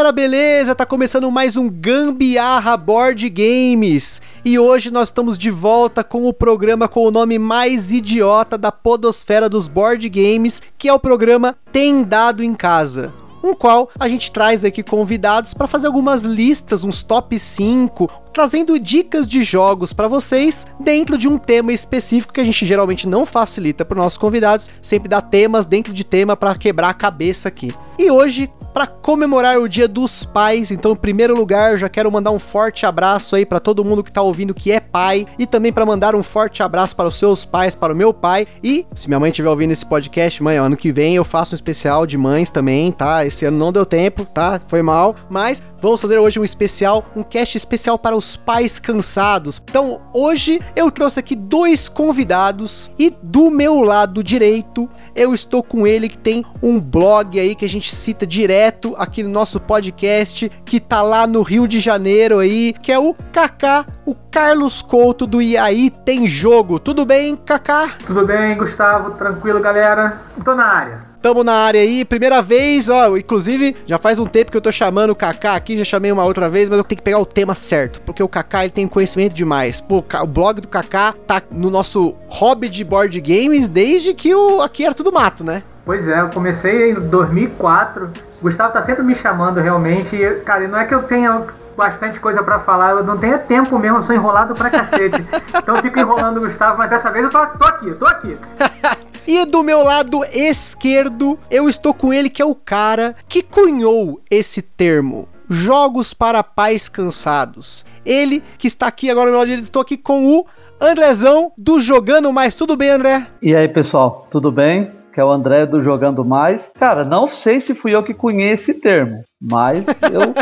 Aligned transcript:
Galera, 0.00 0.12
beleza? 0.12 0.74
Tá 0.74 0.86
começando 0.86 1.30
mais 1.30 1.58
um 1.58 1.68
Gambiarra 1.68 2.74
Board 2.74 3.28
Games 3.28 4.22
e 4.42 4.58
hoje 4.58 4.90
nós 4.90 5.08
estamos 5.08 5.36
de 5.36 5.50
volta 5.50 6.02
com 6.02 6.24
o 6.24 6.32
programa 6.32 6.88
com 6.88 7.04
o 7.04 7.10
nome 7.10 7.38
mais 7.38 7.92
idiota 7.92 8.56
da 8.56 8.72
podosfera 8.72 9.46
dos 9.46 9.68
board 9.68 10.08
games, 10.08 10.62
que 10.78 10.88
é 10.88 10.92
o 10.92 10.98
programa 10.98 11.54
Tem 11.70 12.02
Dado 12.02 12.42
em 12.42 12.54
Casa 12.54 13.12
um 13.42 13.54
qual 13.54 13.88
a 13.98 14.08
gente 14.08 14.30
traz 14.30 14.64
aqui 14.64 14.82
convidados 14.82 15.54
para 15.54 15.66
fazer 15.66 15.86
algumas 15.86 16.22
listas, 16.22 16.84
uns 16.84 17.02
top 17.02 17.38
5, 17.38 18.10
trazendo 18.32 18.78
dicas 18.78 19.26
de 19.28 19.42
jogos 19.42 19.92
para 19.92 20.08
vocês 20.08 20.66
dentro 20.78 21.18
de 21.18 21.28
um 21.28 21.38
tema 21.38 21.72
específico 21.72 22.32
que 22.32 22.40
a 22.40 22.44
gente 22.44 22.66
geralmente 22.66 23.08
não 23.08 23.26
facilita 23.26 23.84
para 23.84 23.98
os 23.98 24.02
nossos 24.04 24.18
convidados, 24.18 24.70
sempre 24.82 25.08
dá 25.08 25.20
temas 25.20 25.66
dentro 25.66 25.92
de 25.92 26.04
tema 26.04 26.36
para 26.36 26.56
quebrar 26.56 26.90
a 26.90 26.94
cabeça 26.94 27.48
aqui. 27.48 27.74
E 27.98 28.10
hoje, 28.10 28.50
para 28.72 28.86
comemorar 28.86 29.58
o 29.58 29.68
Dia 29.68 29.88
dos 29.88 30.24
Pais. 30.24 30.70
Então, 30.70 30.92
em 30.92 30.96
primeiro 30.96 31.36
lugar, 31.36 31.76
já 31.76 31.88
quero 31.88 32.10
mandar 32.10 32.30
um 32.30 32.38
forte 32.38 32.86
abraço 32.86 33.36
aí 33.36 33.44
para 33.44 33.60
todo 33.60 33.84
mundo 33.84 34.02
que 34.04 34.12
tá 34.12 34.22
ouvindo 34.22 34.54
que 34.54 34.70
é 34.70 34.80
pai 34.80 35.26
e 35.38 35.46
também 35.46 35.72
para 35.72 35.84
mandar 35.84 36.14
um 36.14 36.22
forte 36.22 36.62
abraço 36.62 36.94
para 36.94 37.08
os 37.08 37.16
seus 37.16 37.44
pais, 37.44 37.74
para 37.74 37.92
o 37.92 37.96
meu 37.96 38.12
pai. 38.14 38.46
E 38.62 38.86
se 38.94 39.08
minha 39.08 39.20
mãe 39.20 39.30
estiver 39.30 39.48
ouvindo 39.48 39.72
esse 39.72 39.84
podcast, 39.84 40.42
mãe, 40.42 40.56
ano 40.56 40.76
que 40.76 40.92
vem 40.92 41.16
eu 41.16 41.24
faço 41.24 41.54
um 41.54 41.56
especial 41.56 42.06
de 42.06 42.16
mães 42.16 42.50
também, 42.50 42.92
tá? 42.92 43.24
Esse 43.24 43.44
ano 43.44 43.58
não 43.58 43.72
deu 43.72 43.84
tempo, 43.84 44.24
tá? 44.24 44.60
Foi 44.66 44.82
mal, 44.82 45.14
mas 45.28 45.62
vamos 45.80 46.00
fazer 46.00 46.18
hoje 46.18 46.38
um 46.38 46.44
especial, 46.44 47.04
um 47.16 47.22
cast 47.22 47.56
especial 47.56 47.98
para 47.98 48.16
os 48.16 48.36
pais 48.36 48.78
cansados. 48.78 49.62
Então, 49.62 50.00
hoje 50.12 50.60
eu 50.76 50.90
trouxe 50.90 51.20
aqui 51.20 51.34
dois 51.34 51.88
convidados 51.88 52.90
e 52.98 53.10
do 53.22 53.50
meu 53.50 53.80
lado 53.80 54.22
direito 54.22 54.88
eu 55.14 55.34
estou 55.34 55.62
com 55.62 55.86
ele 55.86 56.08
que 56.08 56.18
tem 56.18 56.44
um 56.62 56.80
blog 56.80 57.38
aí 57.38 57.54
que 57.54 57.64
a 57.64 57.68
gente 57.68 57.94
cita 57.94 58.26
direto 58.26 58.94
aqui 58.96 59.22
no 59.22 59.28
nosso 59.28 59.60
podcast, 59.60 60.50
que 60.64 60.80
tá 60.80 61.02
lá 61.02 61.26
no 61.26 61.42
Rio 61.42 61.66
de 61.66 61.80
Janeiro 61.80 62.38
aí, 62.38 62.72
que 62.72 62.92
é 62.92 62.98
o 62.98 63.14
Kaká, 63.32 63.84
o 64.06 64.14
Carlos 64.14 64.80
Couto 64.80 65.26
do 65.26 65.42
IAI 65.42 65.90
Tem 66.04 66.26
Jogo. 66.26 66.78
Tudo 66.78 67.04
bem, 67.04 67.36
Kaká? 67.36 67.96
Tudo 68.06 68.26
bem, 68.26 68.56
Gustavo, 68.56 69.12
tranquilo, 69.12 69.60
galera. 69.60 70.20
Tô 70.44 70.54
na 70.54 70.64
área. 70.64 71.09
Tamo 71.22 71.44
na 71.44 71.52
área 71.52 71.82
aí, 71.82 72.02
primeira 72.02 72.40
vez, 72.40 72.88
ó, 72.88 73.14
inclusive 73.14 73.76
já 73.86 73.98
faz 73.98 74.18
um 74.18 74.24
tempo 74.24 74.50
que 74.50 74.56
eu 74.56 74.60
tô 74.60 74.72
chamando 74.72 75.10
o 75.10 75.14
Kaká 75.14 75.54
aqui, 75.54 75.76
já 75.76 75.84
chamei 75.84 76.10
uma 76.10 76.24
outra 76.24 76.48
vez, 76.48 76.66
mas 76.66 76.78
eu 76.78 76.84
tenho 76.84 76.96
que 76.96 77.04
pegar 77.04 77.18
o 77.18 77.26
tema 77.26 77.54
certo, 77.54 78.00
porque 78.00 78.22
o 78.22 78.28
Kaká 78.28 78.64
ele 78.64 78.70
tem 78.70 78.88
conhecimento 78.88 79.34
demais. 79.34 79.82
Pô, 79.82 80.02
o 80.22 80.26
blog 80.26 80.62
do 80.62 80.68
Kaká 80.68 81.14
tá 81.26 81.42
no 81.50 81.68
nosso 81.68 82.14
hobby 82.26 82.70
de 82.70 82.82
board 82.82 83.20
games 83.20 83.68
desde 83.68 84.14
que 84.14 84.34
o 84.34 84.62
aqui 84.62 84.86
era 84.86 84.94
tudo 84.94 85.12
mato, 85.12 85.44
né? 85.44 85.62
Pois 85.84 86.08
é, 86.08 86.20
eu 86.20 86.30
comecei 86.30 86.92
em 86.92 86.94
2004. 86.94 88.10
Gustavo 88.40 88.72
tá 88.72 88.80
sempre 88.80 89.02
me 89.02 89.14
chamando 89.14 89.60
realmente, 89.60 90.16
e, 90.16 90.36
cara, 90.36 90.66
não 90.66 90.78
é 90.78 90.86
que 90.86 90.94
eu 90.94 91.02
tenha 91.02 91.44
bastante 91.76 92.18
coisa 92.18 92.42
para 92.42 92.58
falar, 92.58 92.92
eu 92.92 93.04
não 93.04 93.18
tenho 93.18 93.38
tempo 93.40 93.78
mesmo, 93.78 93.98
eu 93.98 94.02
sou 94.02 94.14
enrolado 94.14 94.54
pra 94.54 94.70
cacete. 94.70 95.22
então 95.54 95.76
eu 95.76 95.82
fico 95.82 95.98
enrolando 95.98 96.38
o 96.38 96.40
Gustavo, 96.40 96.78
mas 96.78 96.88
dessa 96.88 97.10
vez 97.10 97.26
eu 97.26 97.30
tô, 97.30 97.44
tô 97.46 97.64
aqui, 97.66 97.92
tô 97.92 98.06
aqui. 98.06 98.38
E 99.26 99.44
do 99.44 99.62
meu 99.62 99.82
lado 99.82 100.24
esquerdo, 100.32 101.38
eu 101.50 101.68
estou 101.68 101.94
com 101.94 102.12
ele, 102.12 102.30
que 102.30 102.42
é 102.42 102.44
o 102.44 102.54
cara 102.54 103.14
que 103.28 103.42
cunhou 103.42 104.20
esse 104.30 104.62
termo. 104.62 105.28
Jogos 105.48 106.14
para 106.14 106.42
pais 106.42 106.88
cansados. 106.88 107.84
Ele 108.04 108.42
que 108.56 108.66
está 108.66 108.86
aqui 108.86 109.10
agora 109.10 109.30
no 109.30 109.38
meu 109.38 109.46
lado, 109.46 109.62
estou 109.62 109.82
aqui 109.82 109.96
com 109.96 110.26
o 110.26 110.46
Andrezão 110.80 111.52
do 111.58 111.80
Jogando 111.80 112.32
Mais. 112.32 112.54
Tudo 112.54 112.76
bem, 112.76 112.90
André? 112.90 113.26
E 113.42 113.54
aí, 113.54 113.68
pessoal, 113.68 114.26
tudo 114.30 114.50
bem? 114.50 114.90
Que 115.12 115.20
é 115.20 115.24
o 115.24 115.30
André 115.30 115.66
do 115.66 115.82
Jogando 115.82 116.24
Mais. 116.24 116.70
Cara, 116.78 117.04
não 117.04 117.26
sei 117.26 117.60
se 117.60 117.74
fui 117.74 117.94
eu 117.94 118.02
que 118.02 118.14
cunhei 118.14 118.52
esse 118.52 118.72
termo, 118.72 119.22
mas 119.40 119.84
eu 120.12 120.34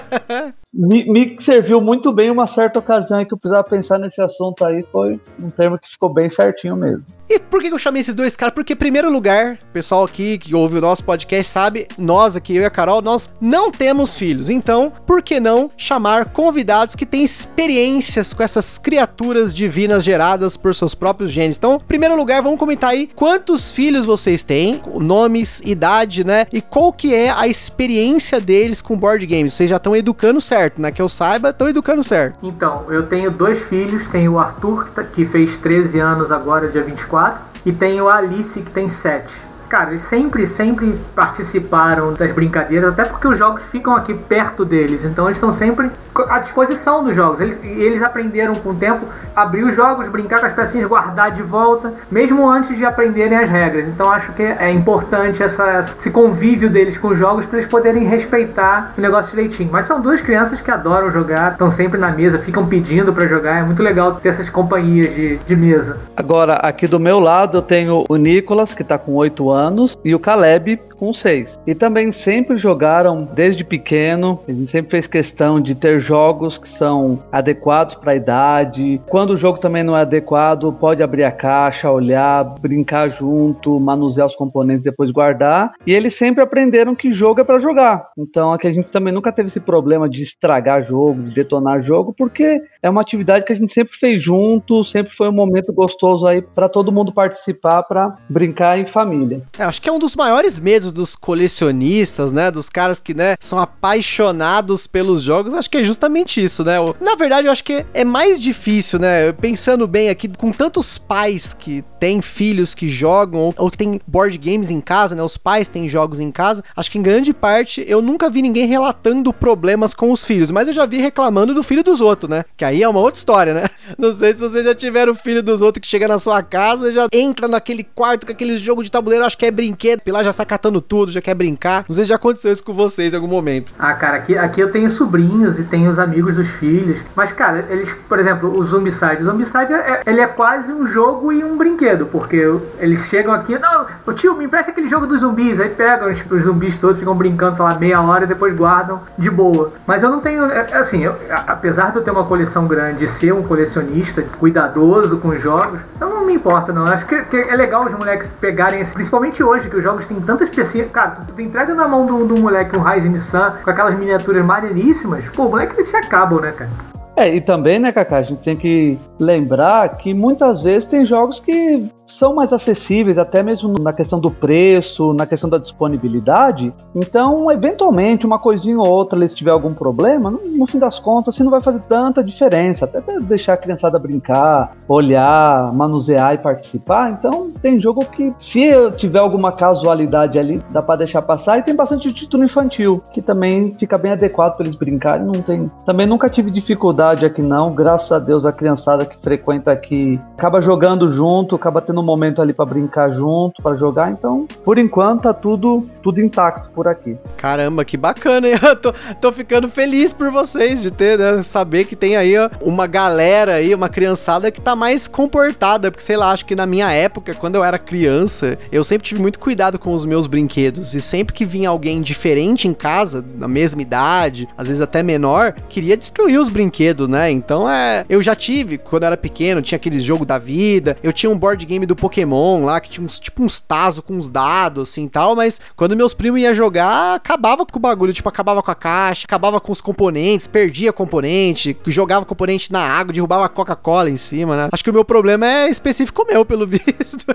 me, 0.72 1.04
me, 1.10 1.36
serviu 1.40 1.80
muito 1.80 2.12
bem 2.12 2.30
uma 2.30 2.46
certa 2.46 2.78
ocasião 2.78 3.24
que 3.24 3.32
eu 3.32 3.38
precisava 3.38 3.68
pensar 3.68 3.98
nesse 3.98 4.20
assunto 4.20 4.64
aí. 4.64 4.84
Foi 4.90 5.20
um 5.40 5.50
termo 5.50 5.78
que 5.78 5.88
ficou 5.88 6.12
bem 6.12 6.28
certinho 6.28 6.76
mesmo. 6.76 7.06
E 7.28 7.38
por 7.38 7.60
que 7.60 7.68
eu 7.68 7.78
chamei 7.78 8.00
esses 8.00 8.14
dois 8.14 8.34
caras? 8.34 8.54
Porque, 8.54 8.72
em 8.72 8.76
primeiro 8.76 9.10
lugar, 9.10 9.58
pessoal 9.70 10.04
aqui 10.04 10.38
que 10.38 10.54
ouve 10.54 10.78
o 10.78 10.80
nosso 10.80 11.04
podcast 11.04 11.52
sabe, 11.52 11.86
nós 11.98 12.34
aqui, 12.34 12.56
eu 12.56 12.62
e 12.62 12.64
a 12.64 12.70
Carol, 12.70 13.02
nós 13.02 13.30
não 13.38 13.70
temos 13.70 14.16
filhos. 14.16 14.48
Então, 14.48 14.90
por 15.06 15.22
que 15.22 15.38
não 15.38 15.70
chamar 15.76 16.32
convidados 16.32 16.94
que 16.94 17.04
têm 17.04 17.22
experiências 17.22 18.32
com 18.32 18.42
essas 18.42 18.78
criaturas 18.78 19.52
divinas 19.52 20.04
geradas 20.04 20.56
por 20.56 20.74
seus 20.74 20.94
próprios 20.94 21.30
genes? 21.30 21.58
Então, 21.58 21.74
em 21.74 21.86
primeiro 21.86 22.16
lugar, 22.16 22.40
vamos 22.40 22.58
comentar 22.58 22.90
aí 22.90 23.10
quantos 23.14 23.70
filhos 23.70 24.06
vocês 24.06 24.42
têm, 24.42 24.80
nomes, 24.94 25.60
idade, 25.60 26.24
né? 26.24 26.46
E 26.50 26.62
qual 26.62 26.90
que 26.90 27.14
é 27.14 27.28
a 27.28 27.46
experiência 27.46 28.40
deles 28.40 28.80
com 28.88 28.96
board 28.96 29.24
games. 29.26 29.52
Vocês 29.52 29.68
já 29.68 29.76
estão 29.76 29.94
educando 29.94 30.40
certo, 30.40 30.80
né? 30.80 30.90
Que 30.90 31.02
eu 31.02 31.08
saiba, 31.10 31.50
estão 31.50 31.68
educando 31.68 32.02
certo. 32.02 32.38
Então, 32.42 32.86
eu 32.88 33.02
tenho 33.02 33.30
dois 33.30 33.62
filhos, 33.62 34.08
tenho 34.08 34.32
o 34.32 34.38
Arthur, 34.38 34.86
que, 34.86 34.90
tá, 34.92 35.04
que 35.04 35.26
fez 35.26 35.58
13 35.58 36.00
anos 36.00 36.32
agora, 36.32 36.68
dia 36.68 36.82
24, 36.82 37.42
e 37.66 37.70
tenho 37.70 38.08
a 38.08 38.16
Alice, 38.16 38.62
que 38.62 38.70
tem 38.70 38.88
7. 38.88 39.46
Cara, 39.68 39.90
eles 39.90 40.00
sempre, 40.00 40.46
sempre 40.46 40.98
participaram 41.14 42.14
das 42.14 42.32
brincadeiras, 42.32 42.94
até 42.94 43.04
porque 43.04 43.28
os 43.28 43.36
jogos 43.36 43.64
ficam 43.64 43.94
aqui 43.94 44.14
perto 44.14 44.64
deles, 44.64 45.04
então 45.04 45.26
eles 45.26 45.36
estão 45.36 45.52
sempre 45.52 45.90
à 46.28 46.38
disposição 46.38 47.04
dos 47.04 47.14
jogos. 47.14 47.40
Eles, 47.40 47.62
eles 47.62 48.02
aprenderam 48.02 48.54
com 48.54 48.70
o 48.70 48.74
tempo 48.74 49.06
abrir 49.34 49.64
os 49.64 49.74
jogos, 49.74 50.08
brincar 50.08 50.40
com 50.40 50.46
as 50.46 50.52
pecinhas, 50.52 50.86
guardar 50.86 51.30
de 51.30 51.42
volta, 51.42 51.92
mesmo 52.10 52.48
antes 52.48 52.76
de 52.76 52.84
aprenderem 52.84 53.38
as 53.38 53.50
regras. 53.50 53.88
Então 53.88 54.10
acho 54.10 54.32
que 54.32 54.42
é 54.42 54.70
importante 54.70 55.42
essa, 55.42 55.80
esse 55.80 56.10
convívio 56.10 56.70
deles 56.70 56.98
com 56.98 57.08
os 57.08 57.18
jogos 57.18 57.46
para 57.46 57.58
eles 57.58 57.70
poderem 57.70 58.04
respeitar 58.04 58.92
o 58.96 59.00
negócio 59.00 59.34
direitinho. 59.34 59.70
Mas 59.72 59.84
são 59.84 60.00
duas 60.00 60.20
crianças 60.20 60.60
que 60.60 60.70
adoram 60.70 61.10
jogar, 61.10 61.52
estão 61.52 61.70
sempre 61.70 61.98
na 61.98 62.10
mesa, 62.10 62.38
ficam 62.38 62.66
pedindo 62.66 63.12
para 63.12 63.26
jogar. 63.26 63.58
É 63.58 63.62
muito 63.62 63.82
legal 63.82 64.14
ter 64.14 64.28
essas 64.28 64.48
companhias 64.48 65.14
de, 65.14 65.36
de 65.38 65.56
mesa. 65.56 65.98
Agora, 66.16 66.54
aqui 66.54 66.86
do 66.86 66.98
meu 66.98 67.18
lado 67.18 67.58
eu 67.58 67.62
tenho 67.62 68.04
o 68.08 68.16
Nicolas, 68.16 68.74
que 68.74 68.82
está 68.82 68.98
com 68.98 69.14
8 69.14 69.50
anos, 69.50 69.96
e 70.04 70.14
o 70.14 70.18
Caleb, 70.18 70.80
com 70.98 71.12
6. 71.12 71.58
E 71.66 71.74
também 71.74 72.10
sempre 72.12 72.58
jogaram 72.58 73.28
desde 73.34 73.64
pequeno, 73.64 74.40
a 74.48 74.52
gente 74.52 74.70
sempre 74.70 74.90
fez 74.90 75.06
questão 75.06 75.60
de 75.60 75.74
ter 75.74 76.00
jogos 76.00 76.58
que 76.58 76.68
são 76.68 77.22
adequados 77.30 77.94
para 77.94 78.12
a 78.12 78.16
idade. 78.16 79.00
Quando 79.08 79.30
o 79.30 79.36
jogo 79.36 79.58
também 79.58 79.82
não 79.82 79.96
é 79.96 80.02
adequado, 80.02 80.72
pode 80.72 81.02
abrir 81.02 81.24
a 81.24 81.30
caixa, 81.30 81.90
olhar, 81.90 82.44
brincar 82.60 83.08
junto, 83.08 83.78
manusear 83.78 84.26
os 84.26 84.36
componentes 84.36 84.84
depois 84.84 85.10
guardar. 85.10 85.72
E 85.86 85.92
eles 85.92 86.14
sempre 86.14 86.42
aprenderam 86.42 86.94
que 86.94 87.12
jogo 87.12 87.40
é 87.40 87.44
para 87.44 87.60
jogar. 87.60 88.08
Então 88.18 88.52
aqui 88.52 88.66
a 88.66 88.72
gente 88.72 88.88
também 88.88 89.12
nunca 89.12 89.32
teve 89.32 89.46
esse 89.48 89.60
problema 89.60 90.08
de 90.08 90.22
estragar 90.22 90.82
jogo, 90.82 91.22
de 91.22 91.34
detonar 91.34 91.82
jogo, 91.82 92.14
porque 92.16 92.60
é 92.82 92.90
uma 92.90 93.00
atividade 93.00 93.44
que 93.44 93.52
a 93.52 93.56
gente 93.56 93.72
sempre 93.72 93.96
fez 93.96 94.22
junto, 94.22 94.84
sempre 94.84 95.14
foi 95.14 95.28
um 95.28 95.32
momento 95.32 95.72
gostoso 95.72 96.26
aí 96.26 96.42
para 96.42 96.68
todo 96.68 96.92
mundo 96.92 97.12
participar, 97.12 97.82
para 97.82 98.16
brincar 98.28 98.78
em 98.78 98.86
família. 98.86 99.42
É, 99.58 99.64
acho 99.64 99.80
que 99.80 99.88
é 99.88 99.92
um 99.92 99.98
dos 99.98 100.16
maiores 100.16 100.58
medos 100.58 100.87
dos 100.92 101.14
colecionistas, 101.14 102.32
né? 102.32 102.50
Dos 102.50 102.68
caras 102.68 102.98
que, 103.00 103.14
né, 103.14 103.36
são 103.40 103.58
apaixonados 103.58 104.86
pelos 104.86 105.22
jogos, 105.22 105.54
acho 105.54 105.70
que 105.70 105.78
é 105.78 105.84
justamente 105.84 106.42
isso, 106.42 106.64
né? 106.64 106.76
Na 107.00 107.14
verdade, 107.14 107.46
eu 107.46 107.52
acho 107.52 107.64
que 107.64 107.84
é 107.94 108.04
mais 108.04 108.38
difícil, 108.40 108.98
né? 108.98 109.32
Pensando 109.32 109.86
bem 109.86 110.08
aqui, 110.08 110.28
com 110.28 110.52
tantos 110.52 110.98
pais 110.98 111.52
que 111.52 111.84
têm 112.00 112.20
filhos 112.20 112.74
que 112.74 112.88
jogam, 112.88 113.54
ou, 113.56 113.70
que 113.70 113.78
tem 113.78 114.00
board 114.06 114.36
games 114.38 114.70
em 114.70 114.80
casa, 114.80 115.14
né? 115.14 115.22
Os 115.22 115.36
pais 115.36 115.68
têm 115.68 115.88
jogos 115.88 116.20
em 116.20 116.30
casa. 116.30 116.62
Acho 116.76 116.90
que 116.90 116.98
em 116.98 117.02
grande 117.02 117.32
parte 117.32 117.84
eu 117.86 118.00
nunca 118.00 118.30
vi 118.30 118.42
ninguém 118.42 118.66
relatando 118.66 119.32
problemas 119.32 119.94
com 119.94 120.10
os 120.10 120.24
filhos, 120.24 120.50
mas 120.50 120.68
eu 120.68 120.74
já 120.74 120.86
vi 120.86 120.98
reclamando 120.98 121.54
do 121.54 121.62
filho 121.62 121.82
dos 121.82 122.00
outros, 122.00 122.30
né? 122.30 122.44
Que 122.56 122.64
aí 122.64 122.82
é 122.82 122.88
uma 122.88 123.00
outra 123.00 123.18
história, 123.18 123.54
né? 123.54 123.64
Não 123.98 124.12
sei 124.12 124.32
se 124.32 124.40
vocês 124.40 124.64
já 124.64 124.74
tiveram 124.74 125.14
filho 125.14 125.42
dos 125.42 125.62
outros 125.62 125.80
que 125.82 125.88
chega 125.88 126.08
na 126.08 126.18
sua 126.18 126.42
casa 126.42 126.90
já 126.92 127.06
entra 127.12 127.48
naquele 127.48 127.84
quarto 127.84 128.26
com 128.26 128.32
aquele 128.32 128.58
jogo 128.58 128.82
de 128.82 128.90
tabuleiro, 128.90 129.24
acho 129.24 129.36
que 129.36 129.46
é 129.46 129.50
brinquedo, 129.50 130.02
lá 130.08 130.22
já 130.22 130.32
sai 130.32 130.46
catando 130.46 130.77
tudo, 130.80 131.10
já 131.10 131.20
quer 131.20 131.34
brincar. 131.34 131.84
Não 131.88 131.94
sei 131.94 132.04
se 132.04 132.08
já 132.08 132.16
aconteceu 132.16 132.52
isso 132.52 132.62
com 132.62 132.72
vocês 132.72 133.12
em 133.12 133.16
algum 133.16 133.28
momento. 133.28 133.72
Ah, 133.78 133.94
cara, 133.94 134.16
aqui, 134.16 134.36
aqui 134.36 134.60
eu 134.60 134.70
tenho 134.70 134.90
sobrinhos 134.90 135.58
e 135.58 135.64
tenho 135.64 135.90
os 135.90 135.98
amigos 135.98 136.36
dos 136.36 136.50
filhos. 136.50 137.04
Mas, 137.14 137.32
cara, 137.32 137.66
eles, 137.70 137.92
por 137.92 138.18
exemplo, 138.18 138.56
o 138.56 138.64
Zombicide. 138.64 139.22
O 139.22 139.24
Zombicide, 139.24 139.72
é, 139.72 140.02
ele 140.06 140.20
é 140.20 140.26
quase 140.26 140.72
um 140.72 140.84
jogo 140.84 141.32
e 141.32 141.44
um 141.44 141.56
brinquedo, 141.56 142.06
porque 142.06 142.36
eles 142.78 143.08
chegam 143.08 143.32
aqui, 143.32 143.58
não, 143.58 143.86
tio, 144.18 144.36
me 144.36 144.44
empresta 144.44 144.72
aquele 144.72 144.88
jogo 144.88 145.06
dos 145.06 145.20
zumbis. 145.20 145.60
Aí 145.60 145.70
pegam 145.70 146.10
os, 146.10 146.24
os 146.30 146.42
zumbis 146.42 146.78
todos, 146.78 146.98
ficam 146.98 147.14
brincando, 147.14 147.56
sei 147.56 147.64
lá, 147.64 147.74
meia 147.74 148.00
hora 148.00 148.24
e 148.24 148.26
depois 148.26 148.54
guardam 148.54 149.00
de 149.16 149.30
boa. 149.30 149.72
Mas 149.86 150.02
eu 150.02 150.10
não 150.10 150.20
tenho, 150.20 150.44
é, 150.46 150.68
é 150.70 150.76
assim, 150.76 151.04
eu, 151.04 151.14
apesar 151.46 151.90
de 151.90 151.98
eu 151.98 152.02
ter 152.02 152.10
uma 152.10 152.24
coleção 152.24 152.66
grande 152.66 153.04
e 153.04 153.08
ser 153.08 153.32
um 153.32 153.42
colecionista 153.42 154.22
cuidadoso 154.38 155.18
com 155.18 155.28
os 155.28 155.40
jogos, 155.40 155.80
eu 156.00 156.08
não 156.08 156.26
me 156.26 156.34
importa, 156.34 156.72
não. 156.72 156.86
Eu 156.86 156.92
acho 156.92 157.06
que, 157.06 157.22
que, 157.22 157.36
é 157.36 157.56
legal 157.56 157.84
os 157.84 157.94
moleques 157.94 158.28
pegarem, 158.40 158.84
principalmente 158.84 159.42
hoje, 159.42 159.70
que 159.70 159.76
os 159.76 159.82
jogos 159.82 160.06
têm 160.06 160.20
tantas 160.20 160.48
pecinhas. 160.68 160.90
Cara, 160.90 161.10
tu, 161.12 161.32
tu 161.32 161.42
entrega 161.42 161.74
na 161.74 161.88
mão 161.88 162.06
do, 162.06 162.26
do 162.26 162.36
moleque 162.36 162.76
um 162.76 162.80
Ryzen 162.80 163.16
Sun 163.16 163.52
com 163.64 163.70
aquelas 163.70 163.94
miniaturas 163.94 164.44
maneiríssimas, 164.44 165.28
pô, 165.30 165.46
o 165.46 165.50
moleque 165.50 165.74
eles 165.74 165.88
se 165.88 165.96
acabam, 165.96 166.40
né, 166.40 166.52
cara? 166.52 166.70
É, 167.18 167.34
e 167.34 167.40
também, 167.40 167.80
né, 167.80 167.90
Kaká, 167.90 168.18
a 168.18 168.22
gente 168.22 168.38
tem 168.38 168.54
que 168.54 168.96
lembrar 169.18 169.96
que 169.96 170.14
muitas 170.14 170.62
vezes 170.62 170.84
tem 170.84 171.04
jogos 171.04 171.40
que 171.40 171.84
são 172.06 172.32
mais 172.32 172.52
acessíveis, 172.52 173.18
até 173.18 173.42
mesmo 173.42 173.74
na 173.80 173.92
questão 173.92 174.20
do 174.20 174.30
preço, 174.30 175.12
na 175.12 175.26
questão 175.26 175.50
da 175.50 175.58
disponibilidade. 175.58 176.72
Então, 176.94 177.50
eventualmente, 177.50 178.24
uma 178.24 178.38
coisinha 178.38 178.78
ou 178.78 178.86
outra, 178.86 179.28
se 179.28 179.34
tiver 179.34 179.50
algum 179.50 179.74
problema, 179.74 180.30
no, 180.30 180.38
no 180.38 180.66
fim 180.66 180.78
das 180.78 181.00
contas, 181.00 181.34
assim, 181.34 181.42
não 181.42 181.50
vai 181.50 181.60
fazer 181.60 181.80
tanta 181.88 182.22
diferença. 182.22 182.84
Até 182.84 183.00
deixar 183.20 183.54
a 183.54 183.56
criançada 183.56 183.98
brincar, 183.98 184.76
olhar, 184.86 185.72
manusear 185.74 186.34
e 186.34 186.38
participar. 186.38 187.10
Então, 187.10 187.50
tem 187.60 187.80
jogo 187.80 188.04
que, 188.06 188.32
se 188.38 188.70
tiver 188.92 189.18
alguma 189.18 189.50
casualidade 189.50 190.38
ali, 190.38 190.62
dá 190.70 190.80
para 190.80 191.00
deixar 191.00 191.20
passar. 191.22 191.58
E 191.58 191.62
tem 191.62 191.74
bastante 191.74 192.12
título 192.12 192.44
infantil, 192.44 193.02
que 193.12 193.20
também 193.20 193.74
fica 193.76 193.98
bem 193.98 194.12
adequado 194.12 194.56
para 194.56 194.66
eles 194.66 194.78
brincarem. 194.78 195.26
Não 195.26 195.42
tem... 195.42 195.68
Também 195.84 196.06
nunca 196.06 196.30
tive 196.30 196.50
dificuldade 196.50 197.07
aqui, 197.08 197.42
não. 197.42 197.72
Graças 197.72 198.10
a 198.12 198.18
Deus, 198.18 198.44
a 198.44 198.52
criançada 198.52 199.04
que 199.04 199.16
frequenta 199.22 199.72
aqui 199.72 200.20
acaba 200.36 200.60
jogando 200.60 201.08
junto, 201.08 201.56
acaba 201.56 201.80
tendo 201.80 202.00
um 202.00 202.04
momento 202.04 202.40
ali 202.40 202.52
para 202.52 202.64
brincar 202.64 203.10
junto, 203.10 203.62
para 203.62 203.76
jogar. 203.76 204.10
Então, 204.10 204.46
por 204.64 204.78
enquanto, 204.78 205.22
tá 205.22 205.34
tudo, 205.34 205.86
tudo 206.02 206.20
intacto 206.20 206.70
por 206.70 206.86
aqui. 206.88 207.16
Caramba, 207.36 207.84
que 207.84 207.96
bacana, 207.96 208.48
hein? 208.48 208.54
Eu 208.62 208.76
tô, 208.76 208.92
tô 209.20 209.32
ficando 209.32 209.68
feliz 209.68 210.12
por 210.12 210.30
vocês 210.30 210.82
de 210.82 210.90
ter, 210.90 211.18
né? 211.18 211.42
Saber 211.42 211.84
que 211.84 211.96
tem 211.96 212.16
aí 212.16 212.34
uma 212.60 212.86
galera 212.86 213.54
aí, 213.54 213.74
uma 213.74 213.88
criançada 213.88 214.50
que 214.50 214.60
tá 214.60 214.74
mais 214.76 215.08
comportada. 215.08 215.90
Porque, 215.90 216.04
sei 216.04 216.16
lá, 216.16 216.30
acho 216.30 216.44
que 216.44 216.54
na 216.54 216.66
minha 216.66 216.90
época, 216.92 217.34
quando 217.34 217.56
eu 217.56 217.64
era 217.64 217.78
criança, 217.78 218.58
eu 218.70 218.82
sempre 218.84 219.06
tive 219.06 219.20
muito 219.20 219.38
cuidado 219.38 219.78
com 219.78 219.94
os 219.94 220.04
meus 220.04 220.26
brinquedos. 220.26 220.94
E 220.94 221.00
sempre 221.00 221.34
que 221.34 221.44
vinha 221.44 221.68
alguém 221.68 222.00
diferente 222.02 222.68
em 222.68 222.74
casa, 222.74 223.24
na 223.36 223.48
mesma 223.48 223.82
idade, 223.82 224.48
às 224.56 224.68
vezes 224.68 224.82
até 224.82 225.02
menor, 225.02 225.54
queria 225.68 225.96
destruir 225.96 226.38
os 226.38 226.48
brinquedos, 226.48 226.97
né? 227.06 227.30
Então 227.30 227.68
é. 227.68 228.04
Eu 228.08 228.22
já 228.22 228.34
tive, 228.34 228.78
quando 228.78 229.02
eu 229.02 229.08
era 229.08 229.16
pequeno, 229.16 229.62
tinha 229.62 229.76
aqueles 229.76 230.02
jogo 230.02 230.24
da 230.24 230.38
vida. 230.38 230.96
Eu 231.02 231.12
tinha 231.12 231.30
um 231.30 231.38
board 231.38 231.64
game 231.66 231.84
do 231.86 231.94
Pokémon 231.94 232.64
lá, 232.64 232.80
que 232.80 232.88
tinha 232.88 233.04
uns, 233.04 233.18
tipo 233.20 233.42
uns 233.42 233.60
tazo 233.60 234.02
com 234.02 234.14
uns 234.14 234.30
dados, 234.30 234.90
assim 234.90 235.06
tal. 235.06 235.36
Mas 235.36 235.60
quando 235.76 235.96
meus 235.96 236.14
primos 236.14 236.40
iam 236.40 236.54
jogar, 236.54 237.14
acabava 237.14 237.64
com 237.66 237.78
o 237.78 237.80
bagulho. 237.80 238.12
Tipo, 238.12 238.28
acabava 238.28 238.62
com 238.62 238.70
a 238.70 238.74
caixa, 238.74 239.26
acabava 239.26 239.60
com 239.60 239.70
os 239.70 239.80
componentes, 239.80 240.46
perdia 240.46 240.92
componente, 240.92 241.76
jogava 241.86 242.24
componente 242.24 242.72
na 242.72 242.80
água, 242.80 243.12
derrubava 243.12 243.48
Coca-Cola 243.48 244.10
em 244.10 244.16
cima, 244.16 244.56
né? 244.56 244.68
Acho 244.72 244.82
que 244.82 244.90
o 244.90 244.92
meu 244.92 245.04
problema 245.04 245.46
é 245.46 245.68
específico 245.68 246.26
meu, 246.28 246.44
pelo 246.44 246.66
visto. 246.66 247.26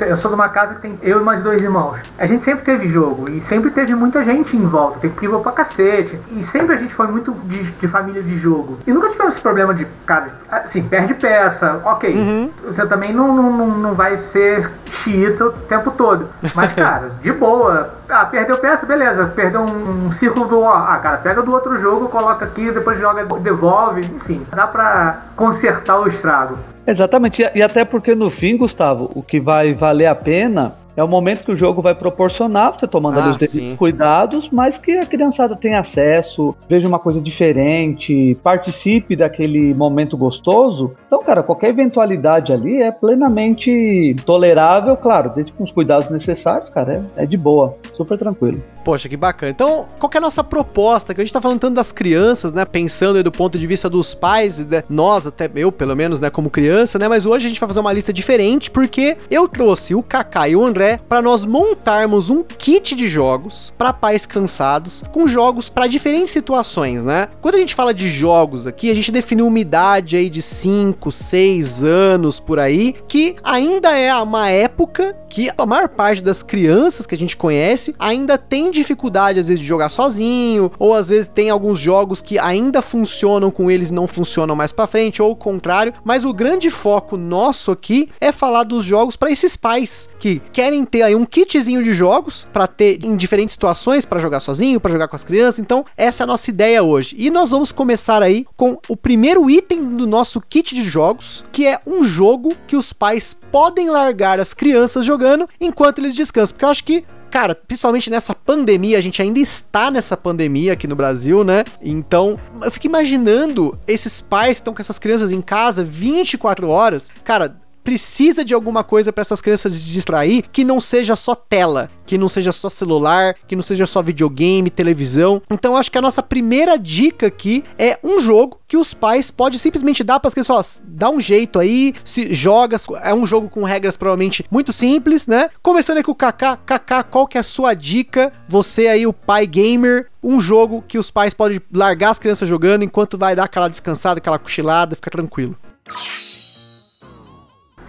Eu 0.00 0.16
sou 0.16 0.30
de 0.30 0.34
uma 0.34 0.48
casa 0.48 0.74
que 0.74 0.82
tem 0.82 0.98
eu 1.02 1.20
e 1.20 1.24
mais 1.24 1.42
dois 1.42 1.62
irmãos. 1.62 1.98
A 2.18 2.26
gente 2.26 2.42
sempre 2.42 2.64
teve 2.64 2.86
jogo 2.88 3.30
e 3.30 3.40
sempre 3.40 3.70
teve 3.70 3.94
muita 3.94 4.22
gente 4.22 4.56
em 4.56 4.64
volta. 4.64 4.98
Tem 4.98 5.10
primo 5.10 5.40
pra 5.40 5.52
cacete. 5.52 6.18
E 6.32 6.42
sempre 6.42 6.72
a 6.72 6.76
gente 6.76 6.92
foi 6.92 7.06
muito 7.06 7.32
de, 7.44 7.72
de 7.72 7.88
família 7.88 8.22
de 8.22 8.31
jogo. 8.32 8.78
E 8.86 8.92
nunca 8.92 9.08
tivemos 9.08 9.34
esse 9.34 9.42
problema 9.42 9.74
de, 9.74 9.86
cara, 10.06 10.28
assim, 10.50 10.88
perde 10.88 11.14
peça, 11.14 11.80
ok. 11.84 12.14
Uhum. 12.14 12.50
Você 12.64 12.86
também 12.86 13.12
não, 13.12 13.34
não, 13.34 13.68
não 13.68 13.94
vai 13.94 14.16
ser 14.16 14.70
xiita 14.86 15.46
o 15.46 15.52
tempo 15.52 15.90
todo. 15.90 16.28
Mas, 16.54 16.72
cara, 16.74 17.10
de 17.20 17.32
boa. 17.32 17.94
Ah, 18.08 18.26
perdeu 18.26 18.58
peça, 18.58 18.84
beleza. 18.84 19.26
Perdeu 19.34 19.62
um, 19.62 20.06
um 20.06 20.12
círculo 20.12 20.46
do. 20.46 20.64
Ah, 20.64 20.98
cara, 21.02 21.16
pega 21.18 21.42
do 21.42 21.52
outro 21.52 21.76
jogo, 21.76 22.08
coloca 22.08 22.44
aqui, 22.44 22.70
depois 22.70 22.98
joga, 22.98 23.24
devolve. 23.40 24.02
Enfim, 24.02 24.46
dá 24.54 24.66
pra 24.66 25.22
consertar 25.36 25.98
o 25.98 26.06
estrago. 26.06 26.58
Exatamente, 26.86 27.48
e 27.54 27.62
até 27.62 27.84
porque 27.84 28.14
no 28.14 28.28
fim, 28.30 28.56
Gustavo, 28.56 29.10
o 29.14 29.22
que 29.22 29.38
vai 29.38 29.72
valer 29.72 30.06
a 30.06 30.14
pena 30.14 30.74
é 30.96 31.02
o 31.02 31.08
momento 31.08 31.44
que 31.44 31.52
o 31.52 31.56
jogo 31.56 31.80
vai 31.80 31.94
proporcionar, 31.94 32.72
você 32.72 32.86
tomando 32.86 33.18
ah, 33.18 33.30
os 33.30 33.76
cuidados, 33.76 34.48
mas 34.50 34.78
que 34.78 34.98
a 34.98 35.06
criançada 35.06 35.56
tenha 35.56 35.80
acesso, 35.80 36.54
veja 36.68 36.86
uma 36.86 36.98
coisa 36.98 37.20
diferente, 37.20 38.36
participe 38.42 39.16
daquele 39.16 39.74
momento 39.74 40.16
gostoso. 40.16 40.94
Então, 41.06 41.22
cara, 41.22 41.42
qualquer 41.42 41.70
eventualidade 41.70 42.52
ali 42.52 42.82
é 42.82 42.90
plenamente 42.90 44.14
tolerável, 44.26 44.96
claro, 44.96 45.32
desde 45.34 45.52
com 45.52 45.64
os 45.64 45.70
cuidados 45.70 46.10
necessários, 46.10 46.68
cara, 46.68 47.02
é, 47.16 47.22
é 47.22 47.26
de 47.26 47.36
boa, 47.36 47.76
super 47.96 48.18
tranquilo. 48.18 48.62
Poxa, 48.84 49.08
que 49.08 49.16
bacana. 49.16 49.50
Então, 49.50 49.86
qual 49.98 50.10
é 50.14 50.18
a 50.18 50.20
nossa 50.20 50.42
proposta? 50.42 51.14
Que 51.14 51.20
a 51.20 51.24
gente 51.24 51.32
tá 51.32 51.40
falando 51.40 51.60
tanto 51.60 51.74
das 51.74 51.92
crianças, 51.92 52.52
né? 52.52 52.64
Pensando 52.64 53.16
aí 53.16 53.22
do 53.22 53.32
ponto 53.32 53.58
de 53.58 53.66
vista 53.66 53.88
dos 53.88 54.14
pais, 54.14 54.64
né? 54.66 54.82
nós, 54.88 55.26
até 55.26 55.50
eu, 55.54 55.70
pelo 55.70 55.94
menos, 55.94 56.20
né, 56.20 56.30
como 56.30 56.50
criança, 56.50 56.98
né? 56.98 57.08
Mas 57.08 57.26
hoje 57.26 57.46
a 57.46 57.48
gente 57.48 57.60
vai 57.60 57.66
fazer 57.66 57.80
uma 57.80 57.92
lista 57.92 58.12
diferente, 58.12 58.70
porque 58.70 59.16
eu 59.30 59.46
trouxe 59.48 59.94
o 59.94 60.02
Kaká 60.02 60.48
e 60.48 60.56
o 60.56 60.64
André 60.64 61.00
para 61.08 61.22
nós 61.22 61.44
montarmos 61.44 62.30
um 62.30 62.42
kit 62.42 62.94
de 62.94 63.08
jogos 63.08 63.72
para 63.76 63.92
pais 63.92 64.26
cansados, 64.26 65.04
com 65.12 65.26
jogos 65.26 65.68
para 65.68 65.86
diferentes 65.86 66.30
situações, 66.30 67.04
né? 67.04 67.28
Quando 67.40 67.56
a 67.56 67.58
gente 67.58 67.74
fala 67.74 67.94
de 67.94 68.08
jogos 68.08 68.66
aqui, 68.66 68.90
a 68.90 68.94
gente 68.94 69.12
definiu 69.12 69.46
uma 69.46 69.58
idade 69.58 70.16
aí 70.16 70.28
de 70.28 70.42
5, 70.42 71.10
6 71.10 71.84
anos 71.84 72.40
por 72.40 72.58
aí, 72.58 72.94
que 73.06 73.36
ainda 73.42 73.96
é 73.96 74.14
uma 74.14 74.48
época 74.50 75.16
que 75.28 75.50
a 75.56 75.66
maior 75.66 75.88
parte 75.88 76.22
das 76.22 76.42
crianças 76.42 77.06
que 77.06 77.14
a 77.14 77.18
gente 77.18 77.36
conhece 77.36 77.94
ainda 77.98 78.36
tem 78.36 78.70
dificuldade 78.72 79.38
às 79.38 79.48
vezes 79.48 79.60
de 79.60 79.66
jogar 79.66 79.88
sozinho, 79.88 80.72
ou 80.78 80.94
às 80.94 81.08
vezes 81.08 81.26
tem 81.26 81.50
alguns 81.50 81.78
jogos 81.78 82.20
que 82.20 82.38
ainda 82.38 82.82
funcionam 82.82 83.50
com 83.50 83.70
eles 83.70 83.90
e 83.90 83.94
não 83.94 84.06
funcionam 84.06 84.56
mais 84.56 84.72
para 84.72 84.86
frente, 84.86 85.22
ou 85.22 85.30
o 85.30 85.36
contrário. 85.36 85.92
Mas 86.04 86.24
o 86.24 86.32
grande 86.32 86.70
foco 86.70 87.16
nosso 87.16 87.70
aqui 87.70 88.08
é 88.20 88.32
falar 88.32 88.64
dos 88.64 88.84
jogos 88.84 89.16
para 89.16 89.30
esses 89.30 89.56
pais 89.56 90.10
que 90.18 90.40
querem 90.52 90.84
ter 90.84 91.02
aí 91.02 91.14
um 91.14 91.24
kitzinho 91.24 91.82
de 91.82 91.92
jogos 91.92 92.46
para 92.52 92.66
ter 92.66 93.04
em 93.04 93.16
diferentes 93.16 93.52
situações 93.52 94.04
para 94.04 94.20
jogar 94.20 94.40
sozinho, 94.40 94.80
para 94.80 94.92
jogar 94.92 95.08
com 95.08 95.16
as 95.16 95.24
crianças. 95.24 95.58
Então, 95.58 95.84
essa 95.96 96.22
é 96.22 96.24
a 96.24 96.26
nossa 96.26 96.50
ideia 96.50 96.82
hoje. 96.82 97.14
E 97.18 97.30
nós 97.30 97.50
vamos 97.50 97.70
começar 97.72 98.22
aí 98.22 98.46
com 98.56 98.78
o 98.88 98.96
primeiro 98.96 99.48
item 99.50 99.84
do 99.96 100.06
nosso 100.06 100.40
kit 100.40 100.74
de 100.74 100.82
jogos, 100.82 101.44
que 101.52 101.66
é 101.66 101.80
um 101.86 102.02
jogo 102.02 102.54
que 102.66 102.76
os 102.76 102.92
pais 102.92 103.34
podem 103.50 103.90
largar 103.90 104.40
as 104.40 104.54
crianças 104.54 105.04
jogando 105.04 105.48
enquanto 105.60 105.98
eles 105.98 106.14
descansam, 106.14 106.54
porque 106.54 106.64
eu 106.64 106.70
acho 106.70 106.84
que 106.84 107.04
cara, 107.32 107.54
principalmente 107.54 108.10
nessa 108.10 108.34
pandemia, 108.34 108.98
a 108.98 109.00
gente 109.00 109.22
ainda 109.22 109.38
está 109.38 109.90
nessa 109.90 110.18
pandemia 110.18 110.74
aqui 110.74 110.86
no 110.86 110.94
Brasil, 110.94 111.42
né? 111.42 111.64
Então, 111.80 112.38
eu 112.60 112.70
fico 112.70 112.86
imaginando 112.86 113.78
esses 113.88 114.20
pais 114.20 114.58
que 114.58 114.60
estão 114.60 114.74
com 114.74 114.82
essas 114.82 114.98
crianças 114.98 115.32
em 115.32 115.40
casa 115.40 115.82
24 115.82 116.68
horas. 116.68 117.10
Cara, 117.24 117.56
precisa 117.82 118.44
de 118.44 118.54
alguma 118.54 118.84
coisa 118.84 119.12
para 119.12 119.22
essas 119.22 119.40
crianças 119.40 119.72
se 119.74 119.88
distrair 119.88 120.44
que 120.52 120.64
não 120.64 120.80
seja 120.80 121.16
só 121.16 121.34
tela, 121.34 121.90
que 122.06 122.18
não 122.18 122.28
seja 122.28 122.52
só 122.52 122.68
celular, 122.68 123.34
que 123.46 123.56
não 123.56 123.62
seja 123.62 123.86
só 123.86 124.02
videogame, 124.02 124.70
televisão. 124.70 125.42
Então 125.50 125.76
acho 125.76 125.90
que 125.90 125.98
a 125.98 126.02
nossa 126.02 126.22
primeira 126.22 126.78
dica 126.78 127.26
aqui 127.26 127.64
é 127.78 127.98
um 128.02 128.18
jogo 128.18 128.60
que 128.66 128.76
os 128.76 128.94
pais 128.94 129.30
podem 129.30 129.58
simplesmente 129.58 130.02
dar 130.02 130.18
para 130.18 130.28
as 130.28 130.34
crianças, 130.34 130.80
ó, 130.80 130.82
dá 130.86 131.10
um 131.10 131.20
jeito 131.20 131.58
aí, 131.58 131.94
se 132.04 132.32
joga, 132.32 132.76
é 133.02 133.12
um 133.12 133.26
jogo 133.26 133.48
com 133.48 133.64
regras 133.64 133.96
provavelmente 133.96 134.44
muito 134.50 134.72
simples, 134.72 135.26
né? 135.26 135.50
Começando 135.62 135.98
aqui 135.98 136.06
com 136.06 136.12
o 136.12 136.14
Kaká, 136.14 136.56
Kaká, 136.56 137.02
qual 137.02 137.26
que 137.26 137.36
é 137.36 137.40
a 137.40 137.44
sua 137.44 137.74
dica? 137.74 138.32
Você 138.48 138.86
aí 138.86 139.06
o 139.06 139.12
pai 139.12 139.46
gamer, 139.46 140.08
um 140.22 140.40
jogo 140.40 140.82
que 140.86 140.98
os 140.98 141.10
pais 141.10 141.34
podem 141.34 141.60
largar 141.72 142.10
as 142.10 142.18
crianças 142.18 142.48
jogando 142.48 142.82
enquanto 142.82 143.18
vai 143.18 143.36
dar 143.36 143.44
aquela 143.44 143.68
descansada, 143.68 144.18
aquela 144.18 144.38
cochilada, 144.38 144.94
fica 144.94 145.10
tranquilo. 145.10 145.56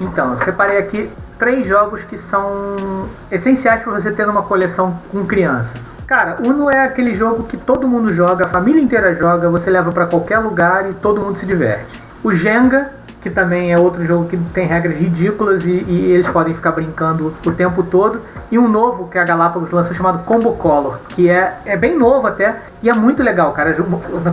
Então, 0.03 0.33
eu 0.33 0.39
separei 0.39 0.77
aqui 0.77 1.09
três 1.39 1.65
jogos 1.65 2.03
que 2.03 2.17
são 2.17 3.07
essenciais 3.31 3.81
para 3.81 3.93
você 3.93 4.11
ter 4.11 4.25
numa 4.25 4.43
coleção 4.43 4.99
com 5.11 5.25
criança. 5.25 5.79
Cara, 6.05 6.37
Uno 6.39 6.69
é 6.69 6.83
aquele 6.83 7.13
jogo 7.13 7.43
que 7.43 7.57
todo 7.57 7.87
mundo 7.87 8.11
joga, 8.11 8.45
a 8.45 8.47
família 8.47 8.81
inteira 8.81 9.13
joga, 9.13 9.49
você 9.49 9.69
leva 9.69 9.91
para 9.91 10.05
qualquer 10.05 10.39
lugar 10.39 10.89
e 10.89 10.93
todo 10.93 11.21
mundo 11.21 11.37
se 11.37 11.45
diverte. 11.45 12.01
O 12.23 12.31
Jenga 12.31 12.91
que 13.23 13.29
também 13.29 13.71
é 13.71 13.79
outro 13.79 14.03
jogo 14.03 14.27
que 14.27 14.35
tem 14.35 14.67
regras 14.67 14.95
ridículas 14.95 15.65
e, 15.65 15.71
e, 15.87 16.11
eles 16.11 16.27
podem 16.27 16.53
ficar 16.53 16.73
brincando 16.73 17.33
o 17.45 17.51
tempo 17.53 17.81
todo. 17.81 18.19
E 18.51 18.59
um 18.59 18.67
novo 18.67 19.07
que 19.07 19.17
a 19.17 19.23
Galápagos 19.23 19.71
lançou 19.71 19.93
chamado 19.93 20.25
Combo 20.25 20.51
Color, 20.57 20.99
que 21.07 21.29
é, 21.29 21.57
é 21.65 21.77
bem 21.77 21.97
novo 21.97 22.27
até 22.27 22.53
e 22.83 22.89
é 22.89 22.93
muito 22.93 23.23
legal, 23.23 23.53
cara. 23.53 23.73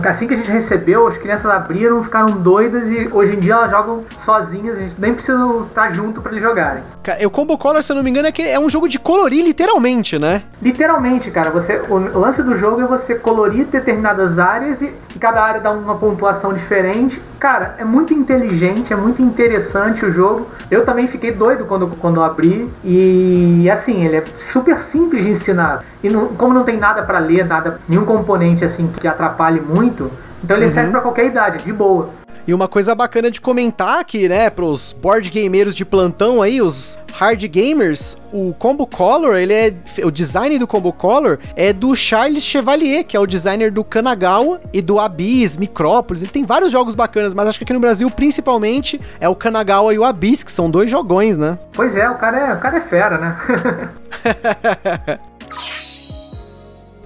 Assim 0.07 0.27
que 0.27 0.33
a 0.33 0.37
gente 0.37 0.51
recebeu, 0.51 1.07
as 1.07 1.17
crianças 1.17 1.49
abriram, 1.49 2.03
ficaram 2.03 2.31
doidas 2.31 2.89
e 2.89 3.07
hoje 3.11 3.35
em 3.35 3.39
dia 3.39 3.53
elas 3.53 3.71
jogam 3.71 4.03
sozinhas, 4.17 4.77
a 4.77 4.81
gente 4.81 4.95
nem 4.99 5.13
precisa 5.13 5.39
estar 5.65 5.87
junto 5.87 6.21
para 6.21 6.33
eles 6.33 6.43
jogarem. 6.43 6.83
Cara, 7.01 7.25
o 7.25 7.31
Combo 7.31 7.57
Color, 7.57 7.81
se 7.81 7.91
eu 7.91 7.95
não 7.95 8.03
me 8.03 8.09
engano, 8.09 8.27
é 8.27 8.31
que 8.31 8.41
é 8.41 8.59
um 8.59 8.69
jogo 8.69 8.89
de 8.89 8.99
colorir 8.99 9.43
literalmente, 9.45 10.19
né? 10.19 10.43
Literalmente, 10.61 11.31
cara. 11.31 11.49
Você, 11.49 11.81
o 11.89 12.19
lance 12.19 12.43
do 12.43 12.53
jogo 12.53 12.81
é 12.81 12.85
você 12.85 13.15
colorir 13.15 13.65
determinadas 13.65 14.37
áreas 14.37 14.81
e, 14.81 14.93
cada 15.19 15.41
área 15.41 15.61
dá 15.61 15.71
uma 15.71 15.95
pontuação 15.95 16.53
diferente. 16.53 17.21
Cara, 17.39 17.75
é 17.77 17.85
muito 17.85 18.13
inteligente 18.13 18.91
é 18.91 18.95
muito 18.95 19.21
interessante 19.21 20.05
o 20.05 20.11
jogo. 20.11 20.47
Eu 20.69 20.83
também 20.83 21.07
fiquei 21.07 21.31
doido 21.31 21.65
quando, 21.65 21.87
quando 21.87 22.21
abri. 22.21 22.69
E 22.83 23.69
assim, 23.71 24.05
ele 24.05 24.17
é 24.17 24.23
super 24.35 24.77
simples 24.77 25.23
de 25.23 25.31
ensinar. 25.31 25.83
E 26.03 26.09
não, 26.09 26.29
como 26.29 26.53
não 26.53 26.63
tem 26.63 26.77
nada 26.77 27.03
para 27.03 27.19
ler, 27.19 27.45
nada, 27.45 27.79
nenhum 27.87 28.05
componente 28.05 28.40
assim 28.65 28.87
que 28.87 29.07
atrapalhe 29.07 29.59
muito, 29.59 30.11
então 30.43 30.57
ele 30.57 30.65
uhum. 30.65 30.71
serve 30.71 30.91
para 30.91 31.01
qualquer 31.01 31.25
idade, 31.25 31.63
de 31.63 31.73
boa. 31.73 32.09
E 32.47 32.53
uma 32.53 32.67
coisa 32.67 32.95
bacana 32.95 33.29
de 33.29 33.39
comentar 33.39 33.99
aqui, 33.99 34.27
né, 34.27 34.49
pros 34.49 34.93
board 34.93 35.29
gameiros 35.29 35.75
de 35.75 35.85
plantão 35.85 36.41
aí, 36.41 36.61
os 36.61 36.99
hard 37.13 37.41
gamers, 37.47 38.17
o 38.33 38.53
Combo 38.57 38.87
Color, 38.87 39.35
ele 39.35 39.53
é 39.53 39.73
o 40.03 40.09
design 40.09 40.57
do 40.57 40.65
Combo 40.65 40.91
Color 40.91 41.37
é 41.55 41.71
do 41.71 41.95
Charles 41.95 42.43
Chevalier, 42.43 43.03
que 43.03 43.15
é 43.15 43.19
o 43.19 43.27
designer 43.27 43.71
do 43.71 43.83
Kanagawa 43.83 44.59
e 44.73 44.81
do 44.81 44.99
Abyss, 44.99 45.55
Micrópolis. 45.57 46.23
Ele 46.23 46.31
tem 46.31 46.43
vários 46.43 46.71
jogos 46.71 46.95
bacanas, 46.95 47.33
mas 47.33 47.47
acho 47.47 47.59
que 47.59 47.63
aqui 47.63 47.73
no 47.73 47.79
Brasil 47.79 48.09
principalmente 48.09 48.99
é 49.19 49.29
o 49.29 49.35
Kanagawa 49.35 49.93
e 49.93 49.99
o 49.99 50.03
Abyss, 50.03 50.43
que 50.43 50.51
são 50.51 50.69
dois 50.69 50.89
jogões, 50.89 51.37
né? 51.37 51.57
Pois 51.73 51.95
é, 51.95 52.09
o 52.09 52.15
cara 52.15 52.37
é, 52.37 52.53
o 52.53 52.59
cara 52.59 52.77
é 52.77 52.81
fera, 52.81 53.17
né? 53.17 53.37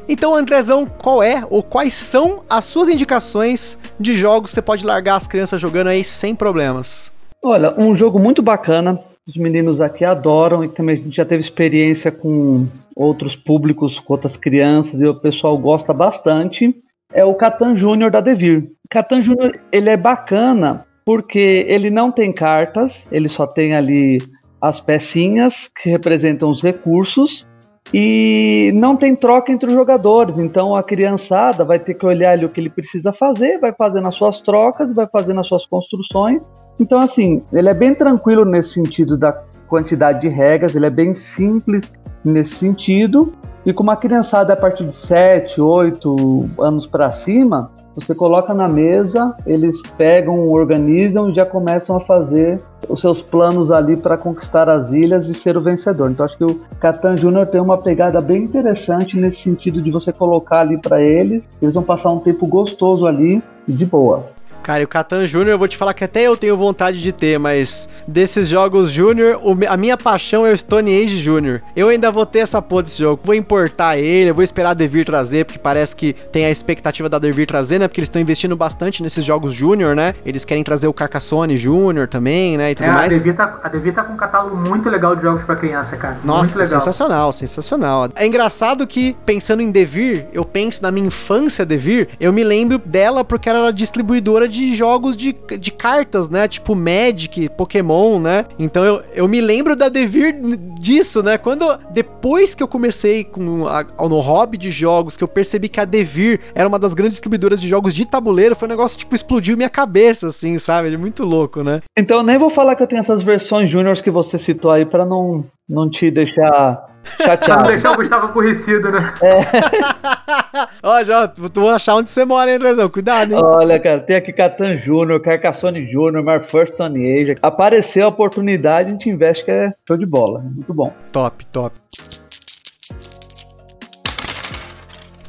Então, 0.08 0.36
Andrezão, 0.36 0.86
qual 0.86 1.24
é 1.24 1.44
ou 1.50 1.64
quais 1.64 1.94
são 1.94 2.44
as 2.50 2.66
suas 2.66 2.88
indicações 2.88 3.80
de 4.00 4.14
jogos 4.14 4.52
que 4.52 4.56
você 4.56 4.62
pode 4.62 4.86
largar 4.86 5.16
as 5.16 5.28
crianças 5.28 5.60
jogando 5.60 5.88
aí 5.88 6.04
sem 6.04 6.36
problemas? 6.36 7.12
Olha, 7.44 7.74
um 7.80 7.96
jogo 7.96 8.20
muito 8.20 8.42
bacana, 8.42 9.00
os 9.28 9.36
meninos 9.36 9.82
aqui 9.82 10.06
adoram 10.06 10.64
e 10.64 10.70
também 10.70 10.96
a 10.96 10.98
gente 11.00 11.18
já 11.18 11.26
teve 11.26 11.42
experiência 11.42 12.12
com 12.12 12.68
outros 12.96 13.36
públicos, 13.36 14.00
com 14.00 14.14
outras 14.14 14.38
crianças 14.38 15.02
e 15.02 15.06
o 15.06 15.16
pessoal 15.16 15.58
gosta 15.58 15.92
bastante, 15.92 16.74
é 17.12 17.26
o 17.26 17.34
Catan 17.34 17.76
Júnior 17.76 18.12
da 18.12 18.22
Devir. 18.22 18.72
Catan 18.90 19.22
Júnior, 19.22 19.60
ele 19.72 19.90
é 19.90 19.98
bacana 19.98 20.86
porque 21.04 21.66
ele 21.68 21.90
não 21.90 22.12
tem 22.12 22.32
cartas, 22.32 23.08
ele 23.12 23.30
só 23.30 23.46
tem 23.46 23.76
ali 23.76 24.22
as 24.62 24.80
pecinhas 24.80 25.70
que 25.82 25.90
representam 25.90 26.50
os 26.50 26.62
recursos 26.62 27.46
e 27.94 28.72
não 28.74 28.96
tem 28.96 29.16
troca 29.16 29.52
entre 29.52 29.68
os 29.68 29.74
jogadores. 29.74 30.38
Então 30.38 30.76
a 30.76 30.84
criançada 30.84 31.64
vai 31.64 31.80
ter 31.80 31.94
que 31.94 32.06
olhar 32.06 32.32
ali 32.32 32.46
o 32.46 32.50
que 32.50 32.60
ele 32.60 32.70
precisa 32.70 33.14
fazer, 33.14 33.60
vai 33.60 33.74
fazendo 33.74 34.08
as 34.08 34.16
suas 34.16 34.42
trocas, 34.42 34.94
vai 34.94 35.08
fazendo 35.08 35.40
as 35.40 35.48
suas 35.48 35.66
construções. 35.66 36.50
Então, 36.80 37.00
assim, 37.00 37.42
ele 37.54 37.70
é 37.70 37.74
bem 37.74 37.94
tranquilo 37.94 38.44
nesse 38.44 38.72
sentido 38.72 39.18
da 39.18 39.32
quantidade 39.68 40.22
de 40.22 40.28
regras, 40.28 40.76
ele 40.76 40.86
é 40.86 40.90
bem 40.90 41.14
simples 41.14 41.92
nesse 42.24 42.56
sentido. 42.56 43.34
E 43.66 43.74
com 43.74 43.82
uma 43.82 43.96
criançada 43.96 44.54
a 44.54 44.56
partir 44.56 44.86
de 44.86 44.96
7, 44.96 45.60
8 45.60 46.50
anos 46.60 46.86
para 46.86 47.12
cima, 47.12 47.72
você 47.96 48.14
coloca 48.14 48.54
na 48.54 48.68
mesa, 48.68 49.36
eles 49.46 49.82
pegam, 49.98 50.50
organizam 50.50 51.30
e 51.30 51.34
já 51.34 51.46
começam 51.46 51.96
a 51.96 52.02
fazer 52.02 52.62
os 52.90 53.00
seus 53.02 53.22
planos 53.22 53.72
ali 53.72 53.96
para 53.96 54.18
conquistar 54.18 54.70
as 54.70 54.92
ilhas 54.92 55.30
e 55.30 55.34
ser 55.34 55.58
o 55.58 55.62
vencedor. 55.62 56.12
Então 56.12 56.26
acho 56.26 56.38
que 56.38 56.44
o 56.44 56.60
Catan 56.80 57.16
Júnior 57.16 57.48
tem 57.48 57.62
uma 57.62 57.78
pegada 57.78 58.20
bem 58.20 58.44
interessante 58.44 59.18
nesse 59.18 59.42
sentido 59.42 59.82
de 59.82 59.90
você 59.90 60.12
colocar 60.12 60.60
ali 60.60 60.78
para 60.78 61.02
eles, 61.02 61.48
eles 61.62 61.74
vão 61.74 61.84
passar 61.84 62.12
um 62.12 62.20
tempo 62.20 62.46
gostoso 62.46 63.08
ali 63.08 63.42
e 63.68 63.72
de 63.72 63.86
boa. 63.86 64.35
Cara, 64.66 64.82
e 64.82 64.84
o 64.84 64.88
Catan 64.88 65.28
Júnior, 65.28 65.50
eu 65.50 65.60
vou 65.60 65.68
te 65.68 65.78
falar 65.78 65.94
que 65.94 66.04
até 66.04 66.24
eu 66.24 66.36
tenho 66.36 66.58
vontade 66.58 67.00
de 67.00 67.12
ter, 67.12 67.38
mas 67.38 67.88
desses 68.08 68.48
jogos 68.48 68.90
Júnior, 68.90 69.40
a 69.70 69.78
minha 69.78 69.96
paixão 69.96 70.44
é 70.44 70.52
o 70.52 70.58
Stone 70.58 71.04
Age 71.04 71.20
Júnior. 71.20 71.62
Eu 71.76 71.90
ainda 71.90 72.12
vou 72.12 72.26
ter 72.26 72.40
essa 72.40 72.60
porra 72.64 72.82
desse 72.82 72.98
jogo. 72.98 73.22
Vou 73.24 73.36
importar 73.36 74.00
ele, 74.00 74.32
eu 74.32 74.34
vou 74.34 74.44
esperar 74.44 74.72
a 74.72 74.74
Devir 74.74 75.06
trazer, 75.06 75.46
porque 75.46 75.60
parece 75.60 75.96
que 75.96 76.14
tem 76.32 76.48
a 76.48 76.50
expectativa 76.50 77.08
da 77.08 77.20
Devir 77.20 77.46
trazer, 77.46 77.78
né? 77.78 77.88
Porque 77.88 78.00
eles 78.00 78.08
estão 78.08 78.20
investindo 78.20 78.56
bastante 78.56 79.04
nesses 79.04 79.24
jogos 79.24 79.54
Júnior, 79.54 79.96
né? 79.96 80.16
Eles 80.26 80.44
querem 80.44 80.64
trazer 80.64 80.88
o 80.88 80.94
Carcassonne 80.94 81.56
Júnior 81.56 82.08
também, 82.08 82.58
né? 82.58 82.72
E 82.72 82.76
tudo 82.76 82.88
é, 82.88 82.92
mais. 82.92 83.14
A 83.14 83.18
Devir, 83.18 83.36
tá, 83.36 83.60
a 83.62 83.70
Devir 83.70 83.94
tá 83.94 84.04
com 84.04 84.14
um 84.14 84.18
catálogo 84.18 84.58
muito 84.58 84.90
legal 84.90 85.16
de 85.16 85.22
jogos 85.22 85.44
para 85.44 85.56
criança, 85.56 85.96
cara. 85.96 86.18
Nossa, 86.24 86.66
sensacional, 86.66 87.32
sensacional. 87.32 88.10
É 88.16 88.26
engraçado 88.26 88.88
que, 88.88 89.16
pensando 89.28 89.62
em 89.62 89.70
Devir, 89.70 90.26
eu 90.34 90.44
penso 90.44 90.82
na 90.82 90.90
minha 90.90 91.06
infância 91.06 91.64
Devir, 91.64 92.10
eu 92.20 92.34
me 92.34 92.44
lembro 92.44 92.80
dela 92.80 93.24
porque 93.24 93.48
era 93.48 93.70
distribuidora 93.70 94.48
de 94.48 94.55
de 94.56 94.76
jogos 94.76 95.16
de, 95.16 95.36
de 95.60 95.72
cartas, 95.72 96.30
né? 96.30 96.48
Tipo 96.48 96.76
Magic, 96.76 97.50
Pokémon, 97.50 98.20
né? 98.20 98.46
Então 98.58 98.84
eu, 98.84 99.04
eu 99.14 99.28
me 99.28 99.42
lembro 99.42 99.76
da 99.76 99.90
Devir 99.90 100.36
disso, 100.80 101.22
né? 101.22 101.38
Quando 101.38 101.66
depois 101.92 102.56
que 102.56 102.64
eu 102.64 102.68
comecei 102.68 103.24
com 103.24 103.68
a, 103.68 103.84
no 104.08 104.20
hobby 104.20 104.58
de 104.58 104.72
jogos, 104.72 105.18
que 105.18 105.24
eu 105.24 105.28
percebi 105.28 105.70
que 105.70 105.80
a 105.80 105.86
Devir 105.86 106.40
era 106.54 106.68
uma 106.68 106.80
das 106.80 106.94
grandes 106.94 107.16
distribuidoras 107.16 107.60
de 107.60 107.68
jogos 107.68 107.94
de 107.94 108.08
tabuleiro, 108.08 108.56
foi 108.56 108.68
um 108.68 108.72
negócio 108.72 108.98
tipo 108.98 109.16
explodiu 109.16 109.58
minha 109.58 109.70
cabeça, 109.70 110.28
assim, 110.28 110.58
sabe? 110.58 110.94
É 110.94 110.98
muito 110.98 111.24
louco, 111.24 111.64
né? 111.64 111.82
Então 111.98 112.24
nem 112.24 112.38
vou 112.38 112.50
falar 112.50 112.76
que 112.76 112.84
eu 112.84 112.88
tenho 112.88 113.00
essas 113.00 113.24
versões 113.24 113.70
juniors 113.70 114.02
que 114.02 114.12
você 114.12 114.38
citou 114.38 114.72
aí 114.72 114.86
para 114.86 115.06
não 115.06 115.46
não 115.68 115.90
te 115.90 116.12
deixar 116.12 116.95
Chateado. 117.18 117.46
Pra 117.46 117.56
não 117.58 117.64
deixar 117.64 117.92
o 117.92 117.96
Gustavo 117.96 118.26
aborrecido, 118.28 118.92
né? 118.92 119.14
É. 119.22 120.66
Ó, 120.84 121.04
já, 121.04 121.28
tu 121.28 121.62
vou 121.62 121.70
achar 121.70 121.96
onde 121.96 122.10
você 122.10 122.26
mora, 122.26 122.50
hein, 122.50 122.58
Andrezão? 122.58 122.90
Cuidado, 122.90 123.34
hein? 123.34 123.42
Olha, 123.44 123.80
cara, 123.80 124.00
tem 124.00 124.16
aqui 124.16 124.34
Catan 124.34 124.78
Júnior, 124.80 125.22
Carcassonne 125.22 125.90
Júnior, 125.92 126.24
My 126.24 126.48
First 126.48 126.74
Stone 126.74 127.22
Age. 127.22 127.36
Apareceu 127.42 128.06
a 128.06 128.10
oportunidade, 128.10 128.90
a 128.90 128.92
gente 128.92 129.10
investe 129.10 129.46
que 129.46 129.52
é 129.52 129.74
show 129.88 129.98
de 129.98 130.06
bola. 130.06 130.40
Muito 130.40 130.74
bom. 130.74 130.94
Top, 131.12 131.46
top. 131.48 131.85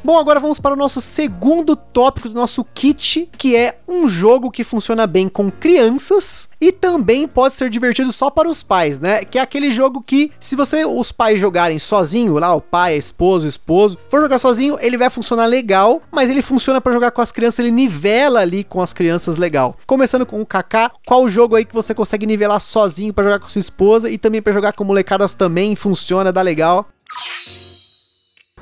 Bom, 0.07 0.21
agora 0.21 0.39
vamos 0.39 0.61
para 0.61 0.73
o 0.73 0.77
nosso 0.77 1.01
segundo 1.01 1.75
tópico 1.75 2.29
do 2.29 2.35
nosso 2.37 2.63
kit, 2.63 3.29
que 3.37 3.57
é 3.57 3.81
um 3.89 4.07
jogo 4.07 4.53
que 4.53 4.63
funciona 4.63 5.05
bem 5.05 5.29
com 5.29 5.51
crianças 5.51 6.49
e 6.61 6.71
também 6.71 7.27
pode 7.27 7.55
ser 7.55 7.69
divertido 7.69 8.13
só 8.13 8.31
para 8.31 8.49
os 8.49 8.63
pais, 8.63 9.01
né? 9.01 9.25
Que 9.25 9.37
é 9.37 9.43
aquele 9.43 9.69
jogo 9.69 10.01
que, 10.01 10.31
se 10.39 10.55
você 10.55 10.85
os 10.85 11.11
pais 11.11 11.41
jogarem 11.41 11.81
sozinho, 11.81 12.39
lá 12.39 12.55
o 12.55 12.61
pai, 12.61 12.93
a 12.95 12.97
esposa, 12.97 13.47
o 13.47 13.49
esposo, 13.49 13.99
for 14.09 14.21
jogar 14.21 14.39
sozinho, 14.39 14.79
ele 14.81 14.97
vai 14.97 15.11
funcionar 15.11 15.47
legal, 15.47 16.01
mas 16.13 16.31
ele 16.31 16.41
funciona 16.41 16.81
para 16.81 16.93
jogar 16.93 17.11
com 17.11 17.21
as 17.21 17.33
crianças, 17.33 17.59
ele 17.59 17.73
nivela 17.73 18.39
ali 18.39 18.63
com 18.63 18.81
as 18.81 18.93
crianças 18.93 19.37
legal. 19.37 19.77
Começando 19.89 20.25
com 20.25 20.41
o 20.41 20.47
Kaká, 20.47 20.89
qual 21.05 21.29
jogo 21.29 21.57
aí 21.57 21.65
que 21.65 21.75
você 21.75 21.93
consegue 21.93 22.27
nivelar 22.27 22.61
sozinho 22.61 23.13
para 23.13 23.25
jogar 23.25 23.41
com 23.41 23.49
sua 23.49 23.59
esposa 23.59 24.09
e 24.09 24.17
também 24.17 24.41
para 24.41 24.53
jogar 24.53 24.73
com 24.73 24.85
molecadas 24.85 25.35
também 25.35 25.75
funciona, 25.75 26.33
dá 26.33 26.43
legal? 26.43 26.87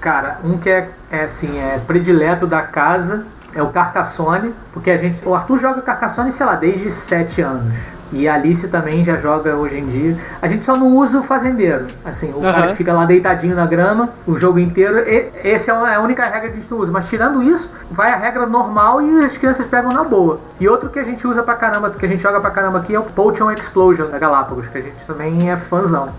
Cara, 0.04 0.36
um 0.44 0.58
que 0.58 0.68
é, 0.68 0.90
é 1.10 1.22
assim, 1.22 1.58
é 1.58 1.80
predileto 1.86 2.46
da 2.46 2.60
casa 2.60 3.24
é 3.54 3.62
o 3.62 3.68
Carcassonne, 3.68 4.52
porque 4.70 4.90
a 4.90 4.96
gente, 4.98 5.26
o 5.26 5.34
Arthur 5.34 5.56
joga 5.56 5.80
Carcassonne, 5.80 6.30
sei 6.30 6.44
lá, 6.44 6.56
desde 6.56 6.90
7 6.90 7.40
anos. 7.40 7.78
E 8.12 8.28
a 8.28 8.34
Alice 8.34 8.68
também 8.68 9.02
já 9.02 9.16
joga 9.16 9.56
hoje 9.56 9.78
em 9.78 9.86
dia. 9.86 10.18
A 10.42 10.46
gente 10.46 10.62
só 10.62 10.76
não 10.76 10.94
usa 10.94 11.18
o 11.18 11.22
fazendeiro. 11.22 11.86
Assim, 12.04 12.32
o 12.32 12.36
uhum. 12.36 12.42
cara 12.42 12.68
que 12.68 12.74
fica 12.74 12.92
lá 12.92 13.06
deitadinho 13.06 13.56
na 13.56 13.64
grama 13.64 14.10
o 14.26 14.36
jogo 14.36 14.58
inteiro. 14.58 14.98
E, 14.98 15.30
essa 15.42 15.72
é 15.72 15.94
a 15.94 16.00
única 16.00 16.22
regra 16.22 16.50
que 16.50 16.58
a 16.58 16.60
gente 16.60 16.74
usa. 16.74 16.92
Mas 16.92 17.08
tirando 17.08 17.42
isso, 17.42 17.72
vai 17.90 18.12
a 18.12 18.16
regra 18.16 18.44
normal 18.46 19.00
e 19.00 19.24
as 19.24 19.38
crianças 19.38 19.66
pegam 19.66 19.90
na 19.90 20.04
boa. 20.04 20.38
E 20.60 20.68
outro 20.68 20.90
que 20.90 20.98
a 20.98 21.02
gente 21.02 21.26
usa 21.26 21.42
pra 21.42 21.54
caramba, 21.54 21.90
que 21.90 22.04
a 22.04 22.08
gente 22.08 22.22
joga 22.22 22.40
pra 22.40 22.50
caramba 22.50 22.78
aqui 22.78 22.94
é 22.94 23.00
o 23.00 23.04
Potion 23.04 23.50
Explosion 23.50 24.08
da 24.08 24.18
Galápagos, 24.18 24.68
que 24.68 24.76
a 24.76 24.82
gente 24.82 25.04
também 25.06 25.50
é 25.50 25.56
fãzão. 25.56 26.10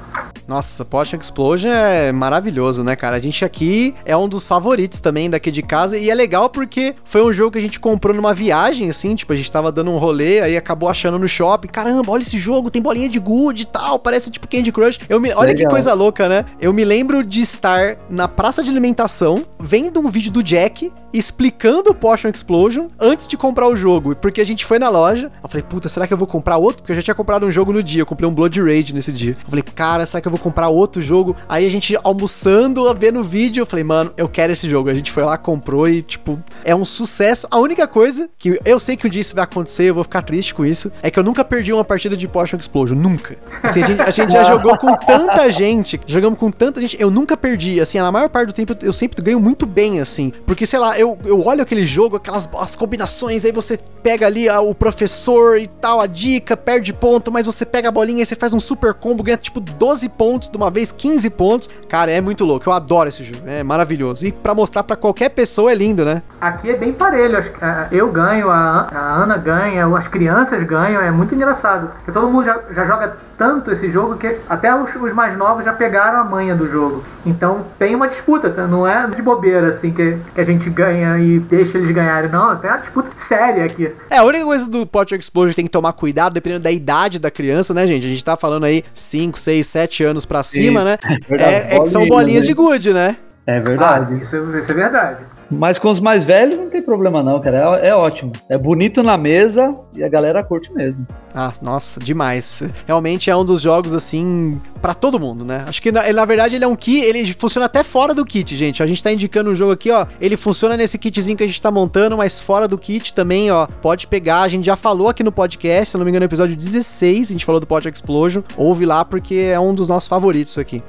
Nossa, 0.47 0.85
Potion 0.85 1.17
Explosion 1.19 1.69
é 1.69 2.11
maravilhoso, 2.11 2.83
né, 2.83 2.95
cara? 2.95 3.15
A 3.15 3.19
gente 3.19 3.43
aqui 3.43 3.95
é 4.05 4.15
um 4.15 4.29
dos 4.29 4.47
favoritos 4.47 4.99
também 4.99 5.29
daqui 5.29 5.49
de 5.49 5.61
casa 5.61 5.97
e 5.97 6.09
é 6.09 6.15
legal 6.15 6.49
porque 6.49 6.95
foi 7.03 7.23
um 7.23 7.33
jogo 7.33 7.51
que 7.51 7.57
a 7.57 7.61
gente 7.61 7.79
comprou 7.79 8.15
numa 8.15 8.33
viagem, 8.33 8.89
assim, 8.89 9.15
tipo, 9.15 9.33
a 9.33 9.35
gente 9.35 9.51
tava 9.51 9.71
dando 9.71 9.91
um 9.91 9.97
rolê, 9.97 10.41
aí 10.41 10.55
acabou 10.55 10.87
achando 10.87 11.17
no 11.17 11.27
shopping. 11.27 11.67
Caramba, 11.67 12.11
olha 12.11 12.21
esse 12.21 12.37
jogo, 12.37 12.69
tem 12.69 12.81
bolinha 12.81 13.09
de 13.09 13.19
good 13.19 13.63
e 13.63 13.65
tal, 13.65 13.97
parece 13.97 14.29
tipo 14.29 14.47
Candy 14.47 14.71
Crush. 14.71 14.99
Eu 15.09 15.19
me... 15.19 15.33
Olha 15.33 15.47
legal. 15.47 15.65
que 15.65 15.69
coisa 15.69 15.93
louca, 15.93 16.29
né? 16.29 16.45
Eu 16.59 16.71
me 16.71 16.85
lembro 16.85 17.23
de 17.23 17.41
estar 17.41 17.97
na 18.09 18.27
praça 18.27 18.63
de 18.63 18.69
alimentação, 18.69 19.45
vendo 19.59 19.99
um 19.99 20.09
vídeo 20.09 20.31
do 20.31 20.43
Jack 20.43 20.91
explicando 21.11 21.91
o 21.91 21.95
Potion 21.95 22.29
Explosion 22.29 22.87
antes 22.99 23.27
de 23.27 23.37
comprar 23.37 23.67
o 23.67 23.75
jogo, 23.75 24.15
porque 24.15 24.41
a 24.41 24.45
gente 24.45 24.65
foi 24.65 24.77
na 24.77 24.89
loja. 24.89 25.31
Eu 25.41 25.49
falei, 25.49 25.63
puta, 25.63 25.87
será 25.87 26.05
que 26.05 26.13
eu 26.13 26.17
vou 26.17 26.27
comprar 26.27 26.57
outro? 26.57 26.83
Porque 26.83 26.91
eu 26.91 26.95
já 26.95 27.01
tinha 27.01 27.15
comprado 27.15 27.45
um 27.45 27.51
jogo 27.51 27.71
no 27.71 27.81
dia, 27.81 28.01
eu 28.01 28.05
comprei 28.05 28.29
um 28.29 28.33
Blood 28.33 28.61
Rage 28.61 28.93
nesse 28.93 29.11
dia. 29.11 29.31
Eu 29.31 29.49
falei, 29.49 29.63
cara, 29.63 30.05
será 30.05 30.21
que 30.21 30.27
eu 30.27 30.35
vou 30.36 30.44
comprar 30.44 30.70
outro 30.70 31.01
jogo. 31.01 31.36
Aí 31.48 31.65
a 31.65 31.70
gente 31.70 31.98
almoçando, 32.04 32.94
vendo 32.96 33.20
o 33.20 33.24
vídeo, 33.24 33.62
eu 33.62 33.65
falei, 33.65 33.84
mano, 33.84 34.13
eu 34.18 34.27
quero 34.27 34.54
esse 34.54 34.70
jogo. 34.70 34.89
A 34.89 34.94
gente 34.94 35.12
foi 35.12 35.24
lá, 35.24 35.38
comprou 35.38 35.88
e, 35.88 36.04
tipo, 36.04 36.39
é 36.63 36.75
um 36.75 36.86
sucesso. 36.86 37.48
A 37.50 37.58
única 37.58 37.88
coisa 37.88 38.30
que 38.38 38.60
eu 38.63 38.80
sei 38.80 38.98
que 38.98 39.08
um 39.08 39.10
dia 39.10 39.22
isso 39.22 39.36
vai 39.36 39.44
acontecer, 39.44 39.86
eu 39.86 39.96
vou 39.96 40.04
ficar 40.04 40.22
triste 40.22 40.54
com 40.54 40.65
isso, 40.65 40.92
é 41.01 41.10
que 41.10 41.18
eu 41.18 41.24
nunca 41.24 41.44
perdi 41.44 41.72
uma 41.74 41.84
partida 41.84 42.15
de 42.15 42.27
Potion 42.27 42.58
Explosion. 42.58 42.96
Nunca. 42.96 43.38
Assim, 43.63 43.84
a 43.84 43.88
gente, 43.88 44.01
a 44.01 44.10
gente 44.12 44.34
já 44.34 44.44
jogou 44.44 44.77
com 44.77 44.96
tanta 44.96 45.50
gente, 45.50 46.00
jogamos 46.06 46.38
com 46.38 46.51
tanta 46.51 46.82
gente, 46.82 47.00
eu 47.00 47.10
nunca 47.10 47.38
perdi. 47.38 47.80
Assim, 47.80 47.98
na 48.00 48.12
maior 48.12 48.30
parte 48.30 48.48
do 48.48 48.54
tempo 48.54 48.75
eu 48.82 48.94
sempre 48.94 49.22
ganho 49.22 49.39
muito 49.39 49.65
bem, 49.65 50.00
assim. 50.00 50.32
Porque, 50.46 50.65
sei 50.65 50.80
lá, 50.80 51.00
eu, 51.00 51.18
eu 51.25 51.46
olho 51.46 51.62
aquele 51.62 51.84
jogo, 51.84 52.18
aquelas 52.18 52.50
as 52.60 52.75
combinações, 52.75 53.46
aí 53.46 53.51
você 53.51 53.80
pega 54.04 54.25
ali 54.25 54.48
a, 54.50 54.60
o 54.62 54.75
professor 54.75 55.58
e 55.58 55.68
tal, 55.68 56.00
a 56.00 56.08
dica, 56.08 56.56
perde 56.56 56.94
ponto, 56.94 57.32
mas 57.32 57.46
você 57.46 57.65
pega 57.65 57.89
a 57.89 57.92
bolinha 57.92 58.24
e 58.24 58.25
você 58.25 58.36
faz 58.36 58.54
um 58.54 58.60
super 58.60 58.94
combo, 58.94 59.24
ganha 59.24 59.38
tipo 59.38 59.60
12 59.60 60.10
pontos 60.10 60.25
de 60.34 60.58
uma 60.58 60.70
vez 60.70 60.91
15 60.91 61.29
pontos. 61.29 61.70
Cara, 61.88 62.12
é 62.12 62.20
muito 62.20 62.44
louco. 62.44 62.67
Eu 62.67 62.74
adoro 62.74 63.10
esse 63.10 63.24
jogo. 63.24 63.44
É 63.46 63.63
maravilhoso. 63.63 64.25
E 64.25 64.32
para 64.32 64.53
mostrar 64.53 64.84
para 64.84 64.96
qualquer 64.96 65.29
pessoa 65.29 65.72
é 65.72 65.75
lindo, 65.75 66.03
né? 66.03 66.22
Aqui 66.41 66.70
é 66.70 66.75
bem 66.75 66.91
parelho. 66.94 67.38
É, 67.38 67.88
eu 67.91 68.12
ganho, 68.12 68.50
a 68.50 68.88
Ana 68.91 69.38
ganha, 69.38 69.86
as 69.96 70.08
crianças 70.08 70.63
ganham. 70.63 71.01
É 71.01 71.12
muito 71.12 71.36
engraçado. 71.36 71.91
Porque 71.96 72.12
todo 72.12 72.27
mundo 72.27 72.46
já, 72.46 72.60
já 72.72 72.86
joga 72.86 73.17
tanto 73.38 73.72
esse 73.72 73.89
jogo 73.89 74.15
que 74.15 74.38
até 74.50 74.74
os, 74.75 74.96
os, 74.96 75.13
mais 75.13 75.38
novos 75.38 75.65
já 75.65 75.74
pegaram 75.74 76.20
a 76.20 76.24
manha 76.24 76.56
do 76.56 76.68
jogo. 76.68 77.04
Então 77.25 77.65
tem 77.77 77.96
uma 77.96 78.08
disputa, 78.08 78.50
tá? 78.50 78.68
não 78.68 78.88
é 78.88 79.08
de 79.08 79.22
bobeira 79.22 79.68
assim 79.68 79.92
que, 79.92 80.18
que 80.34 80.42
a 80.42 80.44
gente 80.44 80.70
ganha 80.70 81.18
e 81.20 81.39
deixa 81.39 81.77
eles 81.77 81.92
ganharem. 81.92 82.30
Não, 82.30 82.56
tem 82.56 82.70
uma 82.70 82.77
disputa 82.80 83.12
séria 83.15 83.65
aqui. 83.65 83.92
É, 84.10 84.18
a 84.18 84.24
única 84.24 84.46
coisa 84.46 84.68
do 84.68 84.86
Pot 84.86 85.13
Explosion 85.15 85.54
tem 85.54 85.65
que 85.65 85.72
tomar 85.72 85.94
cuidado, 85.94 86.34
dependendo 86.34 86.63
da 86.63 86.72
idade 86.72 87.20
da 87.20 87.32
criança, 87.32 87.74
né, 87.74 87.86
gente? 87.88 88.06
A 88.06 88.10
gente 88.10 88.24
tá 88.24 88.36
falando 88.36 88.63
aí 88.65 88.84
5, 88.94 89.39
6, 89.39 89.68
7 89.68 90.04
anos 90.04 90.25
pra 90.25 90.44
cima, 90.44 90.84
né? 90.84 90.98
É, 91.30 91.75
é 91.75 91.80
que 91.80 91.89
são 91.89 92.08
bolinhas 92.08 92.46
de 92.46 92.54
gude, 92.54 92.94
né? 92.94 93.18
É 93.46 93.58
Ah, 93.58 93.60
verdade. 93.60 94.22
isso, 94.22 94.58
isso 94.58 94.72
é 94.72 94.75
verdade. 94.75 95.24
Mas 95.49 95.77
com 95.77 95.91
os 95.91 95.99
mais 95.99 96.23
velhos 96.23 96.57
não 96.57 96.69
tem 96.69 96.81
problema 96.81 97.21
não, 97.21 97.39
cara. 97.39 97.79
É, 97.81 97.89
é 97.89 97.95
ótimo. 97.95 98.31
É 98.49 98.57
bonito 98.57 99.03
na 99.03 99.17
mesa 99.17 99.75
e 99.95 100.03
a 100.03 100.09
galera 100.09 100.43
curte 100.43 100.71
mesmo. 100.73 101.05
Ah, 101.33 101.51
nossa, 101.61 101.99
demais. 101.99 102.63
Realmente 102.87 103.29
é 103.29 103.35
um 103.35 103.43
dos 103.43 103.61
jogos, 103.61 103.93
assim, 103.93 104.59
pra 104.81 104.93
todo 104.93 105.19
mundo, 105.19 105.43
né? 105.43 105.65
Acho 105.67 105.81
que, 105.81 105.91
na, 105.91 106.11
na 106.11 106.25
verdade, 106.25 106.55
ele 106.55 106.63
é 106.63 106.67
um 106.67 106.75
kit, 106.75 107.03
ele 107.03 107.33
funciona 107.33 107.65
até 107.65 107.83
fora 107.83 108.13
do 108.13 108.25
kit, 108.25 108.55
gente. 108.55 108.81
A 108.81 108.87
gente 108.87 109.03
tá 109.03 109.11
indicando 109.11 109.49
um 109.49 109.55
jogo 109.55 109.73
aqui, 109.73 109.91
ó. 109.91 110.07
Ele 110.19 110.37
funciona 110.37 110.77
nesse 110.77 110.97
kitzinho 110.97 111.37
que 111.37 111.43
a 111.43 111.47
gente 111.47 111.61
tá 111.61 111.69
montando, 111.69 112.17
mas 112.17 112.39
fora 112.39 112.67
do 112.67 112.77
kit 112.77 113.13
também, 113.13 113.51
ó. 113.51 113.67
Pode 113.67 114.07
pegar. 114.07 114.41
A 114.43 114.47
gente 114.47 114.65
já 114.65 114.77
falou 114.77 115.09
aqui 115.09 115.23
no 115.23 115.31
podcast, 115.31 115.91
se 115.91 115.97
não 115.97 116.05
me 116.05 116.11
engano, 116.11 116.23
no 116.23 116.29
episódio 116.29 116.55
16, 116.55 117.27
a 117.27 117.33
gente 117.33 117.45
falou 117.45 117.59
do 117.59 117.67
Pot 117.67 117.87
Explosion. 117.87 118.41
Ouve 118.55 118.85
lá, 118.85 119.03
porque 119.03 119.35
é 119.35 119.59
um 119.59 119.73
dos 119.73 119.89
nossos 119.89 120.07
favoritos 120.07 120.57
aqui. 120.57 120.81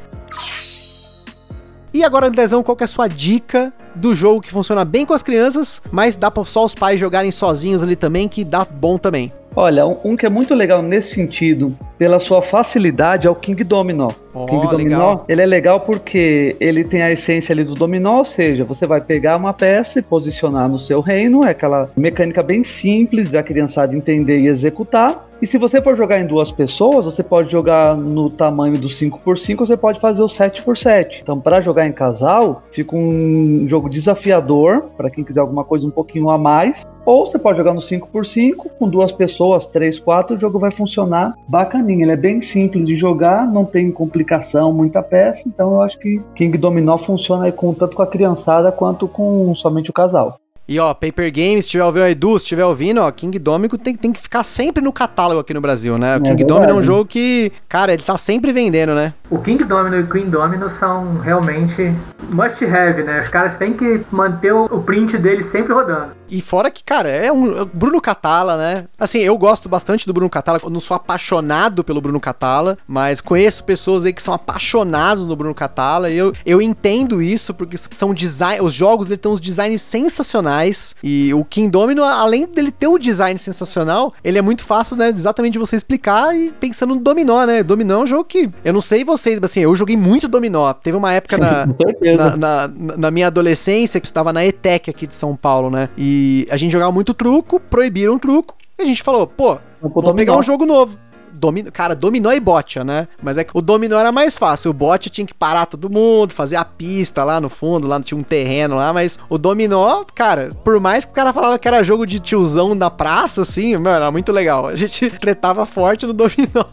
E 1.96 2.04
agora, 2.04 2.26
Andrezão, 2.26 2.62
qual 2.62 2.76
que 2.76 2.84
é 2.84 2.84
a 2.84 2.88
sua 2.88 3.08
dica 3.08 3.72
do 3.94 4.14
jogo 4.14 4.42
que 4.42 4.50
funciona 4.50 4.84
bem 4.84 5.06
com 5.06 5.14
as 5.14 5.22
crianças, 5.22 5.80
mas 5.90 6.14
dá 6.14 6.30
pra 6.30 6.44
só 6.44 6.62
os 6.62 6.74
pais 6.74 7.00
jogarem 7.00 7.30
sozinhos 7.30 7.82
ali 7.82 7.96
também, 7.96 8.28
que 8.28 8.44
dá 8.44 8.66
bom 8.66 8.98
também? 8.98 9.32
Olha, 9.58 9.86
um, 9.86 9.96
um 10.04 10.16
que 10.16 10.26
é 10.26 10.28
muito 10.28 10.54
legal 10.54 10.82
nesse 10.82 11.14
sentido, 11.14 11.74
pela 11.96 12.20
sua 12.20 12.42
facilidade, 12.42 13.26
é 13.26 13.30
o 13.30 13.34
King 13.34 13.64
Dominó. 13.64 14.10
Ó, 14.34 14.44
King 14.44 14.68
Dominó, 14.68 15.08
legal. 15.08 15.24
ele 15.26 15.40
é 15.40 15.46
legal 15.46 15.80
porque 15.80 16.54
ele 16.60 16.84
tem 16.84 17.00
a 17.00 17.10
essência 17.10 17.54
ali 17.54 17.64
do 17.64 17.74
dominó, 17.74 18.18
ou 18.18 18.24
seja, 18.26 18.62
você 18.64 18.86
vai 18.86 19.00
pegar 19.00 19.38
uma 19.38 19.54
peça 19.54 19.98
e 19.98 20.02
posicionar 20.02 20.68
no 20.68 20.78
seu 20.78 21.00
reino, 21.00 21.42
é 21.42 21.52
aquela 21.52 21.88
mecânica 21.96 22.42
bem 22.42 22.62
simples 22.62 23.30
da 23.30 23.42
criançada 23.42 23.96
entender 23.96 24.40
e 24.40 24.48
executar. 24.48 25.25
E 25.40 25.46
se 25.46 25.58
você 25.58 25.82
for 25.82 25.94
jogar 25.94 26.18
em 26.18 26.26
duas 26.26 26.50
pessoas, 26.50 27.04
você 27.04 27.22
pode 27.22 27.52
jogar 27.52 27.94
no 27.94 28.30
tamanho 28.30 28.78
do 28.78 28.88
5x5, 28.88 29.58
você 29.58 29.76
pode 29.76 30.00
fazer 30.00 30.22
o 30.22 30.26
7x7. 30.26 31.18
Então, 31.20 31.38
para 31.38 31.60
jogar 31.60 31.86
em 31.86 31.92
casal, 31.92 32.62
fica 32.72 32.96
um 32.96 33.64
jogo 33.68 33.90
desafiador, 33.90 34.84
para 34.96 35.10
quem 35.10 35.22
quiser 35.22 35.40
alguma 35.40 35.62
coisa 35.62 35.86
um 35.86 35.90
pouquinho 35.90 36.30
a 36.30 36.38
mais. 36.38 36.86
Ou 37.04 37.26
você 37.26 37.38
pode 37.38 37.58
jogar 37.58 37.74
no 37.74 37.82
5x5, 37.82 38.66
com 38.78 38.88
duas 38.88 39.12
pessoas, 39.12 39.66
3, 39.66 40.00
4, 40.00 40.36
o 40.36 40.40
jogo 40.40 40.58
vai 40.58 40.70
funcionar 40.70 41.34
bacaninho. 41.46 42.02
Ele 42.02 42.12
é 42.12 42.16
bem 42.16 42.40
simples 42.40 42.86
de 42.86 42.96
jogar, 42.96 43.46
não 43.46 43.66
tem 43.66 43.92
complicação, 43.92 44.72
muita 44.72 45.02
peça. 45.02 45.42
Então 45.46 45.72
eu 45.72 45.82
acho 45.82 45.98
que 45.98 46.20
King 46.34 46.56
Dominó 46.56 46.96
funciona 46.96 47.52
com, 47.52 47.74
tanto 47.74 47.94
com 47.94 48.02
a 48.02 48.06
criançada 48.06 48.72
quanto 48.72 49.06
com 49.06 49.54
somente 49.54 49.90
o 49.90 49.92
casal. 49.92 50.40
E 50.68 50.80
ó, 50.80 50.92
Paper 50.92 51.32
Games, 51.32 51.64
se 51.64 51.70
tiver 51.70 51.84
ouvindo 51.84 52.02
o 52.02 52.08
Edu, 52.08 52.38
se 52.38 52.44
estiver 52.44 52.64
ouvindo, 52.64 53.00
ó, 53.00 53.10
King 53.12 53.38
Domino 53.38 53.78
tem, 53.78 53.94
tem 53.94 54.12
que 54.12 54.20
ficar 54.20 54.42
sempre 54.42 54.82
no 54.82 54.92
catálogo 54.92 55.40
aqui 55.40 55.54
no 55.54 55.60
Brasil, 55.60 55.96
né? 55.96 56.16
O 56.16 56.20
King 56.20 56.36
verdade. 56.36 56.48
Domino 56.48 56.72
é 56.72 56.74
um 56.74 56.82
jogo 56.82 57.06
que, 57.06 57.52
cara, 57.68 57.92
ele 57.92 58.02
tá 58.02 58.16
sempre 58.16 58.52
vendendo, 58.52 58.92
né? 58.92 59.14
O 59.30 59.38
King 59.38 59.62
Domino 59.62 59.96
e 59.96 60.00
o 60.00 60.08
Queen 60.08 60.28
Domino 60.28 60.68
são 60.68 61.18
realmente 61.18 61.94
must 62.30 62.64
have, 62.64 63.02
né? 63.02 63.20
Os 63.20 63.28
caras 63.28 63.56
têm 63.56 63.72
que 63.72 64.02
manter 64.10 64.52
o 64.52 64.80
print 64.80 65.18
deles 65.18 65.46
sempre 65.46 65.72
rodando. 65.72 66.16
E 66.28 66.40
fora 66.40 66.70
que, 66.70 66.82
cara, 66.82 67.08
é 67.08 67.30
um 67.30 67.62
é 67.62 67.64
Bruno 67.64 68.00
Catala, 68.00 68.56
né? 68.56 68.84
Assim, 68.98 69.18
eu 69.20 69.36
gosto 69.38 69.68
bastante 69.68 70.06
do 70.06 70.12
Bruno 70.12 70.28
Catala, 70.28 70.60
eu 70.62 70.70
não 70.70 70.80
sou 70.80 70.96
apaixonado 70.96 71.84
pelo 71.84 72.00
Bruno 72.00 72.20
Catala, 72.20 72.76
mas 72.86 73.20
conheço 73.20 73.64
pessoas 73.64 74.04
aí 74.04 74.12
que 74.12 74.22
são 74.22 74.34
apaixonados 74.34 75.26
no 75.26 75.36
Bruno 75.36 75.54
Catala, 75.54 76.10
e 76.10 76.16
eu, 76.16 76.32
eu 76.44 76.60
entendo 76.60 77.22
isso, 77.22 77.54
porque 77.54 77.76
são 77.76 78.12
design, 78.12 78.60
os 78.60 78.72
jogos 78.72 79.06
dele 79.06 79.18
têm 79.18 79.30
uns 79.30 79.40
designs 79.40 79.82
sensacionais, 79.82 80.96
e 81.02 81.32
o 81.32 81.44
King 81.44 81.70
Domino, 81.70 82.02
além 82.02 82.46
dele 82.46 82.70
ter 82.72 82.88
um 82.88 82.98
design 82.98 83.38
sensacional, 83.38 84.12
ele 84.24 84.38
é 84.38 84.42
muito 84.42 84.64
fácil, 84.64 84.96
né, 84.96 85.08
exatamente 85.08 85.52
de 85.54 85.58
você 85.58 85.76
explicar 85.76 86.36
e 86.36 86.52
pensando 86.52 86.94
no 86.94 87.00
dominó, 87.00 87.44
né? 87.44 87.62
Dominó 87.62 88.00
é 88.00 88.04
um 88.04 88.06
jogo 88.06 88.24
que, 88.24 88.50
eu 88.64 88.72
não 88.72 88.80
sei 88.80 89.04
vocês, 89.04 89.38
mas 89.38 89.50
assim, 89.50 89.60
eu 89.60 89.74
joguei 89.76 89.96
muito 89.96 90.26
dominó, 90.26 90.72
teve 90.72 90.96
uma 90.96 91.12
época 91.12 91.38
na, 91.38 91.66
Com 91.66 91.76
certeza. 91.76 92.15
Na, 92.16 92.36
na, 92.36 92.70
na 92.96 93.10
minha 93.10 93.26
adolescência, 93.26 94.00
que 94.00 94.06
estava 94.06 94.32
na 94.32 94.44
ETEC 94.44 94.90
aqui 94.90 95.06
de 95.06 95.14
São 95.14 95.36
Paulo, 95.36 95.70
né? 95.70 95.88
E 95.96 96.46
a 96.50 96.56
gente 96.56 96.72
jogava 96.72 96.92
muito 96.92 97.14
truco, 97.14 97.60
proibiram 97.60 98.16
o 98.16 98.18
truco, 98.18 98.54
e 98.78 98.82
a 98.82 98.84
gente 98.84 99.02
falou, 99.02 99.26
pô, 99.26 99.58
Vamos 99.80 100.14
pegar 100.14 100.36
um 100.36 100.42
jogo 100.42 100.64
novo. 100.64 100.98
Domi... 101.36 101.64
Cara, 101.64 101.94
dominó 101.94 102.32
e 102.32 102.40
bote, 102.40 102.82
né? 102.82 103.08
Mas 103.22 103.38
é 103.38 103.44
que 103.44 103.52
o 103.54 103.60
dominó 103.60 103.98
era 103.98 104.12
mais 104.12 104.36
fácil. 104.38 104.70
O 104.70 104.74
bote 104.74 105.10
tinha 105.10 105.26
que 105.26 105.34
parar 105.34 105.66
todo 105.66 105.90
mundo, 105.90 106.32
fazer 106.32 106.56
a 106.56 106.64
pista 106.64 107.24
lá 107.24 107.40
no 107.40 107.48
fundo, 107.48 107.86
lá 107.86 108.00
tinha 108.00 108.18
um 108.18 108.22
terreno 108.22 108.76
lá, 108.76 108.92
mas 108.92 109.18
o 109.28 109.38
dominó, 109.38 110.04
cara, 110.14 110.50
por 110.64 110.78
mais 110.80 111.04
que 111.04 111.12
o 111.12 111.14
cara 111.14 111.32
falava 111.32 111.58
que 111.58 111.68
era 111.68 111.82
jogo 111.82 112.06
de 112.06 112.20
tiozão 112.20 112.76
da 112.76 112.90
praça, 112.90 113.42
assim, 113.42 113.74
mano, 113.76 113.88
era 113.88 114.10
muito 114.10 114.32
legal. 114.32 114.66
A 114.66 114.76
gente 114.76 115.10
tretava 115.18 115.66
forte 115.66 116.06
no 116.06 116.12
dominó. 116.12 116.64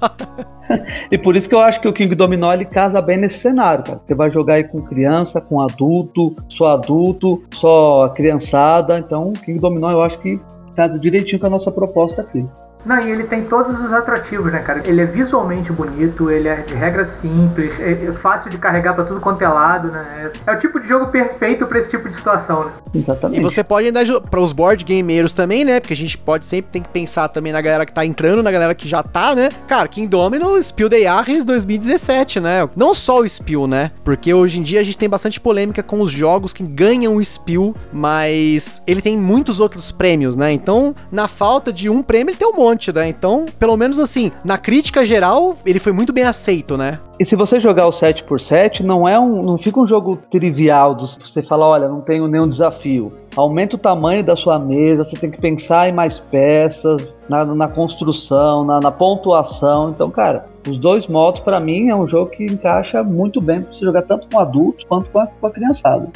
E 1.11 1.17
por 1.17 1.35
isso 1.35 1.49
que 1.49 1.53
eu 1.53 1.59
acho 1.59 1.81
que 1.81 1.87
o 1.87 1.93
King 1.93 2.15
Dominó 2.15 2.53
ele 2.53 2.63
casa 2.65 3.01
bem 3.01 3.17
nesse 3.17 3.39
cenário, 3.39 3.83
cara. 3.83 4.01
Você 4.05 4.15
vai 4.15 4.31
jogar 4.31 4.55
aí 4.55 4.63
com 4.63 4.81
criança, 4.81 5.41
com 5.41 5.61
adulto, 5.61 6.35
só 6.47 6.73
adulto, 6.73 7.43
só 7.53 8.09
criançada. 8.15 8.97
Então, 8.97 9.29
o 9.29 9.33
King 9.33 9.59
Dominó 9.59 9.91
eu 9.91 10.01
acho 10.01 10.17
que 10.19 10.39
casa 10.75 10.99
direitinho 10.99 11.39
com 11.39 11.47
a 11.47 11.49
nossa 11.49 11.71
proposta 11.71 12.21
aqui. 12.21 12.47
Não, 12.85 12.99
e 13.01 13.11
ele 13.11 13.23
tem 13.23 13.43
todos 13.45 13.79
os 13.81 13.93
atrativos, 13.93 14.51
né, 14.51 14.59
cara? 14.59 14.81
Ele 14.85 15.01
é 15.01 15.05
visualmente 15.05 15.71
bonito, 15.71 16.29
ele 16.29 16.47
é 16.47 16.55
de 16.57 16.73
regra 16.73 17.03
simples, 17.03 17.79
é 17.79 17.93
é 17.93 18.11
fácil 18.11 18.49
de 18.49 18.57
carregar 18.57 18.93
pra 18.93 19.03
tudo 19.03 19.19
quanto 19.19 19.41
é 19.41 19.47
lado, 19.47 19.89
né? 19.89 20.31
É, 20.45 20.51
é 20.51 20.55
o 20.55 20.57
tipo 20.57 20.79
de 20.79 20.87
jogo 20.87 21.07
perfeito 21.07 21.65
pra 21.65 21.77
esse 21.77 21.89
tipo 21.89 22.07
de 22.09 22.15
situação, 22.15 22.65
né? 22.65 22.71
Exatamente. 22.93 23.39
E 23.39 23.43
você 23.43 23.63
pode 23.63 23.87
ainda 23.87 24.21
para 24.21 24.39
os 24.39 24.51
board 24.51 24.83
gameiros 24.83 25.33
também, 25.33 25.63
né? 25.63 25.79
Porque 25.79 25.93
a 25.93 25.97
gente 25.97 26.17
pode 26.17 26.45
sempre 26.45 26.71
tem 26.71 26.81
que 26.81 26.89
pensar 26.89 27.27
também 27.29 27.53
na 27.53 27.61
galera 27.61 27.85
que 27.85 27.93
tá 27.93 28.05
entrando, 28.05 28.43
na 28.43 28.51
galera 28.51 28.75
que 28.75 28.87
já 28.87 29.01
tá, 29.01 29.35
né? 29.35 29.49
Cara, 29.67 29.87
King 29.87 30.07
Domino 30.07 30.61
Spiel 30.61 30.89
des 30.89 31.03
Jahres 31.03 31.45
2017, 31.45 32.39
né? 32.39 32.67
Não 32.75 32.93
só 32.93 33.19
o 33.19 33.27
Spiel, 33.27 33.67
né? 33.67 33.91
Porque 34.03 34.33
hoje 34.33 34.59
em 34.59 34.63
dia 34.63 34.81
a 34.81 34.83
gente 34.83 34.97
tem 34.97 35.09
bastante 35.09 35.39
polêmica 35.39 35.81
com 35.81 36.01
os 36.01 36.11
jogos 36.11 36.53
que 36.53 36.63
ganham 36.63 37.15
o 37.15 37.23
Spiel, 37.23 37.73
mas 37.91 38.81
ele 38.85 39.01
tem 39.01 39.17
muitos 39.17 39.59
outros 39.59 39.91
prêmios, 39.91 40.35
né? 40.35 40.51
Então, 40.51 40.95
na 41.11 41.27
falta 41.27 41.71
de 41.71 41.89
um 41.89 42.01
prêmio, 42.01 42.31
ele 42.31 42.37
tem 42.37 42.47
um 42.47 42.55
monte, 42.55 42.72
né? 42.93 43.07
Então, 43.07 43.45
pelo 43.59 43.77
menos 43.77 43.99
assim, 43.99 44.31
na 44.43 44.57
crítica 44.57 45.05
geral, 45.05 45.55
ele 45.65 45.79
foi 45.79 45.91
muito 45.91 46.13
bem 46.13 46.23
aceito, 46.23 46.77
né? 46.77 46.99
E 47.19 47.25
se 47.25 47.35
você 47.35 47.59
jogar 47.59 47.87
o 47.87 47.91
7x7, 47.91 48.81
não 48.81 49.07
é 49.07 49.19
um, 49.19 49.41
não 49.43 49.57
fica 49.57 49.79
um 49.79 49.85
jogo 49.85 50.17
trivial, 50.29 50.95
do, 50.95 51.07
você 51.07 51.43
fala, 51.43 51.65
olha, 51.65 51.87
não 51.87 52.01
tenho 52.01 52.27
nenhum 52.27 52.49
desafio. 52.49 53.13
Aumenta 53.35 53.75
o 53.75 53.79
tamanho 53.79 54.23
da 54.23 54.35
sua 54.35 54.57
mesa, 54.57 55.03
você 55.03 55.15
tem 55.15 55.29
que 55.29 55.39
pensar 55.39 55.89
em 55.89 55.91
mais 55.91 56.19
peças, 56.19 57.15
na, 57.29 57.45
na 57.45 57.67
construção, 57.67 58.63
na, 58.63 58.79
na 58.79 58.91
pontuação. 58.91 59.91
Então, 59.91 60.09
cara, 60.09 60.45
os 60.67 60.77
dois 60.79 61.07
modos, 61.07 61.41
pra 61.41 61.59
mim, 61.59 61.89
é 61.89 61.95
um 61.95 62.07
jogo 62.07 62.31
que 62.31 62.45
encaixa 62.45 63.03
muito 63.03 63.39
bem 63.39 63.61
pra 63.61 63.73
você 63.73 63.85
jogar 63.85 64.01
tanto 64.03 64.27
com 64.27 64.39
adultos 64.39 64.83
quanto 64.85 65.09
com 65.09 65.19
a, 65.19 65.27
com 65.27 65.47
a 65.47 65.51
criançada. 65.51 66.09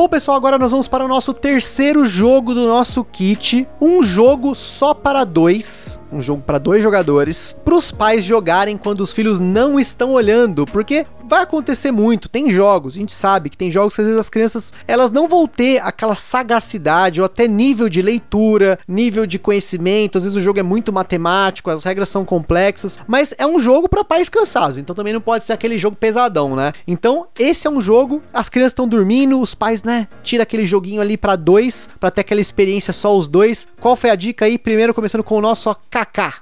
Bom, 0.00 0.08
pessoal, 0.08 0.34
agora 0.34 0.58
nós 0.58 0.70
vamos 0.70 0.88
para 0.88 1.04
o 1.04 1.08
nosso 1.08 1.34
terceiro 1.34 2.06
jogo 2.06 2.54
do 2.54 2.66
nosso 2.66 3.04
kit. 3.04 3.68
Um 3.78 4.02
jogo 4.02 4.54
só 4.54 4.94
para 4.94 5.24
dois. 5.24 6.00
Um 6.10 6.22
jogo 6.22 6.40
para 6.40 6.56
dois 6.56 6.82
jogadores. 6.82 7.60
Para 7.62 7.74
os 7.74 7.92
pais 7.92 8.24
jogarem 8.24 8.78
quando 8.78 9.02
os 9.02 9.12
filhos 9.12 9.38
não 9.38 9.78
estão 9.78 10.12
olhando. 10.12 10.64
Porque 10.64 11.04
vai 11.30 11.44
acontecer 11.44 11.92
muito. 11.92 12.28
Tem 12.28 12.50
jogos, 12.50 12.96
a 12.96 12.98
gente 12.98 13.14
sabe 13.14 13.48
que 13.48 13.56
tem 13.56 13.70
jogos 13.70 13.94
que 13.94 14.00
às 14.00 14.06
vezes 14.06 14.20
as 14.20 14.28
crianças 14.28 14.74
elas 14.86 15.12
não 15.12 15.28
vão 15.28 15.46
ter 15.46 15.80
aquela 15.80 16.16
sagacidade 16.16 17.20
ou 17.20 17.24
até 17.24 17.46
nível 17.46 17.88
de 17.88 18.02
leitura, 18.02 18.78
nível 18.86 19.24
de 19.24 19.38
conhecimento. 19.38 20.18
Às 20.18 20.24
vezes 20.24 20.36
o 20.36 20.42
jogo 20.42 20.58
é 20.58 20.62
muito 20.62 20.92
matemático, 20.92 21.70
as 21.70 21.84
regras 21.84 22.08
são 22.08 22.24
complexas. 22.24 22.98
Mas 23.06 23.32
é 23.38 23.46
um 23.46 23.60
jogo 23.60 23.88
para 23.88 24.04
pais 24.04 24.28
cansados. 24.28 24.76
Então 24.76 24.94
também 24.94 25.12
não 25.12 25.20
pode 25.20 25.44
ser 25.44 25.52
aquele 25.52 25.78
jogo 25.78 25.96
pesadão, 25.96 26.56
né? 26.56 26.72
Então 26.86 27.28
esse 27.38 27.66
é 27.66 27.70
um 27.70 27.80
jogo. 27.80 28.20
As 28.34 28.48
crianças 28.48 28.72
estão 28.72 28.88
dormindo, 28.88 29.40
os 29.40 29.54
pais, 29.54 29.84
né? 29.84 30.08
Tira 30.24 30.42
aquele 30.42 30.66
joguinho 30.66 31.00
ali 31.00 31.16
para 31.16 31.36
dois, 31.36 31.88
para 32.00 32.10
ter 32.10 32.22
aquela 32.22 32.40
experiência 32.40 32.92
só 32.92 33.16
os 33.16 33.28
dois. 33.28 33.68
Qual 33.80 33.94
foi 33.94 34.10
a 34.10 34.16
dica 34.16 34.46
aí? 34.46 34.58
Primeiro 34.58 34.92
começando 34.92 35.22
com 35.22 35.36
o 35.36 35.40
nosso 35.40 35.74
Kaká. 35.88 36.34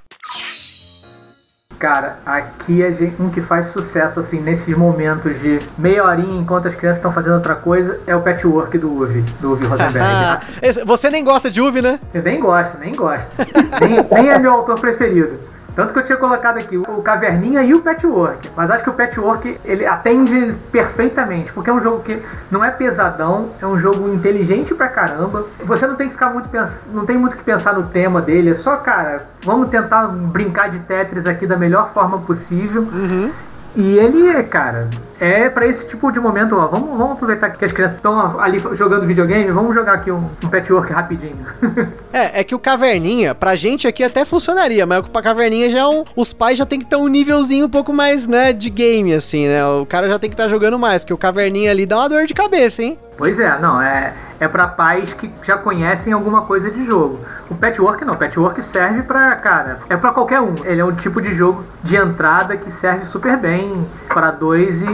Cara, 1.79 2.17
aqui 2.25 2.83
é 2.83 2.91
gen- 2.91 3.13
um 3.17 3.29
que 3.29 3.39
faz 3.39 3.67
sucesso, 3.67 4.19
assim, 4.19 4.41
nesses 4.41 4.75
momentos 4.77 5.39
de 5.39 5.61
meia 5.77 6.03
horinha 6.03 6.37
enquanto 6.41 6.67
as 6.67 6.75
crianças 6.75 6.97
estão 6.97 7.09
fazendo 7.09 7.35
outra 7.35 7.55
coisa, 7.55 8.01
é 8.05 8.13
o 8.13 8.19
patchwork 8.21 8.77
do 8.77 8.91
Uvi, 8.91 9.21
do 9.39 9.53
Uvi 9.53 9.65
Rosenberg. 9.65 10.43
Esse- 10.61 10.83
você 10.83 11.09
nem 11.09 11.23
gosta 11.23 11.49
de 11.49 11.61
Uve, 11.61 11.81
né? 11.81 11.97
Eu 12.13 12.21
nem 12.21 12.37
gosto, 12.37 12.77
nem 12.79 12.93
gosto. 12.93 13.31
nem, 13.79 14.05
nem 14.23 14.29
é 14.29 14.37
meu 14.37 14.51
autor 14.51 14.77
preferido. 14.77 15.39
Tanto 15.75 15.93
que 15.93 15.99
eu 15.99 16.03
tinha 16.03 16.17
colocado 16.17 16.57
aqui 16.57 16.77
o 16.77 17.01
Caverninha 17.01 17.63
e 17.63 17.73
o 17.73 17.81
Patchwork. 17.81 18.49
Mas 18.55 18.69
acho 18.69 18.83
que 18.83 18.89
o 18.89 18.93
Patchwork 18.93 19.59
ele 19.63 19.85
atende 19.85 20.55
perfeitamente. 20.71 21.53
Porque 21.53 21.69
é 21.69 21.73
um 21.73 21.79
jogo 21.79 22.03
que 22.03 22.21
não 22.51 22.63
é 22.63 22.71
pesadão, 22.71 23.49
é 23.61 23.65
um 23.65 23.77
jogo 23.77 24.09
inteligente 24.13 24.75
pra 24.75 24.87
caramba. 24.87 25.45
Você 25.63 25.87
não 25.87 25.95
tem 25.95 26.07
que 26.07 26.13
ficar 26.13 26.29
muito 26.29 26.49
pens... 26.49 26.87
não 26.93 27.05
tem 27.05 27.17
muito 27.17 27.37
que 27.37 27.43
pensar 27.43 27.73
no 27.73 27.83
tema 27.83 28.21
dele. 28.21 28.51
É 28.51 28.53
só, 28.53 28.77
cara, 28.77 29.27
vamos 29.43 29.69
tentar 29.69 30.07
brincar 30.07 30.69
de 30.69 30.79
Tetris 30.79 31.25
aqui 31.25 31.47
da 31.47 31.57
melhor 31.57 31.93
forma 31.93 32.19
possível. 32.19 32.87
E 33.75 33.97
ele, 33.97 34.43
cara, 34.43 34.89
é 35.19 35.49
para 35.49 35.67
esse 35.67 35.87
tipo 35.87 36.11
de 36.11 36.19
momento, 36.19 36.55
ó, 36.55 36.67
vamos, 36.67 36.97
vamos 36.97 37.13
aproveitar 37.13 37.49
que 37.49 37.65
as 37.65 37.71
crianças 37.71 37.97
estão 37.97 38.39
ali 38.39 38.59
jogando 38.71 39.05
videogame, 39.05 39.51
vamos 39.51 39.75
jogar 39.75 39.93
aqui 39.93 40.11
um, 40.11 40.29
um 40.43 40.47
patchwork 40.49 40.91
rapidinho. 40.91 41.45
é, 42.13 42.39
é 42.39 42.43
que 42.43 42.55
o 42.55 42.59
Caverninha, 42.59 43.35
pra 43.35 43.55
gente 43.55 43.87
aqui 43.87 44.03
até 44.03 44.23
funcionaria, 44.23 44.85
mas 44.85 45.07
pra 45.07 45.21
Caverninha 45.21 45.69
já 45.69 45.79
é 45.79 45.87
um, 45.87 46.03
os 46.15 46.31
pais 46.31 46.57
já 46.57 46.65
tem 46.65 46.79
que 46.79 46.85
ter 46.85 46.95
um 46.95 47.07
nívelzinho 47.07 47.65
um 47.65 47.69
pouco 47.69 47.91
mais, 47.91 48.27
né, 48.27 48.53
de 48.53 48.69
game, 48.69 49.13
assim, 49.13 49.47
né? 49.47 49.65
O 49.65 49.85
cara 49.85 50.07
já 50.07 50.17
tem 50.17 50.29
que 50.29 50.35
estar 50.35 50.45
tá 50.45 50.49
jogando 50.49 50.79
mais, 50.79 51.03
que 51.03 51.13
o 51.13 51.17
Caverninha 51.17 51.71
ali 51.71 51.85
dá 51.85 51.97
uma 51.97 52.09
dor 52.09 52.25
de 52.25 52.33
cabeça, 52.33 52.81
hein? 52.81 52.97
Pois 53.19 53.37
é, 53.37 53.59
não, 53.59 53.81
é, 53.81 54.13
é 54.39 54.47
para 54.47 54.65
pais 54.65 55.11
que 55.11 55.29
já 55.43 55.57
conhecem 55.57 56.13
alguma 56.13 56.43
coisa 56.43 56.71
de 56.71 56.85
jogo. 56.85 57.19
O 57.49 57.55
Patchwork 57.55 58.05
não, 58.05 58.13
o 58.13 58.17
Patchwork 58.17 58.61
serve 58.61 59.03
para, 59.03 59.35
cara, 59.35 59.79
é 59.89 59.97
para 59.97 60.13
qualquer 60.13 60.39
um. 60.39 60.55
Ele 60.63 60.79
é 60.79 60.85
um 60.85 60.95
tipo 60.95 61.21
de 61.21 61.33
jogo 61.33 61.65
de 61.83 61.97
entrada 61.97 62.55
que 62.55 62.71
serve 62.71 63.03
super 63.03 63.35
bem 63.35 63.85
para 64.07 64.31
dois 64.31 64.81
e 64.81 64.85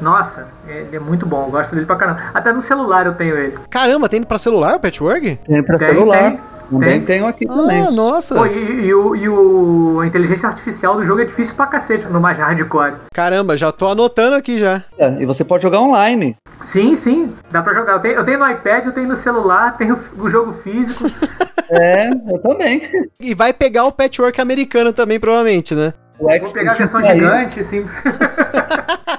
nossa, 0.00 0.48
ele 0.66 0.96
é 0.96 1.00
muito 1.00 1.26
bom, 1.26 1.44
eu 1.44 1.50
gosto 1.50 1.74
dele 1.74 1.86
pra 1.86 1.96
caramba. 1.96 2.20
Até 2.32 2.52
no 2.52 2.60
celular 2.60 3.06
eu 3.06 3.14
tenho 3.14 3.36
ele. 3.36 3.58
Caramba, 3.70 4.08
tem 4.08 4.22
para 4.22 4.38
celular 4.38 4.76
o 4.76 4.80
Patchwork? 4.80 5.36
Tem 5.46 5.62
para 5.62 5.78
celular. 5.78 6.30
Tem. 6.30 6.40
Também 6.70 6.98
tem. 6.98 7.02
tenho 7.02 7.26
aqui 7.26 7.46
também. 7.46 7.82
Ah, 7.82 7.90
nossa. 7.90 8.34
Pô, 8.34 8.46
e, 8.46 8.86
e, 8.86 8.94
o, 8.94 9.14
e 9.14 9.28
o, 9.28 10.00
a 10.00 10.06
inteligência 10.06 10.48
artificial 10.48 10.96
do 10.96 11.04
jogo 11.04 11.20
é 11.20 11.24
difícil 11.24 11.54
pra 11.54 11.66
cacete 11.66 12.08
no 12.08 12.20
mais 12.20 12.38
hardcore. 12.38 12.94
Caramba, 13.12 13.56
já 13.56 13.70
tô 13.70 13.86
anotando 13.86 14.34
aqui 14.34 14.58
já. 14.58 14.82
É, 14.98 15.22
e 15.22 15.26
você 15.26 15.44
pode 15.44 15.62
jogar 15.62 15.80
online. 15.80 16.36
Sim, 16.60 16.94
sim, 16.94 17.32
dá 17.50 17.62
pra 17.62 17.72
jogar. 17.72 17.92
Eu 17.92 18.00
tenho, 18.00 18.14
eu 18.14 18.24
tenho 18.24 18.38
no 18.38 18.50
iPad, 18.50 18.86
eu 18.86 18.92
tenho 18.92 19.06
no 19.06 19.16
celular, 19.16 19.76
tenho 19.76 19.96
o 20.18 20.28
jogo 20.28 20.52
físico. 20.52 21.04
é, 21.70 22.08
eu 22.08 22.38
também. 22.40 23.10
E 23.20 23.34
vai 23.34 23.52
pegar 23.52 23.84
o 23.84 23.92
patchwork 23.92 24.40
americano 24.40 24.92
também, 24.92 25.20
provavelmente, 25.20 25.74
né? 25.74 25.92
Vou 26.18 26.52
pegar 26.52 26.72
a 26.72 26.74
versão 26.76 27.02
gigante, 27.02 27.62
sim. 27.62 27.84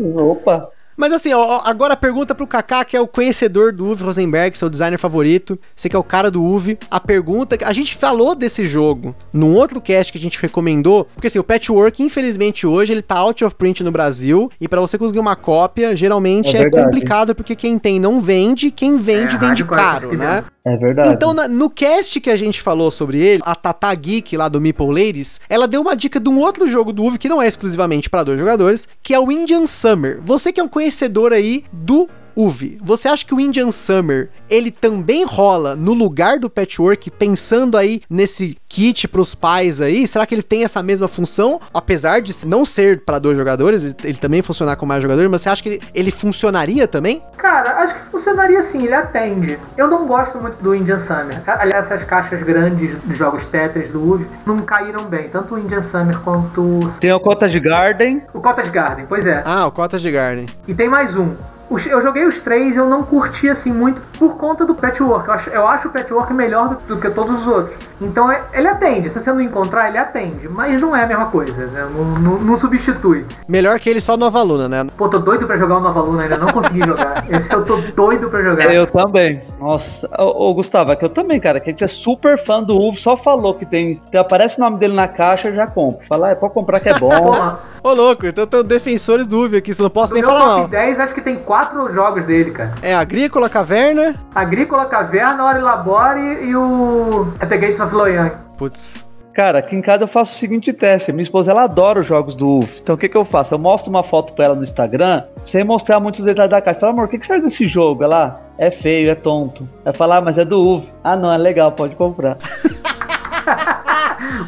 Opa. 0.00 0.72
Mas 1.00 1.14
assim, 1.14 1.32
ó, 1.32 1.62
agora 1.64 1.94
a 1.94 1.96
pergunta 1.96 2.34
pro 2.34 2.46
Kaká, 2.46 2.84
que 2.84 2.94
é 2.94 3.00
o 3.00 3.08
conhecedor 3.08 3.72
do 3.72 3.86
Uwe 3.86 3.96
Rosenberg, 4.02 4.58
seu 4.58 4.68
designer 4.68 4.98
favorito. 4.98 5.58
Você 5.74 5.88
que 5.88 5.96
é 5.96 5.98
o 5.98 6.04
cara 6.04 6.30
do 6.30 6.42
Uwe. 6.44 6.78
A 6.90 7.00
pergunta. 7.00 7.56
A 7.64 7.72
gente 7.72 7.96
falou 7.96 8.34
desse 8.34 8.66
jogo 8.66 9.16
num 9.32 9.54
outro 9.54 9.80
cast 9.80 10.12
que 10.12 10.18
a 10.18 10.20
gente 10.20 10.38
recomendou. 10.38 11.06
Porque 11.14 11.28
assim, 11.28 11.38
o 11.38 11.42
Patchwork, 11.42 12.02
infelizmente, 12.02 12.66
hoje 12.66 12.92
ele 12.92 13.00
tá 13.00 13.16
out 13.16 13.42
of 13.42 13.54
print 13.54 13.82
no 13.82 13.90
Brasil. 13.90 14.50
E 14.60 14.68
para 14.68 14.78
você 14.78 14.98
conseguir 14.98 15.20
uma 15.20 15.34
cópia, 15.34 15.96
geralmente 15.96 16.54
é, 16.54 16.64
é 16.64 16.70
complicado, 16.70 17.34
porque 17.34 17.56
quem 17.56 17.78
tem 17.78 17.98
não 17.98 18.20
vende, 18.20 18.70
quem 18.70 18.98
vende, 18.98 19.36
é, 19.36 19.38
vende 19.38 19.64
caro, 19.64 20.14
né? 20.14 20.44
É 20.62 20.76
verdade. 20.76 21.08
Então, 21.08 21.32
na, 21.32 21.48
no 21.48 21.70
cast 21.70 22.20
que 22.20 22.28
a 22.28 22.36
gente 22.36 22.60
falou 22.60 22.90
sobre 22.90 23.18
ele, 23.18 23.42
a 23.46 23.54
Tata 23.54 23.94
Geek 23.94 24.36
lá 24.36 24.48
do 24.48 24.60
Meeple 24.60 24.86
Ladies, 24.88 25.40
ela 25.48 25.66
deu 25.66 25.80
uma 25.80 25.96
dica 25.96 26.20
de 26.20 26.28
um 26.28 26.38
outro 26.38 26.68
jogo 26.68 26.92
do 26.92 27.02
UV 27.04 27.16
que 27.16 27.28
não 27.30 27.40
é 27.40 27.48
exclusivamente 27.48 28.10
para 28.10 28.24
dois 28.24 28.38
jogadores, 28.38 28.86
que 29.02 29.14
é 29.14 29.18
o 29.18 29.32
Indian 29.32 29.64
Summer. 29.64 30.20
Você 30.22 30.52
que 30.52 30.60
é 30.60 30.62
um 30.62 30.68
conhecedor 30.68 30.89
aí 31.32 31.64
do 31.72 32.08
Uve, 32.36 32.78
você 32.82 33.08
acha 33.08 33.24
que 33.24 33.34
o 33.34 33.40
Indian 33.40 33.70
Summer 33.70 34.30
ele 34.48 34.70
também 34.70 35.24
rola 35.24 35.76
no 35.76 35.92
lugar 35.92 36.38
do 36.38 36.50
patchwork, 36.50 37.10
pensando 37.10 37.76
aí 37.76 38.02
nesse 38.08 38.56
kit 38.68 39.08
para 39.08 39.20
os 39.20 39.34
pais 39.34 39.80
aí? 39.80 40.06
Será 40.06 40.24
que 40.24 40.34
ele 40.34 40.42
tem 40.42 40.64
essa 40.64 40.82
mesma 40.82 41.08
função, 41.08 41.60
apesar 41.74 42.20
de 42.20 42.46
não 42.46 42.64
ser 42.64 43.04
para 43.04 43.18
dois 43.18 43.36
jogadores, 43.36 43.82
ele, 43.82 43.96
ele, 44.04 44.18
também 44.18 44.42
funcionar 44.42 44.76
com 44.76 44.86
mais 44.86 45.02
jogadores? 45.02 45.30
Mas 45.30 45.42
você 45.42 45.48
acha 45.48 45.62
que 45.62 45.68
ele, 45.70 45.82
ele, 45.94 46.10
funcionaria 46.10 46.86
também? 46.86 47.22
Cara, 47.36 47.82
acho 47.82 47.94
que 47.94 48.00
funcionaria 48.10 48.62
sim, 48.62 48.84
ele 48.84 48.94
atende. 48.94 49.58
Eu 49.76 49.88
não 49.88 50.06
gosto 50.06 50.38
muito 50.38 50.62
do 50.62 50.74
Indian 50.74 50.98
Summer. 50.98 51.42
Aliás, 51.46 51.86
essas 51.86 52.04
caixas 52.04 52.42
grandes 52.42 53.00
de 53.04 53.14
jogos 53.14 53.46
Tetris 53.46 53.90
do 53.90 54.00
Uve 54.02 54.26
não 54.46 54.60
caíram 54.60 55.04
bem, 55.04 55.28
tanto 55.28 55.54
o 55.54 55.58
Indian 55.58 55.82
Summer 55.82 56.18
quanto 56.20 56.80
tem 57.00 57.12
o 57.12 57.20
Cottage 57.20 57.58
Garden. 57.60 58.22
O 58.32 58.40
Cottage 58.40 58.70
Garden, 58.70 59.06
pois 59.06 59.26
é. 59.26 59.42
Ah, 59.44 59.66
o 59.66 59.72
Cottage 59.72 60.10
Garden. 60.10 60.46
E 60.66 60.74
tem 60.74 60.88
mais 60.88 61.16
um, 61.16 61.34
eu 61.70 62.00
joguei 62.00 62.26
os 62.26 62.40
três 62.40 62.76
eu 62.76 62.88
não 62.88 63.02
curti 63.02 63.48
assim 63.48 63.72
muito 63.72 64.02
por 64.18 64.36
conta 64.36 64.66
do 64.66 64.74
patchwork. 64.74 65.28
Eu 65.28 65.34
acho, 65.34 65.50
eu 65.50 65.68
acho 65.68 65.88
o 65.88 65.90
patchwork 65.92 66.32
melhor 66.32 66.68
do, 66.68 66.94
do 66.94 67.00
que 67.00 67.08
todos 67.10 67.40
os 67.40 67.46
outros. 67.46 67.78
Então 68.00 68.30
é, 68.30 68.42
ele 68.52 68.66
atende. 68.66 69.08
Se 69.08 69.20
você 69.20 69.32
não 69.32 69.40
encontrar, 69.40 69.88
ele 69.88 69.98
atende. 69.98 70.48
Mas 70.48 70.78
não 70.78 70.96
é 70.96 71.04
a 71.04 71.06
mesma 71.06 71.26
coisa, 71.26 71.66
né? 71.66 71.88
Não, 71.94 72.04
não, 72.04 72.38
não, 72.40 72.56
substitui. 72.56 73.26
Melhor 73.46 73.78
que 73.78 73.88
ele 73.88 74.00
só 74.00 74.16
Nova 74.16 74.42
Luna, 74.42 74.68
né? 74.68 74.86
Pô, 74.96 75.08
tô 75.08 75.18
doido 75.18 75.46
pra 75.46 75.56
jogar 75.56 75.76
o 75.76 75.80
Nova 75.80 76.00
Luna, 76.00 76.24
ainda 76.24 76.36
não 76.36 76.48
consegui 76.48 76.80
jogar. 76.84 77.24
Esse 77.30 77.54
eu 77.54 77.64
tô 77.64 77.76
doido 77.94 78.28
pra 78.30 78.42
jogar. 78.42 78.74
Eu 78.74 78.86
também. 78.86 79.42
Nossa, 79.58 80.08
ô, 80.18 80.50
ô 80.50 80.54
Gustavo, 80.54 80.92
é 80.92 80.96
que 80.96 81.04
eu 81.04 81.10
também, 81.10 81.38
cara, 81.38 81.60
que 81.60 81.70
a 81.70 81.72
gente 81.72 81.84
é 81.84 81.88
super 81.88 82.38
fã 82.44 82.62
do 82.62 82.76
Uvo, 82.76 82.98
só 82.98 83.16
falou 83.16 83.54
que 83.54 83.66
tem. 83.66 84.00
Que 84.10 84.16
aparece 84.16 84.58
o 84.58 84.60
nome 84.60 84.78
dele 84.78 84.94
na 84.94 85.06
caixa, 85.06 85.48
eu 85.48 85.54
já 85.54 85.66
compro. 85.66 86.06
Falar, 86.08 86.28
ah, 86.28 86.30
é 86.30 86.34
pode 86.34 86.54
comprar 86.54 86.80
que 86.80 86.88
é 86.88 86.96
bom. 86.98 87.56
Ô, 87.82 87.92
louco, 87.92 88.26
então 88.26 88.46
tem 88.46 88.62
defensores 88.62 89.26
do 89.26 89.40
UV 89.40 89.58
aqui, 89.58 89.72
você 89.72 89.82
não 89.82 89.90
posso 89.90 90.12
no 90.12 90.20
nem 90.20 90.24
falar 90.24 90.44
top 90.44 90.58
mal. 90.60 90.68
10, 90.68 91.00
acho 91.00 91.14
que 91.14 91.20
tem 91.20 91.36
quatro 91.36 91.88
jogos 91.88 92.26
dele, 92.26 92.50
cara. 92.50 92.74
É 92.82 92.94
Agrícola, 92.94 93.48
Caverna... 93.48 94.14
Agrícola, 94.34 94.84
Caverna, 94.86 95.44
Ori 95.44 95.60
Labore 95.60 96.44
e 96.44 96.54
o... 96.54 97.32
At 97.40 97.48
the 97.48 97.56
Gates 97.56 97.80
of 97.80 97.94
Loyang. 97.94 98.32
Putz... 98.58 99.08
Cara, 99.32 99.60
aqui 99.60 99.76
em 99.76 99.80
casa 99.80 100.02
eu 100.02 100.08
faço 100.08 100.32
o 100.32 100.34
seguinte 100.34 100.72
teste. 100.72 101.12
Minha 101.12 101.22
esposa 101.22 101.52
ela 101.52 101.62
adora 101.62 102.00
os 102.00 102.06
jogos 102.06 102.34
do 102.34 102.58
UF. 102.58 102.80
Então 102.82 102.94
o 102.96 102.98
que, 102.98 103.08
que 103.08 103.16
eu 103.16 103.24
faço? 103.24 103.54
Eu 103.54 103.58
mostro 103.58 103.88
uma 103.88 104.02
foto 104.02 104.34
pra 104.34 104.46
ela 104.46 104.54
no 104.54 104.62
Instagram, 104.62 105.22
sem 105.44 105.62
mostrar 105.62 106.00
muitos 106.00 106.24
detalhes 106.24 106.50
da 106.50 106.60
caixa. 106.60 106.80
Fala, 106.80 106.92
amor, 106.92 107.04
o 107.04 107.08
que, 107.08 107.16
que 107.16 107.24
você 107.24 107.34
faz 107.34 107.42
desse 107.42 107.66
jogo? 107.66 108.02
Ela, 108.02 108.40
é 108.58 108.70
feio, 108.70 109.10
é 109.10 109.14
tonto. 109.14 109.66
Vai 109.84 109.94
falar, 109.94 110.16
ah, 110.16 110.20
mas 110.20 110.36
é 110.36 110.44
do 110.44 110.76
UF. 110.76 110.88
Ah, 111.02 111.16
não, 111.16 111.32
é 111.32 111.38
legal, 111.38 111.72
pode 111.72 111.94
comprar. 111.94 112.36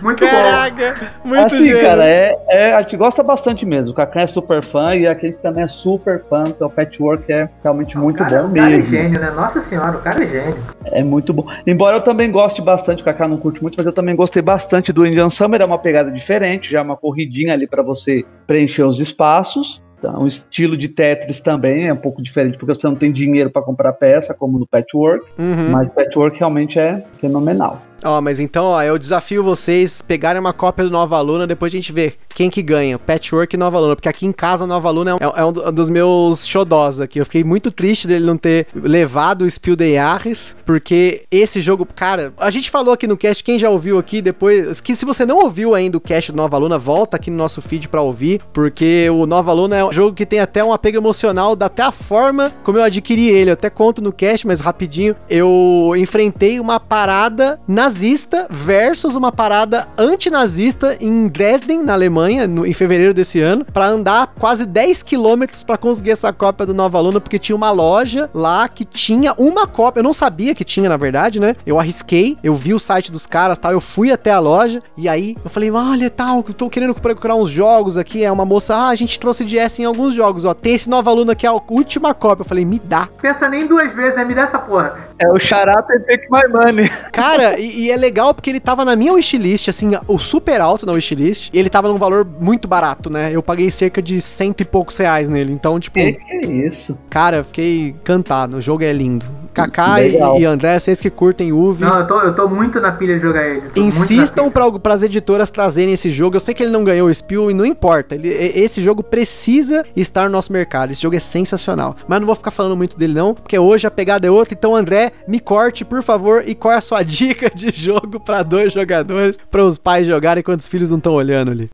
muito 0.03 0.25
Caraca, 0.25 1.13
bom. 1.23 1.29
muito 1.29 1.55
assim, 1.55 1.67
gênio. 1.67 1.81
cara, 1.81 2.07
é, 2.07 2.33
é, 2.49 2.75
a 2.75 2.83
gente 2.83 2.97
gosta 2.97 3.23
bastante 3.23 3.67
mesmo. 3.67 3.93
O 3.93 3.95
Kakan 3.95 4.21
é 4.21 4.27
super 4.27 4.63
fã 4.63 4.95
e 4.95 5.07
a 5.07 5.15
gente 5.15 5.39
também 5.39 5.65
é 5.65 5.69
super 5.69 6.23
fã, 6.29 6.45
então 6.47 6.69
o 6.69 6.71
Patchwork 6.71 7.31
é 7.33 7.49
realmente 7.63 7.97
muito 7.97 8.19
cara, 8.19 8.43
bom 8.43 8.49
o 8.49 8.51
mesmo. 8.51 8.67
O 8.67 8.71
cara 8.71 8.79
é 8.79 8.83
gênio, 8.83 9.21
né? 9.21 9.31
Nossa 9.31 9.61
senhora, 9.61 9.97
o 9.97 10.01
cara 10.01 10.23
é 10.23 10.27
gênio. 10.27 10.57
É 10.85 11.03
muito 11.03 11.33
bom. 11.33 11.47
Embora 11.67 11.97
eu 11.97 12.01
também 12.01 12.31
goste 12.31 12.63
bastante, 12.63 13.03
o 13.03 13.05
Kaká 13.05 13.27
não 13.27 13.37
curte 13.37 13.63
muito, 13.63 13.77
mas 13.77 13.87
eu 13.87 13.93
também 13.93 14.15
gostei 14.15 14.43
bastante 14.43 14.93
do 14.93 15.07
Indian 15.07 15.31
Summer, 15.31 15.61
é 15.61 15.65
uma 15.65 15.79
pegada 15.79 16.11
diferente, 16.11 16.71
já 16.71 16.79
é 16.79 16.83
uma 16.83 16.97
corridinha 16.97 17.53
ali 17.53 17.67
para 17.67 17.83
você 17.83 18.25
preencher 18.47 18.85
os 18.85 19.01
espaços. 19.01 19.83
Então, 20.03 20.25
o 20.25 20.27
estilo 20.27 20.77
de 20.77 20.89
Tetris 20.89 21.41
também 21.41 21.87
é 21.87 21.93
um 21.93 21.97
pouco 21.97 22.21
diferente, 22.21 22.59
porque 22.59 22.75
você 22.75 22.89
não 22.89 22.97
tem 22.97 23.13
dinheiro 23.13 23.51
para 23.51 23.63
comprar 23.63 23.93
peça, 23.93 24.35
como 24.35 24.59
no 24.59 24.67
Patchwork. 24.67 25.25
Uhum. 25.39 25.71
Mas 25.71 25.87
o 25.87 25.91
Patchwork 25.93 26.37
realmente 26.37 26.77
é 26.77 27.05
fenomenal. 27.21 27.81
Ó, 28.05 28.21
mas 28.21 28.41
então, 28.41 28.65
ó, 28.65 28.83
eu 28.83 28.99
desafio 28.99 29.43
vocês 29.43 30.03
pegarem 30.03 30.41
uma 30.41 30.53
cópia 30.53 30.85
do 30.85 30.91
Nova 30.91 31.21
Luna, 31.21 31.47
depois 31.47 31.73
a 31.73 31.77
gente 31.77 31.93
vê 31.93 32.15
quem 32.35 32.51
que 32.51 32.63
ganha, 32.63 32.99
Patchwork 32.99 33.55
e 33.55 33.59
Nova 33.59 33.79
Luna, 33.79 33.95
porque 33.95 34.09
aqui 34.09 34.27
em 34.27 34.33
casa 34.33 34.67
Nova 34.67 34.91
Luna 34.91 35.17
é, 35.21 35.41
é 35.41 35.45
um 35.45 35.53
dos 35.53 35.89
meus 35.89 36.47
xodós 36.47 37.01
aqui. 37.01 37.21
Eu 37.21 37.25
fiquei 37.25 37.45
muito 37.45 37.71
triste 37.71 38.09
dele 38.09 38.25
não 38.25 38.37
ter 38.37 38.67
levado 38.75 39.43
o 39.43 39.51
Spiel 39.51 39.77
de 39.77 39.97
Arres, 39.97 40.57
porque 40.65 41.25
esse 41.31 41.61
jogo, 41.61 41.87
cara, 41.87 42.33
a 42.39 42.51
gente 42.51 42.71
falou 42.71 42.93
aqui 42.93 43.07
no 43.07 43.17
cast, 43.17 43.45
quem 43.45 43.59
já 43.59 43.71
ouviu 43.71 43.99
aqui 43.99 44.21
depois, 44.21 44.81
que 44.81 44.97
se 44.97 45.05
você 45.05 45.25
não 45.25 45.39
ouviu 45.39 45.75
ainda 45.75 45.97
o 45.97 46.01
cast 46.01 46.33
do 46.33 46.37
Nova 46.37 46.59
Luna, 46.59 46.79
volta 46.79 47.17
aqui 47.17 47.31
no 47.31 47.37
nosso 47.37 47.63
feed 47.63 47.89
para 47.89 48.03
ouvir, 48.03 48.41
porque 48.53 49.09
o 49.11 49.27
Nova 49.27 49.53
Luna 49.53 49.77
é 49.77 49.92
jogo 49.93 50.15
que 50.15 50.27
tem 50.27 50.41
até 50.41 50.65
um 50.65 50.73
apego 50.73 50.97
emocional, 50.97 51.55
dá 51.55 51.67
até 51.67 51.83
a 51.83 51.93
forma 51.93 52.53
como 52.65 52.79
eu 52.79 52.83
adquiri 52.83 53.29
ele. 53.29 53.51
Eu 53.51 53.55
até 53.55 53.71
conto 53.71 54.03
no 54.03 54.13
cast, 54.13 54.47
mas 54.47 54.61
rapidinho, 54.61 55.15
eu 55.29 55.93
enfrentei 55.97 56.59
uma 56.59 56.81
parada 56.81 57.61
nazista 57.67 58.47
versus 58.51 59.15
uma 59.15 59.31
parada 59.31 59.89
antinazista 59.99 60.97
em 61.01 61.29
Dresden, 61.29 61.83
na 61.83 61.93
Alemanha, 61.93 62.47
no, 62.47 62.67
em 62.67 62.73
fevereiro 62.73 63.15
desse 63.15 63.41
ano, 63.41 63.65
para 63.65 63.87
andar 63.87 64.35
quase 64.39 64.65
10 64.65 65.03
quilômetros 65.03 65.63
para 65.63 65.77
conseguir 65.77 66.11
essa 66.11 66.33
cópia 66.33 66.67
do 66.67 66.75
Nova 66.75 67.01
Luna, 67.01 67.21
porque 67.21 67.39
tinha 67.39 67.57
uma 67.57 67.71
loja 67.71 68.31
lá 68.35 68.69
que 68.69 68.85
tinha 68.85 69.35
uma 69.39 69.67
cópia. 69.67 70.01
Eu 70.01 70.05
não 70.05 70.13
sabia 70.13 70.55
que 70.55 70.65
tinha, 70.65 70.89
na 70.89 70.97
verdade, 70.97 71.41
né? 71.41 71.57
Eu 71.67 71.79
arrisquei, 71.79 72.37
eu 72.43 72.55
vi 72.55 72.75
o 72.75 72.79
site 72.79 73.13
dos 73.13 73.27
caras 73.27 73.59
tal, 73.59 73.73
eu 73.73 73.81
fui 73.81 74.11
até 74.11 74.31
a 74.31 74.39
loja 74.39 74.83
e 74.97 75.09
aí 75.09 75.37
eu 75.45 75.51
falei, 75.51 75.71
olha, 75.71 76.11
tal, 76.11 76.43
tô 76.43 76.69
querendo 76.71 76.95
procurar 76.95 77.35
uns 77.35 77.51
jogos 77.51 77.99
aqui. 77.99 78.25
É 78.25 78.31
uma 78.31 78.45
moça, 78.45 78.75
ah, 78.77 78.89
a 78.89 78.95
gente 78.95 79.19
trouxe 79.19 79.45
de 79.45 79.59
S 79.59 79.82
em 79.83 79.85
alguns 79.85 80.15
jogos, 80.15 80.45
ó. 80.45 80.55
Tem 80.55 80.75
esse 80.75 80.89
Nova 80.89 81.13
Luna 81.13 81.35
que 81.35 81.47
é 81.47 81.49
a 81.49 81.53
última 81.53 82.15
cópia. 82.15 82.43
Eu 82.43 82.49
falei, 82.49 82.65
me 82.65 82.79
dá. 82.79 83.09
Pensa 83.21 83.49
nem 83.49 83.67
duas 83.67 83.93
vezes, 83.93 84.17
né? 84.17 84.25
Me 84.25 84.35
dá 84.35 84.43
essa 84.43 84.59
porra. 84.59 84.95
É 85.19 85.29
o 85.31 85.39
Charata 85.39 85.95
e 85.95 86.01
Take 86.01 86.27
My 86.31 86.49
Money. 86.49 86.91
Cara, 87.13 87.59
e, 87.59 87.85
e, 87.85 87.91
é 87.91 87.97
legal 87.97 88.35
porque 88.35 88.51
ele 88.51 88.61
tava 88.61 88.85
na 88.85 88.97
minha 88.97 89.13
wishlist, 89.13 89.69
assim, 89.69 89.91
o 90.07 90.19
super 90.19 90.61
alto 90.61 90.87
na 90.87 90.93
wishlist, 90.93 91.51
e 91.53 91.59
ele 91.59 91.71
tava 91.71 91.89
num 91.89 91.97
valor 91.97 92.27
muito 92.41 92.67
barato, 92.67 93.11
né? 93.11 93.31
Eu 93.33 93.43
paguei 93.43 93.71
cerca 93.71 94.01
de 94.01 94.21
cento 94.21 94.61
e 94.61 94.65
poucos 94.65 94.97
reais 94.97 95.29
nele. 95.29 95.53
Então, 95.53 95.79
tipo. 95.79 95.95
Que, 95.95 96.13
que 96.13 96.33
é 96.33 96.47
isso? 96.67 96.99
Cara, 97.11 97.45
fiquei 97.45 97.89
encantado. 97.89 98.57
O 98.57 98.61
jogo 98.61 98.85
é 98.85 98.93
lindo. 98.93 99.25
Kaká 99.53 100.03
e 100.03 100.45
André, 100.45 100.79
vocês 100.79 101.01
que 101.01 101.11
curtem 101.11 101.53
UV. 101.53 101.85
Não, 101.85 101.99
eu 102.01 102.07
tô, 102.07 102.21
eu 102.21 102.35
tô 102.35 102.49
muito 102.49 102.81
na 102.81 102.91
pilha 102.91 103.17
de 103.17 103.23
jogar 103.23 103.47
ele. 103.47 103.63
Insistam 103.77 104.51
para 104.51 104.95
as 104.95 105.03
editoras 105.03 105.51
trazerem 105.51 105.93
esse 105.93 106.11
jogo. 106.11 106.37
Eu 106.37 106.41
sei 106.41 106.55
que 106.55 106.63
ele 106.63 106.73
não 106.73 106.83
ganhou 106.83 107.09
o 107.09 107.15
Spiel 107.15 107.51
e 107.51 107.55
não 107.55 107.65
importa. 107.65 108.15
Ele, 108.15 108.29
esse 108.29 108.83
jogo 108.83 109.03
precisa 109.03 109.72
estar 109.97 110.25
no 110.25 110.31
nosso 110.31 110.53
mercado. 110.53 110.93
Esse 110.93 111.03
jogo 111.03 111.17
é 111.17 111.21
sensacional. 111.21 111.97
Mas 112.07 112.21
não 112.21 112.27
vou 112.27 112.37
ficar 112.37 112.51
falando 112.51 112.77
muito 112.77 112.99
dele, 112.99 113.15
não, 113.15 113.35
porque 113.35 113.59
hoje 113.59 113.87
a 113.87 113.91
pegada 113.91 114.27
é 114.27 114.31
outra. 114.31 114.55
Então, 114.55 114.75
André, 114.75 115.13
me 115.27 115.41
corte, 115.41 115.85
por 115.85 116.03
favor, 116.03 116.43
e 116.47 116.55
qual 116.55 116.75
é 116.75 116.77
a 116.77 116.81
sua 116.81 117.03
dica 117.05 117.51
de 117.51 117.71
jogo 117.71 118.21
para 118.21 118.43
dois 118.43 118.73
jogadores, 118.73 119.39
para 119.51 119.65
os 119.65 119.79
pais 119.79 120.07
jogarem 120.07 120.43
quando 120.43 120.61
os 120.61 120.69
filhos 120.69 120.91
não 120.91 120.99
estão 120.99 121.13
olhando 121.13 121.51
ali? 121.51 121.69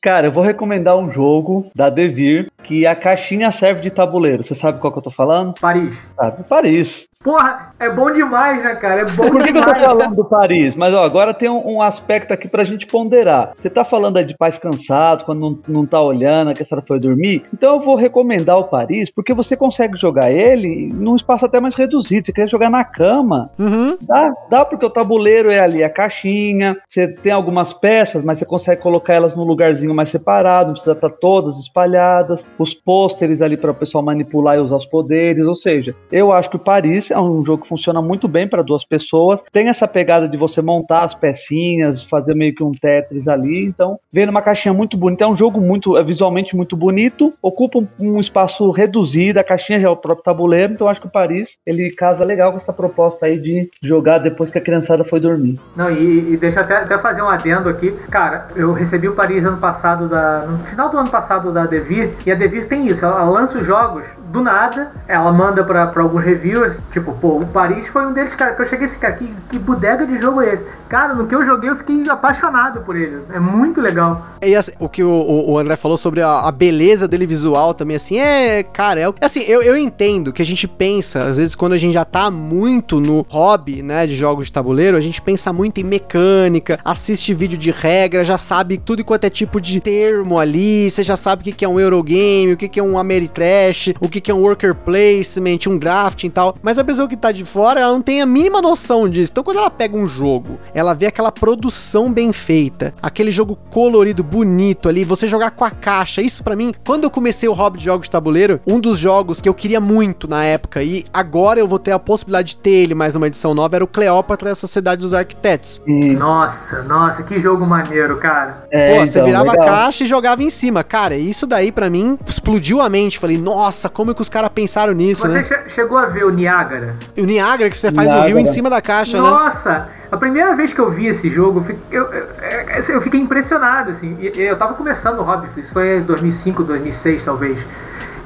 Cara, 0.00 0.28
eu 0.28 0.32
vou 0.32 0.44
recomendar 0.44 0.96
um 0.96 1.10
jogo 1.10 1.66
da 1.74 1.90
Devir 1.90 2.46
que 2.62 2.86
a 2.86 2.94
caixinha 2.94 3.50
serve 3.50 3.80
de 3.80 3.90
tabuleiro. 3.90 4.44
Você 4.44 4.54
sabe 4.54 4.78
qual 4.78 4.92
que 4.92 4.98
eu 4.98 5.02
tô 5.02 5.10
falando? 5.10 5.54
Paris. 5.60 6.06
Sabe, 6.14 6.44
Paris. 6.44 7.08
Porra, 7.24 7.70
é 7.80 7.90
bom 7.90 8.12
demais, 8.12 8.62
né, 8.62 8.76
cara? 8.76 9.00
É 9.00 9.04
bom 9.04 9.28
Por 9.28 9.42
que, 9.42 9.50
que 9.52 9.58
eu 9.58 9.62
tô 9.62 9.72
demais. 9.72 9.82
falando 9.82 10.14
do 10.14 10.24
Paris? 10.24 10.76
Mas 10.76 10.94
ó, 10.94 11.02
agora 11.02 11.34
tem 11.34 11.48
um, 11.48 11.76
um 11.76 11.82
aspecto 11.82 12.32
aqui 12.32 12.46
pra 12.46 12.62
gente 12.62 12.86
ponderar. 12.86 13.54
Você 13.60 13.68
tá 13.68 13.84
falando 13.84 14.18
aí 14.18 14.24
de 14.24 14.36
pais 14.36 14.56
cansados, 14.56 15.24
quando 15.24 15.40
não, 15.40 15.58
não 15.66 15.86
tá 15.86 16.00
olhando, 16.00 16.54
que 16.54 16.62
a 16.62 16.66
senhora 16.66 16.84
foi 16.86 17.00
dormir. 17.00 17.42
Então 17.52 17.74
eu 17.76 17.80
vou 17.80 17.96
recomendar 17.96 18.56
o 18.58 18.64
Paris, 18.64 19.10
porque 19.10 19.34
você 19.34 19.56
consegue 19.56 19.96
jogar 19.96 20.30
ele 20.30 20.92
num 20.94 21.16
espaço 21.16 21.44
até 21.44 21.58
mais 21.58 21.74
reduzido. 21.74 22.24
Você 22.26 22.32
quer 22.32 22.48
jogar 22.48 22.70
na 22.70 22.84
cama, 22.84 23.50
Uhum. 23.58 23.96
Dá, 24.00 24.32
dá 24.50 24.64
porque 24.64 24.86
o 24.86 24.90
tabuleiro 24.90 25.50
é 25.50 25.58
ali 25.58 25.82
a 25.82 25.90
caixinha, 25.90 26.76
você 26.88 27.08
tem 27.08 27.32
algumas 27.32 27.72
peças, 27.72 28.22
mas 28.22 28.38
você 28.38 28.44
consegue 28.44 28.80
colocar 28.80 29.14
elas 29.14 29.34
num 29.34 29.42
lugarzinho 29.44 29.87
mais 29.94 30.10
separado, 30.10 30.68
não 30.68 30.74
precisa 30.74 30.92
estar 30.92 31.10
todas 31.10 31.58
espalhadas, 31.58 32.46
os 32.58 32.74
pôsteres 32.74 33.42
ali 33.42 33.56
para 33.56 33.70
o 33.70 33.74
pessoal 33.74 34.04
manipular 34.04 34.56
e 34.56 34.60
usar 34.60 34.76
os 34.76 34.86
poderes, 34.86 35.46
ou 35.46 35.56
seja, 35.56 35.94
eu 36.10 36.32
acho 36.32 36.50
que 36.50 36.56
o 36.56 36.60
Paris 36.60 37.10
é 37.10 37.18
um 37.18 37.44
jogo 37.44 37.62
que 37.62 37.68
funciona 37.68 38.00
muito 38.00 38.28
bem 38.28 38.48
para 38.48 38.62
duas 38.62 38.84
pessoas, 38.84 39.42
tem 39.52 39.68
essa 39.68 39.86
pegada 39.88 40.28
de 40.28 40.36
você 40.36 40.60
montar 40.62 41.04
as 41.04 41.14
pecinhas, 41.14 42.02
fazer 42.02 42.34
meio 42.34 42.54
que 42.54 42.62
um 42.62 42.72
Tetris 42.72 43.28
ali, 43.28 43.64
então 43.64 43.98
vem 44.12 44.26
numa 44.26 44.42
caixinha 44.42 44.72
muito 44.72 44.96
bonita, 44.96 45.24
é 45.24 45.28
um 45.28 45.36
jogo 45.36 45.60
muito, 45.60 45.96
é 45.96 46.02
visualmente 46.02 46.56
muito 46.56 46.76
bonito, 46.76 47.32
ocupa 47.42 47.82
um, 47.98 48.20
espaço 48.20 48.70
reduzido, 48.70 49.38
a 49.38 49.44
caixinha 49.44 49.80
já 49.80 49.88
é 49.88 49.90
o 49.90 49.96
próprio 49.96 50.24
tabuleiro, 50.24 50.72
então 50.72 50.88
acho 50.88 51.00
que 51.00 51.06
o 51.06 51.10
Paris, 51.10 51.56
ele 51.66 51.90
casa 51.90 52.24
legal 52.24 52.50
com 52.50 52.56
essa 52.56 52.72
proposta 52.72 53.26
aí 53.26 53.38
de 53.38 53.70
jogar 53.82 54.18
depois 54.18 54.50
que 54.50 54.58
a 54.58 54.60
criançada 54.60 55.04
foi 55.04 55.20
dormir. 55.20 55.58
Não, 55.74 55.90
e, 55.90 56.34
e 56.34 56.36
deixa 56.36 56.60
eu 56.60 56.64
até, 56.64 56.76
até 56.76 56.98
fazer 56.98 57.22
um 57.22 57.28
adendo 57.28 57.68
aqui. 57.68 57.92
Cara, 58.10 58.48
eu 58.56 58.72
recebi 58.72 59.08
o 59.08 59.14
Paris 59.14 59.44
ano 59.44 59.58
passado, 59.58 59.77
da, 60.08 60.44
no 60.46 60.58
final 60.58 60.88
do 60.90 60.98
ano 60.98 61.10
passado 61.10 61.52
da 61.52 61.66
Devir, 61.66 62.10
e 62.26 62.32
a 62.32 62.34
Devir 62.34 62.66
tem 62.68 62.86
isso, 62.88 63.04
ela 63.04 63.24
lança 63.24 63.58
os 63.58 63.66
jogos 63.66 64.06
do 64.32 64.40
nada, 64.42 64.90
ela 65.06 65.32
manda 65.32 65.62
pra, 65.64 65.86
pra 65.86 66.02
alguns 66.02 66.24
reviewers, 66.24 66.80
tipo, 66.90 67.12
pô, 67.12 67.38
o 67.38 67.46
Paris 67.46 67.88
foi 67.88 68.06
um 68.06 68.12
deles, 68.12 68.34
cara, 68.34 68.54
que 68.54 68.60
eu 68.62 68.66
cheguei 68.66 68.84
assim, 68.86 68.98
cara, 69.00 69.14
que, 69.14 69.32
que 69.48 69.58
bodega 69.58 70.06
de 70.06 70.18
jogo 70.18 70.42
é 70.42 70.52
esse? 70.52 70.66
Cara, 70.88 71.14
no 71.14 71.26
que 71.26 71.34
eu 71.34 71.42
joguei 71.42 71.70
eu 71.70 71.76
fiquei 71.76 72.08
apaixonado 72.08 72.80
por 72.80 72.96
ele, 72.96 73.22
é 73.32 73.38
muito 73.40 73.80
legal. 73.80 74.26
E 74.42 74.54
assim, 74.54 74.72
o 74.78 74.88
que 74.88 75.02
o, 75.02 75.10
o- 75.48 75.58
André 75.58 75.76
falou 75.76 75.96
sobre 75.98 76.22
a, 76.22 76.40
a 76.40 76.52
beleza 76.52 77.06
dele 77.08 77.26
visual 77.26 77.74
também, 77.74 77.96
assim, 77.96 78.18
é, 78.18 78.62
cara, 78.62 79.00
é, 79.00 79.12
assim, 79.20 79.40
eu, 79.42 79.62
eu 79.62 79.76
entendo 79.76 80.32
que 80.32 80.40
a 80.42 80.44
gente 80.46 80.66
pensa, 80.68 81.24
às 81.24 81.36
vezes 81.36 81.54
quando 81.54 81.72
a 81.72 81.78
gente 81.78 81.92
já 81.94 82.04
tá 82.04 82.30
muito 82.30 83.00
no 83.00 83.24
hobby, 83.28 83.82
né, 83.82 84.06
de 84.06 84.14
jogos 84.16 84.46
de 84.46 84.52
tabuleiro, 84.52 84.96
a 84.96 85.00
gente 85.00 85.20
pensa 85.20 85.52
muito 85.52 85.80
em 85.80 85.84
mecânica, 85.84 86.78
assiste 86.84 87.32
vídeo 87.34 87.58
de 87.58 87.70
regra, 87.70 88.24
já 88.24 88.38
sabe 88.38 88.78
tudo 88.78 89.04
quanto 89.04 89.24
é 89.24 89.30
tipo 89.30 89.60
de 89.60 89.67
termo 89.80 90.38
ali, 90.38 90.90
você 90.90 91.02
já 91.02 91.16
sabe 91.16 91.42
o 91.42 91.44
que, 91.44 91.52
que 91.52 91.64
é 91.64 91.68
um 91.68 91.78
Eurogame, 91.78 92.52
o 92.52 92.56
que, 92.56 92.68
que 92.68 92.80
é 92.80 92.82
um 92.82 92.98
Ameritrash, 92.98 93.94
o 94.00 94.08
que, 94.08 94.20
que 94.20 94.30
é 94.30 94.34
um 94.34 94.40
Worker 94.40 94.74
Placement, 94.74 95.58
um 95.68 95.78
drafting 95.78 96.26
e 96.26 96.30
tal, 96.30 96.56
mas 96.62 96.78
a 96.78 96.84
pessoa 96.84 97.08
que 97.08 97.16
tá 97.16 97.30
de 97.32 97.44
fora, 97.44 97.80
ela 97.80 97.92
não 97.92 98.02
tem 98.02 98.22
a 98.22 98.26
mínima 98.26 98.62
noção 98.62 99.08
disso, 99.08 99.32
então 99.32 99.44
quando 99.44 99.58
ela 99.58 99.70
pega 99.70 99.96
um 99.96 100.06
jogo, 100.06 100.58
ela 100.74 100.94
vê 100.94 101.06
aquela 101.06 101.30
produção 101.30 102.12
bem 102.12 102.32
feita, 102.32 102.94
aquele 103.02 103.30
jogo 103.30 103.56
colorido, 103.70 104.22
bonito 104.22 104.88
ali, 104.88 105.04
você 105.04 105.26
jogar 105.28 105.50
com 105.52 105.64
a 105.64 105.70
caixa. 105.70 106.22
Isso 106.22 106.42
pra 106.42 106.56
mim, 106.56 106.74
quando 106.86 107.04
eu 107.04 107.10
comecei 107.10 107.48
o 107.48 107.52
hobby 107.52 107.78
de 107.78 107.84
jogos 107.84 108.06
de 108.06 108.10
tabuleiro, 108.10 108.60
um 108.66 108.80
dos 108.80 108.98
jogos 108.98 109.40
que 109.40 109.48
eu 109.48 109.54
queria 109.54 109.80
muito 109.80 110.28
na 110.28 110.44
época 110.44 110.82
e 110.82 111.04
agora 111.12 111.60
eu 111.60 111.68
vou 111.68 111.78
ter 111.78 111.92
a 111.92 111.98
possibilidade 111.98 112.48
de 112.48 112.56
ter 112.56 112.70
ele 112.70 112.94
mais 112.94 113.14
uma 113.14 113.26
edição 113.26 113.54
nova 113.54 113.76
era 113.76 113.84
o 113.84 113.88
Cleópatra 113.88 114.48
e 114.48 114.52
a 114.52 114.54
Sociedade 114.54 115.00
dos 115.00 115.14
Arquitetos. 115.14 115.82
Nossa, 115.86 116.82
nossa, 116.82 117.22
que 117.22 117.38
jogo 117.38 117.66
maneiro, 117.66 118.16
cara. 118.18 118.64
é, 118.70 118.94
Pô, 118.94 119.06
você 119.06 119.18
então, 119.18 119.26
virava 119.26 119.50
legal. 119.50 119.57
a 119.57 119.57
caixa 119.64 120.04
e 120.04 120.06
jogava 120.06 120.42
em 120.42 120.50
cima. 120.50 120.82
Cara, 120.84 121.16
isso 121.16 121.46
daí 121.46 121.70
pra 121.72 121.88
mim 121.90 122.18
explodiu 122.26 122.80
a 122.80 122.88
mente. 122.88 123.18
Falei, 123.18 123.38
nossa, 123.38 123.88
como 123.88 124.10
é 124.10 124.14
que 124.14 124.22
os 124.22 124.28
caras 124.28 124.50
pensaram 124.54 124.92
nisso, 124.92 125.22
Você 125.22 125.34
né? 125.38 125.42
che- 125.42 125.68
chegou 125.68 125.98
a 125.98 126.06
ver 126.06 126.24
o 126.24 126.30
Niágara? 126.30 126.94
O 127.16 127.24
Niagara 127.24 127.70
que 127.70 127.78
você 127.78 127.90
faz 127.92 128.06
o 128.06 128.10
Niágara. 128.10 128.28
rio 128.28 128.38
em 128.38 128.44
cima 128.46 128.68
da 128.70 128.80
caixa, 128.80 129.16
né? 129.20 129.28
Nossa, 129.28 129.88
a 130.10 130.16
primeira 130.16 130.54
vez 130.54 130.72
que 130.72 130.80
eu 130.80 130.90
vi 130.90 131.06
esse 131.06 131.28
jogo, 131.28 131.64
eu 131.68 131.76
eu, 131.90 132.12
eu- 132.12 132.26
é- 132.40 132.80
eu 132.94 133.00
fiquei 133.00 133.20
impressionado, 133.20 133.90
assim. 133.90 134.16
E- 134.20 134.38
Eu 134.40 134.56
tava 134.56 134.74
começando 134.74 135.18
o 135.18 135.22
hobby, 135.22 135.48
isso 135.58 135.72
foi 135.72 135.98
em 135.98 136.02
2005, 136.02 136.62
2006, 136.64 137.24
talvez. 137.24 137.66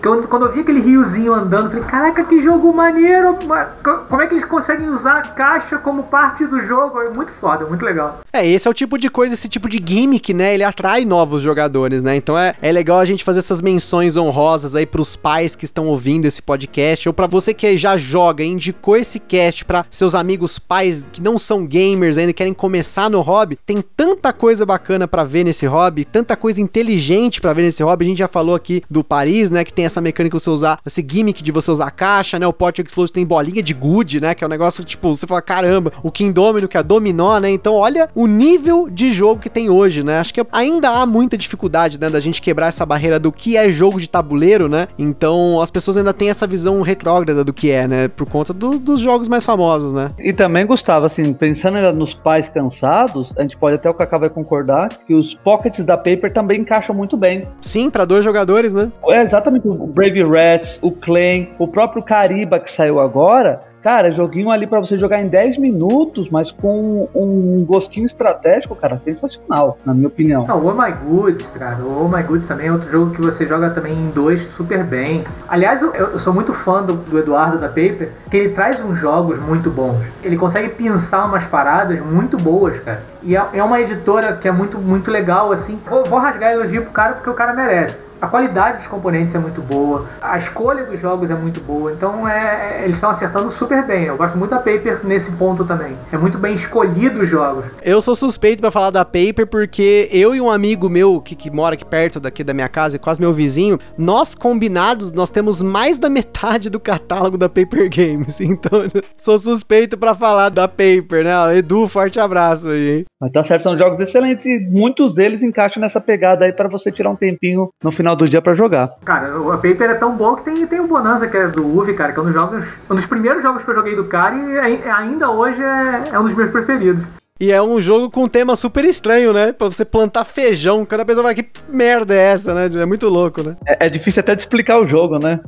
Eu- 0.05 0.23
Quando 0.29 0.47
eu 0.47 0.53
vi 0.53 0.61
aquele 0.61 0.81
riozinho 0.81 1.33
andando, 1.33 1.65
eu 1.67 1.71
falei, 1.71 1.85
caraca, 1.85 2.25
que 2.25 2.39
jogo 2.41 2.73
maneiro! 2.73 3.39
ma- 3.47 3.67
co- 3.83 3.99
Como 4.09 4.21
é 4.23 4.27
que 4.27 4.35
eles 4.35 4.45
conseguem 4.45 4.89
usar 4.89 5.19
a 5.19 5.23
caixa 5.23 5.79
como 5.79 6.05
parte 6.05 6.47
do 6.47 6.61
jogo? 6.61 7.01
É 7.01 7.11
muito 7.11 7.33
foda, 7.33 7.65
muito 7.67 7.85
legal. 7.85 8.21
É, 8.33 8.47
esse 8.47 8.67
é 8.67 8.71
o 8.71 8.75
tipo 8.75 8.99
de 8.99 9.09
coisa, 9.09 9.35
esse 9.35 9.49
tipo 9.49 9.69
de 9.69 9.83
gimmick, 9.85 10.33
né? 10.35 10.55
Ele 10.55 10.65
atrai 10.65 11.05
novos 11.05 11.43
jogadores, 11.43 12.03
né? 12.03 12.17
Então 12.17 12.37
é, 12.39 12.55
é 12.61 12.73
legal 12.73 12.99
a 12.99 13.05
gente 13.05 13.23
fazer 13.23 13.39
essas 13.41 13.61
menções 13.61 14.17
honrosas 14.17 14.75
aí 14.75 14.87
pros 14.87 15.15
pais 15.15 15.55
que 15.55 15.65
estão 15.65 15.87
ouvindo 15.87 16.25
esse 16.25 16.43
podcast, 16.43 17.09
ou 17.09 17.13
pra 17.13 17.27
você 17.27 17.53
que 17.55 17.77
já 17.77 17.97
joga 17.97 18.43
indicou 18.45 18.97
esse 18.97 19.19
cast 19.21 19.65
pra 19.65 19.85
seus 19.91 20.15
amigos 20.15 20.59
pais 20.59 21.07
que 21.13 21.21
não 21.23 21.39
são 21.39 21.67
gamers 21.67 22.19
ainda, 22.19 22.33
querem 22.33 22.55
começar 22.55 23.09
no 23.11 23.21
hobby. 23.21 23.59
Tem 23.65 23.83
tanta 23.97 24.33
coisa 24.33 24.65
bacana 24.67 25.07
pra 25.07 25.25
ver 25.25 25.45
nesse 25.45 25.67
hobby, 25.67 26.05
tanta 26.05 26.37
coisa 26.37 26.61
inteligente 26.61 27.41
pra 27.41 27.53
ver 27.53 27.63
nesse 27.63 27.83
hobby. 27.83 28.05
A 28.05 28.09
gente 28.09 28.19
já 28.19 28.29
falou 28.29 28.55
aqui 28.55 28.83
do 28.91 29.05
Paris, 29.05 29.51
né? 29.51 29.63
Que 29.65 29.73
tem 29.73 29.85
essa 29.93 30.01
mecânica 30.01 30.37
de 30.37 30.43
você 30.43 30.51
usar, 30.51 30.79
esse 30.85 31.05
gimmick 31.09 31.43
de 31.43 31.53
você 31.53 31.71
usar 31.71 31.87
a 31.87 31.91
caixa, 31.91 32.39
né? 32.39 32.47
O 32.47 32.53
Pot 32.53 32.81
Explode 32.83 33.13
tem 33.13 33.25
bolinha 33.27 33.63
de 33.63 33.75
good, 33.75 34.21
né? 34.21 34.35
Que 34.35 34.43
é 34.43 34.47
um 34.47 34.51
negócio 34.51 34.85
tipo, 34.85 35.15
você 35.15 35.27
fala, 35.27 35.43
caramba, 35.43 35.93
o 36.03 36.11
King 36.11 36.33
Domino, 36.33 36.67
que 36.69 36.77
é 36.79 36.83
dominó, 36.83 37.39
né? 37.39 37.51
Então, 37.51 37.75
olha 37.75 38.09
o 38.15 38.27
nível 38.27 38.89
de 38.91 39.13
jogo 39.13 39.41
que 39.41 39.51
tem 39.51 39.69
hoje, 39.71 40.03
né? 40.03 40.19
Acho 40.19 40.33
que 40.35 40.45
ainda 40.51 40.89
há 40.91 41.07
muita 41.07 41.37
dificuldade, 41.37 42.01
né? 42.01 42.09
Da 42.09 42.21
gente 42.21 42.41
quebrar 42.41 42.67
essa 42.69 42.85
barreira 42.87 43.19
do 43.21 43.31
que 43.31 43.57
é 43.57 43.69
jogo 43.71 44.01
de 44.01 44.09
tabuleiro, 44.09 44.69
né? 44.69 44.89
Então, 44.99 45.61
as 45.61 45.71
pessoas 45.71 45.97
ainda 45.97 46.13
têm 46.15 46.31
essa 46.31 46.47
visão 46.47 46.81
retrógrada 46.83 47.45
do 47.45 47.53
que 47.53 47.71
é, 47.71 47.87
né? 47.87 48.09
Por 48.09 48.27
conta 48.27 48.53
do- 48.53 48.79
dos 48.79 49.01
jogos 49.01 49.29
mais 49.29 49.45
famosos, 49.45 49.93
né? 49.93 50.11
E 50.19 50.33
também, 50.33 50.67
Gustavo, 50.67 51.07
assim, 51.07 51.33
pensando 51.33 51.77
ainda 51.77 51.93
nos 51.93 52.15
pais 52.15 52.49
cansados, 52.49 53.33
a 53.37 53.43
gente 53.43 53.57
pode 53.57 53.77
até 53.77 53.89
o 53.91 53.95
Kaká 53.95 54.19
vai 54.19 54.31
concordar 54.31 54.89
que 55.07 55.15
os 55.15 55.35
pockets 55.35 55.85
da 55.85 55.97
Paper 55.97 56.33
também 56.33 56.61
encaixam 56.61 56.95
muito 56.95 57.17
bem. 57.17 57.47
Sim, 57.61 57.91
pra 57.91 58.05
dois 58.05 58.25
jogadores, 58.25 58.73
né? 58.73 58.91
É 59.09 59.23
exatamente 59.23 59.67
o 59.83 59.87
Brave 59.87 60.23
Rats, 60.23 60.79
o 60.81 60.93
Claim, 60.93 61.51
o 61.59 61.67
próprio 61.67 62.03
Cariba 62.03 62.61
que 62.61 62.71
saiu 62.71 63.01
agora. 63.01 63.61
Cara, 63.83 64.13
joguinho 64.13 64.49
ali 64.49 64.65
pra 64.65 64.79
você 64.79 64.97
jogar 64.97 65.21
em 65.21 65.27
10 65.27 65.59
minutos, 65.59 66.31
mas 66.31 66.53
com 66.53 67.09
um 67.13 67.65
gostinho 67.65 68.07
estratégico, 68.07 68.77
cara, 68.77 68.97
sensacional, 68.99 69.77
na 69.85 69.93
minha 69.93 70.07
opinião. 70.07 70.47
Não, 70.47 70.61
o 70.61 70.69
Oh 70.69 70.81
My 70.81 70.93
Goods, 70.93 71.51
cara. 71.51 71.83
O 71.83 72.05
Oh 72.05 72.09
My 72.09 72.23
Goods 72.23 72.47
também 72.47 72.69
é 72.69 72.73
outro 72.73 72.89
jogo 72.89 73.13
que 73.13 73.21
você 73.21 73.45
joga 73.45 73.71
também 73.71 73.93
em 73.93 74.11
dois 74.11 74.41
super 74.41 74.85
bem. 74.85 75.25
Aliás, 75.49 75.83
eu, 75.83 75.93
eu 75.95 76.17
sou 76.17 76.33
muito 76.33 76.53
fã 76.53 76.81
do, 76.81 76.95
do 76.95 77.19
Eduardo 77.19 77.59
da 77.59 77.67
Paper, 77.67 78.13
que 78.31 78.37
ele 78.37 78.49
traz 78.51 78.81
uns 78.85 78.97
jogos 78.97 79.41
muito 79.41 79.69
bons. 79.69 80.07
Ele 80.23 80.37
consegue 80.37 80.69
pensar 80.69 81.25
umas 81.25 81.45
paradas 81.49 81.99
muito 82.07 82.39
boas, 82.39 82.79
cara. 82.79 83.03
E 83.23 83.37
é, 83.37 83.47
é 83.55 83.63
uma 83.63 83.81
editora 83.81 84.37
que 84.37 84.49
é 84.49 84.53
muito, 84.53 84.79
muito 84.79 85.11
legal, 85.11 85.53
assim. 85.53 85.81
Vou, 85.89 86.05
vou 86.05 86.19
rasgar 86.19 86.53
elogio 86.53 86.83
pro 86.83 86.93
cara 86.93 87.15
porque 87.15 87.31
o 87.31 87.35
cara 87.35 87.53
merece. 87.53 88.13
A 88.23 88.29
qualidade 88.29 88.77
dos 88.79 88.87
componentes 88.87 89.35
é 89.35 89.39
muito 89.41 89.61
boa, 89.61 90.07
a 90.23 90.39
escolha 90.39 90.85
dos 90.85 91.01
jogos 91.01 91.29
é 91.29 91.35
muito 91.35 91.61
boa, 91.61 91.91
então 91.91 92.29
é, 92.29 92.83
eles 92.85 92.95
estão 92.95 93.11
acertando 93.11 93.51
super 93.51 93.85
bem. 93.85 94.05
Eu 94.05 94.17
gosto 94.17 94.39
muito 94.39 94.53
da 94.53 94.59
Paper 94.59 95.01
nesse 95.03 95.33
ponto 95.33 95.65
também. 95.65 95.97
É 96.13 96.17
muito 96.17 96.39
bem 96.39 96.55
escolhido 96.55 97.23
os 97.23 97.29
jogos. 97.29 97.67
Eu 97.83 98.01
sou 98.01 98.15
suspeito 98.15 98.61
pra 98.61 98.71
falar 98.71 98.91
da 98.91 99.05
Paper 99.05 99.45
porque 99.45 100.09
eu 100.13 100.37
e 100.37 100.41
um 100.41 100.49
amigo 100.49 100.89
meu 100.89 101.21
que, 101.21 101.35
que 101.35 101.51
mora 101.51 101.75
aqui 101.75 101.85
perto 101.85 102.21
daqui 102.21 102.45
da 102.45 102.55
minha 102.55 102.69
casa, 102.69 102.97
quase 102.97 103.21
meu 103.21 103.33
vizinho, 103.33 103.77
nós 103.99 104.37
combinados, 104.37 105.11
nós 105.11 105.29
temos 105.29 105.61
mais 105.61 105.99
da 105.99 106.09
metade 106.09 106.71
do 106.71 106.79
catálogo 106.79 107.37
da 107.37 107.49
Paper 107.49 107.91
Games. 107.91 108.39
Então, 108.53 108.83
sou 109.17 109.39
suspeito 109.39 109.97
pra 109.97 110.15
falar 110.15 110.51
da 110.51 110.69
Paper, 110.69 111.25
né? 111.25 111.57
Edu, 111.57 111.89
forte 111.89 112.21
abraço 112.21 112.69
aí. 112.69 113.05
Mas 113.23 113.31
tá 113.31 113.45
certo, 113.45 113.63
são 113.63 113.79
jogos 113.79 114.01
excelentes 114.01 114.45
e 114.45 114.59
muitos 114.69 115.15
deles 115.15 115.45
encaixam 115.45 115.81
nessa 115.81 116.01
pegada 116.01 116.45
aí 116.45 116.53
pra 116.53 116.69
você 116.69 116.91
tirar 116.91 117.09
um 117.09 117.15
tempinho 117.15 117.71
no 117.81 117.93
final 117.93 118.17
do 118.17 118.29
dia 118.29 118.43
pra 118.43 118.57
jogar. 118.57 118.91
Cara, 119.05 119.41
o- 119.41 119.53
Paper 119.53 119.91
é 119.91 119.95
tão 119.95 120.17
bom 120.17 120.35
que 120.35 120.43
tem, 120.45 120.67
tem 120.67 120.81
o 120.81 120.89
Bonanza, 120.89 121.29
que 121.29 121.37
é 121.37 121.47
do 121.47 121.65
UV, 121.65 121.95
cara, 121.95 122.13
que 122.13 122.19
é 122.19 122.23
um 122.23 122.25
dos 122.25 122.35
jogos. 122.35 122.77
Um 122.91 122.97
dos 122.97 123.07
primeiros 123.07 123.41
jogos 123.45 123.63
que 123.63 123.71
eu 123.71 123.75
joguei 123.77 123.95
do 123.95 124.07
cara 124.07 124.35
e 124.35 124.59
ai- 124.59 124.83
ainda 124.91 125.31
hoje 125.31 125.63
é, 125.63 126.09
é 126.15 126.19
um 126.19 126.25
dos 126.25 126.35
meus 126.35 126.51
preferidos. 126.51 127.05
E 127.41 127.53
é 127.53 127.63
um 127.63 127.81
jogo 127.81 128.11
com 128.11 128.25
um 128.25 128.29
tema 128.29 128.57
super 128.57 128.85
estranho, 128.85 129.33
né? 129.33 129.53
Pra 129.53 129.69
você 129.69 129.85
plantar 129.85 130.25
feijão. 130.25 130.85
Cada 130.85 131.05
pessoa 131.05 131.23
vai, 131.23 131.35
que 131.37 131.47
merda 131.69 132.15
é 132.15 132.23
essa, 132.33 132.53
né? 132.55 132.69
É 132.81 132.85
muito 132.87 133.09
louco, 133.09 133.41
né? 133.43 133.57
É, 133.67 133.87
é 133.87 133.89
difícil 133.89 134.19
até 134.21 134.35
de 134.35 134.43
explicar 134.43 134.81
o 134.81 134.87
jogo, 134.89 135.19
né? 135.21 135.39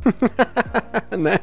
né? 1.18 1.40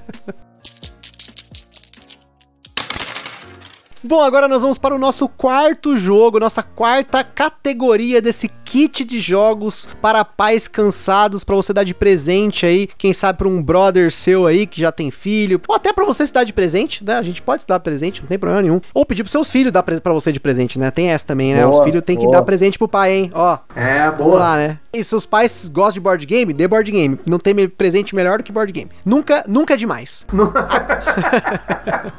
Bom, 4.04 4.20
agora 4.20 4.48
nós 4.48 4.64
vamos 4.64 4.80
para 4.80 4.96
o 4.96 4.98
nosso 4.98 5.30
quarto 5.30 5.96
jogo, 5.96 6.40
nossa 6.40 6.64
quarta 6.64 7.24
categoria 7.24 8.20
desse 8.20 8.50
kit 8.66 9.04
de 9.04 9.20
jogos 9.20 9.88
para 10.02 10.26
pais 10.26 10.68
cansados 10.68 11.44
para 11.44 11.56
você 11.56 11.72
dar 11.72 11.84
de 11.84 11.94
presente 11.94 12.66
aí, 12.66 12.90
quem 12.98 13.14
sabe 13.14 13.38
para 13.38 13.48
um 13.48 13.62
brother 13.62 14.12
seu 14.12 14.48
aí 14.48 14.66
que 14.66 14.82
já 14.82 14.92
tem 14.92 15.12
filho, 15.12 15.62
ou 15.68 15.76
até 15.76 15.94
para 15.94 16.04
você 16.04 16.26
se 16.26 16.34
dar 16.34 16.44
de 16.44 16.52
presente, 16.52 17.04
né? 17.04 17.14
A 17.14 17.22
gente 17.22 17.44
pode 17.44 17.62
se 17.62 17.68
dar 17.68 17.80
presente, 17.80 18.22
não 18.22 18.28
tem 18.28 18.40
problema 18.40 18.64
nenhum. 18.64 18.82
Ou 18.92 19.06
pedir 19.06 19.22
pros 19.22 19.32
seus 19.32 19.52
filhos 19.52 19.72
dar 19.72 19.84
para 19.84 20.14
você 20.14 20.32
de 20.32 20.40
presente, 20.40 20.80
né? 20.80 20.90
Tem 20.90 21.10
essa 21.10 21.28
também, 21.28 21.54
né? 21.54 21.62
Boa, 21.62 21.70
Os 21.70 21.84
filhos 21.84 22.02
têm 22.04 22.18
que 22.18 22.28
dar 22.28 22.42
presente 22.42 22.80
pro 22.80 22.88
pai, 22.88 23.14
hein? 23.14 23.32
Ó, 23.36 23.60
É, 23.76 24.10
boa. 24.10 24.40
lá, 24.40 24.58
né? 24.58 24.80
E 24.92 25.04
seus 25.04 25.28
pais 25.28 25.68
gostam 25.68 25.94
de 25.94 26.00
board 26.00 26.26
game? 26.26 26.54
Dê 26.54 26.68
board 26.68 26.90
game. 26.92 27.20
Não 27.24 27.38
tem 27.38 27.54
presente 27.70 28.16
melhor 28.16 28.40
do 28.40 28.44
que 28.44 28.52
board 28.52 28.74
game. 28.74 28.90
Nunca, 29.06 29.44
nunca 29.48 29.76
é 29.76 29.78
demais. 29.78 30.26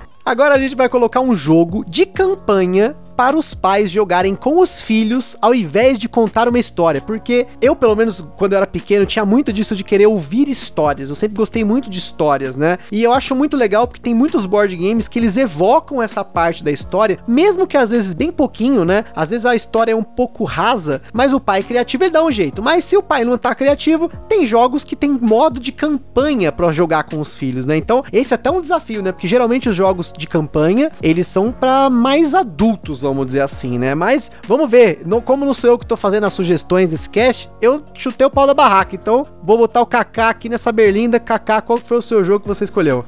Agora 0.25 0.55
a 0.55 0.59
gente 0.59 0.77
vai 0.77 0.89
colocar 0.89 1.21
um 1.21 1.35
jogo 1.35 1.85
de 1.85 2.07
campanha 2.07 2.97
para 3.16 3.37
os 3.37 3.55
pais 3.55 3.90
jogarem 3.90 4.35
com 4.35 4.59
os 4.59 4.81
filhos 4.81 5.37
ao 5.40 5.55
invés 5.55 5.98
de 5.98 6.09
contar 6.09 6.48
uma 6.48 6.59
história, 6.59 7.01
porque 7.01 7.46
eu, 7.61 7.75
pelo 7.77 7.94
menos 7.94 8.25
quando 8.37 8.53
eu 8.53 8.59
era 8.59 8.66
pequeno, 8.66 9.07
tinha 9.07 9.25
muito 9.25 9.53
disso 9.53 9.77
de 9.77 9.85
querer 9.85 10.07
ouvir 10.07 10.48
histórias. 10.48 11.11
Eu 11.11 11.16
sempre 11.16 11.37
gostei 11.37 11.64
muito 11.64 11.90
de 11.90 11.98
histórias, 11.98 12.57
né? 12.57 12.79
E 12.90 13.03
eu 13.03 13.12
acho 13.12 13.35
muito 13.35 13.57
legal 13.57 13.87
porque 13.87 14.01
tem 14.01 14.14
muitos 14.14 14.46
board 14.46 14.75
games 14.77 15.09
que 15.09 15.18
eles 15.18 15.37
evocam 15.37 16.03
essa 16.03 16.25
parte 16.25 16.64
da 16.64 16.70
história, 16.70 17.18
mesmo 17.27 17.66
que 17.66 17.77
às 17.77 17.90
vezes 17.90 18.14
bem 18.14 18.33
pouquinho, 18.33 18.85
né? 18.85 19.05
Às 19.14 19.31
vezes 19.31 19.46
a 19.46 19.55
história 19.55 19.92
é 19.92 19.96
um 19.96 20.03
pouco 20.03 20.44
rasa, 20.44 21.03
mas 21.12 21.33
o 21.33 21.40
pai 21.40 21.62
criativo 21.62 22.05
ele 22.05 22.11
dá 22.11 22.25
um 22.25 22.31
jeito. 22.31 22.62
Mas 22.62 22.85
se 22.85 22.96
o 22.96 23.03
pai 23.03 23.25
não 23.25 23.38
tá 23.38 23.55
criativo, 23.55 24.11
tem 24.29 24.44
jogos 24.44 24.85
que 24.85 24.96
tem 24.96 25.11
modo 25.11 25.61
de 25.61 25.72
campanha 25.72 26.51
para 26.53 26.72
jogar 26.72 27.05
com 27.05 27.20
os 27.20 27.35
filhos, 27.35 27.66
né? 27.66 27.77
Então, 27.77 28.03
esse 28.12 28.33
é 28.33 28.37
até 28.37 28.51
um 28.51 28.61
desafio, 28.61 29.03
né? 29.03 29.12
Porque 29.12 29.29
geralmente 29.29 29.68
os 29.68 29.77
jogos 29.77 30.12
de 30.16 30.27
campanha, 30.27 30.90
eles 31.03 31.27
são 31.27 31.53
para 31.53 31.90
mais 31.90 32.35
adultos, 32.35 33.02
vamos 33.03 33.27
dizer 33.27 33.41
assim, 33.41 33.79
né? 33.79 33.95
Mas 33.95 34.31
vamos 34.47 34.71
ver, 34.71 35.03
não, 35.05 35.21
como 35.21 35.45
não 35.45 35.55
sou 35.55 35.71
eu 35.71 35.79
que 35.79 35.87
tô 35.87 35.97
fazendo 35.97 36.25
as 36.25 36.33
sugestões 36.33 36.91
desse 36.91 37.09
cast, 37.09 37.51
eu 37.61 37.83
chutei 37.95 38.27
o 38.27 38.31
pau 38.31 38.47
da 38.47 38.55
barraca. 38.55 38.95
Então, 38.95 39.27
vou 39.43 39.59
botar 39.59 39.81
o 39.81 39.87
Kaká 39.87 40.31
aqui 40.31 40.49
nessa 40.49 40.73
berlinda. 40.73 41.21
Kaká, 41.21 41.61
qual 41.61 41.79
foi 41.79 41.99
o 41.99 42.03
seu 42.03 42.23
jogo 42.25 42.41
que 42.41 42.49
você 42.49 42.65
escolheu? 42.65 43.05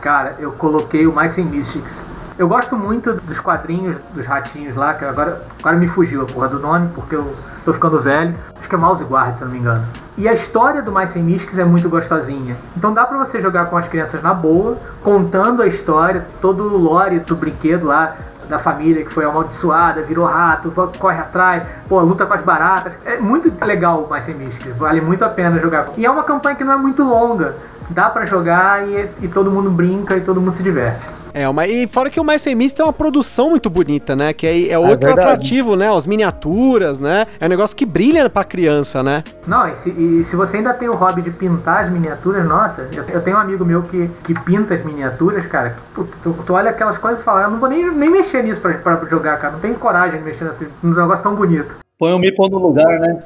Cara, 0.00 0.36
eu 0.38 0.52
coloquei 0.52 1.06
o 1.06 1.12
Mais 1.12 1.32
Sem 1.32 1.44
Mystics. 1.44 2.06
Eu 2.38 2.46
gosto 2.46 2.76
muito 2.76 3.14
dos 3.14 3.40
quadrinhos 3.40 3.98
dos 4.14 4.26
ratinhos 4.26 4.76
lá, 4.76 4.94
que 4.94 5.04
agora, 5.04 5.42
agora 5.58 5.76
me 5.76 5.88
fugiu 5.88 6.22
a 6.22 6.24
porra 6.24 6.46
do 6.46 6.60
nome, 6.60 6.88
porque 6.94 7.16
eu 7.16 7.34
tô 7.64 7.72
ficando 7.72 7.98
velho. 7.98 8.32
Acho 8.56 8.68
que 8.68 8.76
é 8.76 8.78
Mouse 8.78 9.02
Guard, 9.02 9.34
se 9.34 9.42
eu 9.42 9.48
não 9.48 9.54
me 9.54 9.58
engano. 9.58 9.84
E 10.16 10.28
a 10.28 10.32
história 10.32 10.80
do 10.80 10.92
Mais 10.92 11.10
Sem 11.10 11.20
Mystics 11.20 11.58
é 11.58 11.64
muito 11.64 11.88
gostosinha. 11.88 12.56
Então 12.76 12.94
dá 12.94 13.04
pra 13.04 13.18
você 13.18 13.40
jogar 13.40 13.66
com 13.66 13.76
as 13.76 13.88
crianças 13.88 14.22
na 14.22 14.32
boa, 14.32 14.78
contando 15.02 15.62
a 15.62 15.66
história, 15.66 16.28
todo 16.40 16.62
o 16.62 16.76
lore 16.76 17.18
do 17.18 17.34
brinquedo 17.34 17.88
lá, 17.88 18.14
da 18.48 18.56
família 18.56 19.04
que 19.04 19.12
foi 19.12 19.24
amaldiçoada, 19.24 20.00
virou 20.02 20.24
rato, 20.24 20.70
corre 20.96 21.18
atrás, 21.18 21.66
pô, 21.88 22.00
luta 22.02 22.24
com 22.24 22.34
as 22.34 22.42
baratas. 22.42 23.00
É 23.04 23.16
muito 23.16 23.52
legal 23.64 24.04
o 24.04 24.08
Mais 24.08 24.22
Sem 24.22 24.36
Mystics, 24.36 24.76
vale 24.76 25.00
muito 25.00 25.24
a 25.24 25.28
pena 25.28 25.58
jogar. 25.58 25.88
E 25.96 26.06
é 26.06 26.10
uma 26.10 26.22
campanha 26.22 26.54
que 26.54 26.62
não 26.62 26.74
é 26.74 26.76
muito 26.76 27.02
longa. 27.02 27.56
Dá 27.90 28.10
pra 28.10 28.24
jogar 28.24 28.88
e, 28.88 29.08
e 29.22 29.28
todo 29.28 29.50
mundo 29.50 29.70
brinca 29.70 30.16
e 30.16 30.20
todo 30.20 30.40
mundo 30.40 30.52
se 30.52 30.62
diverte. 30.62 31.06
É, 31.32 31.48
uma, 31.48 31.66
e 31.66 31.86
fora 31.86 32.10
que 32.10 32.18
o 32.18 32.24
Mais 32.24 32.42
Sem 32.42 32.56
tem 32.56 32.84
uma 32.84 32.92
produção 32.92 33.50
muito 33.50 33.70
bonita, 33.70 34.16
né? 34.16 34.32
Que 34.32 34.46
é, 34.46 34.70
é 34.70 34.78
outro 34.78 35.06
verdade. 35.06 35.20
atrativo, 35.20 35.76
né? 35.76 35.94
As 35.94 36.06
miniaturas, 36.06 36.98
né? 36.98 37.26
É 37.38 37.46
um 37.46 37.48
negócio 37.48 37.76
que 37.76 37.86
brilha 37.86 38.28
pra 38.28 38.44
criança, 38.44 39.02
né? 39.02 39.22
Não, 39.46 39.68
e 39.68 39.74
se, 39.74 39.90
e 39.90 40.24
se 40.24 40.34
você 40.34 40.56
ainda 40.56 40.74
tem 40.74 40.88
o 40.88 40.94
hobby 40.94 41.22
de 41.22 41.30
pintar 41.30 41.80
as 41.80 41.90
miniaturas, 41.90 42.44
nossa, 42.44 42.88
eu, 42.92 43.04
eu 43.04 43.20
tenho 43.22 43.36
um 43.36 43.40
amigo 43.40 43.64
meu 43.64 43.82
que, 43.82 44.10
que 44.24 44.34
pinta 44.34 44.74
as 44.74 44.82
miniaturas, 44.82 45.46
cara, 45.46 45.70
que, 45.70 45.82
puta, 45.94 46.16
tu, 46.22 46.34
tu 46.44 46.54
olha 46.54 46.70
aquelas 46.70 46.98
coisas 46.98 47.20
e 47.20 47.24
fala, 47.24 47.42
eu 47.42 47.50
não 47.50 47.58
vou 47.58 47.68
nem, 47.68 47.88
nem 47.90 48.10
mexer 48.10 48.42
nisso 48.42 48.60
pra, 48.60 48.74
pra 48.74 48.98
jogar, 49.08 49.38
cara, 49.38 49.52
não 49.52 49.60
tenho 49.60 49.74
coragem 49.76 50.18
de 50.18 50.24
mexer 50.24 50.44
nesse 50.44 50.68
num 50.82 50.94
negócio 50.94 51.22
tão 51.22 51.36
bonito. 51.36 51.76
Põe 51.98 52.12
o 52.12 52.18
Meeple 52.18 52.50
no 52.50 52.58
lugar, 52.58 53.00
né? 53.00 53.22